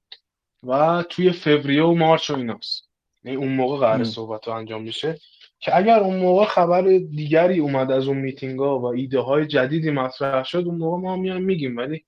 [0.66, 2.88] و توی فوریه و مارچ و ایناست.
[3.24, 5.18] یعنی اون موقع قرار صحبت ها انجام میشه
[5.58, 9.90] که اگر اون موقع خبر دیگری اومد از اون میتینگ ها و ایده های جدیدی
[9.90, 11.76] مطرح شد اون موقع ما میایم میگیم.
[11.76, 12.04] ولی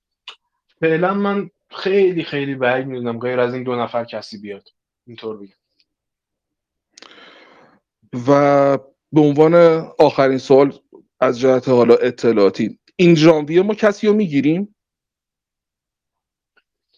[0.81, 4.69] فعلا من خیلی خیلی بعید می‌دونم غیر از این دو نفر کسی بیاد.
[5.07, 5.55] اینطور بگم.
[8.29, 8.79] و
[9.13, 9.55] به عنوان
[9.99, 10.73] آخرین سوال
[11.23, 12.79] از جهت حالا اطلاعاتی.
[12.97, 14.75] این ژانویه ما کسی رو می‌گیریم؟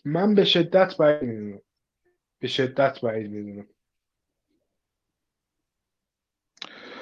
[0.04, 1.60] من به شدت بعید می‌دونم.
[2.38, 3.66] به شدت بعید می‌دونم.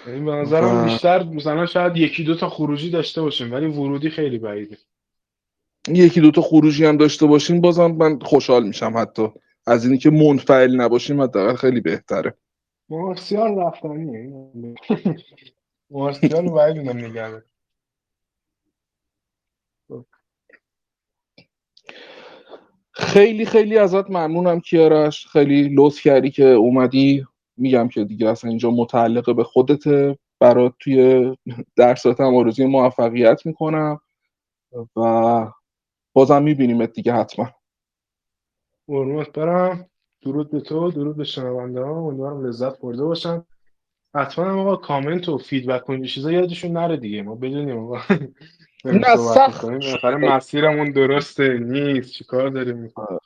[0.07, 4.11] این یعنی به نظرم بیشتر مثلا شاید یکی دو تا خروجی داشته باشیم ولی ورودی
[4.11, 4.79] خیلی بعیده.
[5.89, 9.29] یکی دو تا خروجی هم داشته باشیم بازم من خوشحال میشم حتی.
[9.67, 12.35] از اینی که منفعل نباشیم حداقل خیلی بهتره.
[12.89, 14.33] مارسیال رفتنیه.
[15.93, 17.45] مارسیال باید اونم نگرده
[22.93, 25.27] خیلی خیلی ازت ممنونم کیارش.
[25.27, 27.27] خیلی لطف کردی که اومدی.
[27.57, 31.31] میگم که دیگه اصلا اینجا متعلق به خودته برات توی
[31.77, 34.01] درسات هم آرزوی موفقیت می‌کنم.
[34.97, 35.47] و
[36.13, 37.51] بازم میبینیمت دیگه حتما.
[38.87, 39.91] قربونت برم.
[40.23, 43.45] درود به تو درود به شنونده ها امیدوارم لذت برده باشن.
[44.15, 47.23] حتما هم آقا کامنت و فیدبک و چیزا یادشون نره دیگه.
[47.23, 47.99] ما بدونیم آقا.
[48.85, 49.65] نه سخت.
[50.05, 52.13] مسیرمون درسته نیست.
[52.13, 53.19] چیکار داریم می‌کنیم؟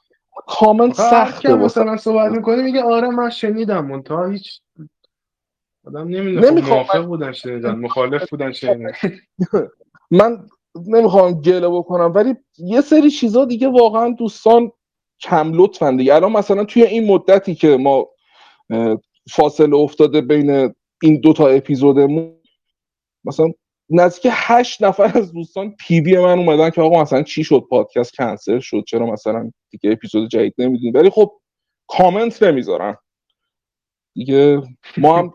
[0.47, 4.61] کامنت سخته مثلا صحبت می‌کنه میگه آره من شنیدم تا هیچ
[5.87, 6.61] آدم نمی‌دونه.
[6.63, 8.93] خب موافق بودن شنیدن مخالف بودن شنیدن.
[10.11, 10.47] من
[10.87, 14.73] نمی‌خوام گله بکنم ولی یه سری چیزا دیگه واقعا دوستان
[15.21, 16.15] کم لطفن دیگه.
[16.15, 18.09] الان مثلا توی این مدتی که ما
[19.31, 22.41] فاصله افتاده بین این دوتا اپیزودمون.
[23.25, 23.53] مثلا
[23.91, 28.17] نزدیک هشت نفر از دوستان پی وی من اومدن که آقا مثلا چی شد؟ پادکست
[28.17, 31.33] کنسل شد؟ چرا مثلا دیگه اپیزود جدید نمیدین ولی خب
[31.89, 32.97] کامنت نمی‌ذارن.
[34.15, 34.63] دیگه
[34.97, 35.33] ما هم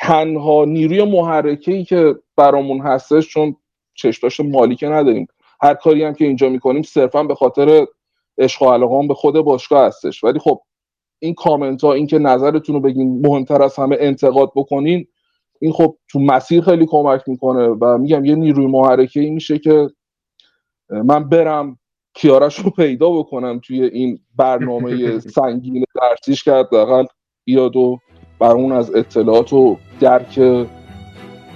[0.00, 3.56] تنها نیروی محرکه ای که برامون هستش چون
[3.94, 5.26] چشتاش مالی که نداریم.
[5.62, 7.86] هر کاری هم که اینجا می‌کنیم صرفا به خاطر
[8.38, 10.24] عشق و علاقه به خود باشگاه هستش.
[10.24, 10.62] ولی خب
[11.18, 15.06] این کامنت ها این که نظرتون رو بگین مهمتر از همه انتقاد بکنین
[15.60, 19.88] این خب تو مسیر خیلی کمک می‌کنه و میگم یه نیروی محرکه ای میشه که
[20.90, 21.78] من برم
[22.14, 27.04] کیارش رو پیدا بکنم توی این برنامه سنگین درسیش که حداقل
[27.44, 27.98] بیاد و
[28.40, 30.66] برامون از اطلاعات و درک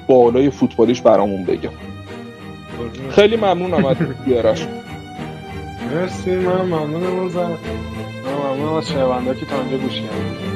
[0.08, 1.70] بالای فوتبالیش برامون بگم
[3.10, 4.66] خیلی ممنونم از کیارش.
[5.90, 7.58] مرسی من ممنونم
[8.50, 10.49] از ممنونم از شنونده که تا اینجا گوش کردید.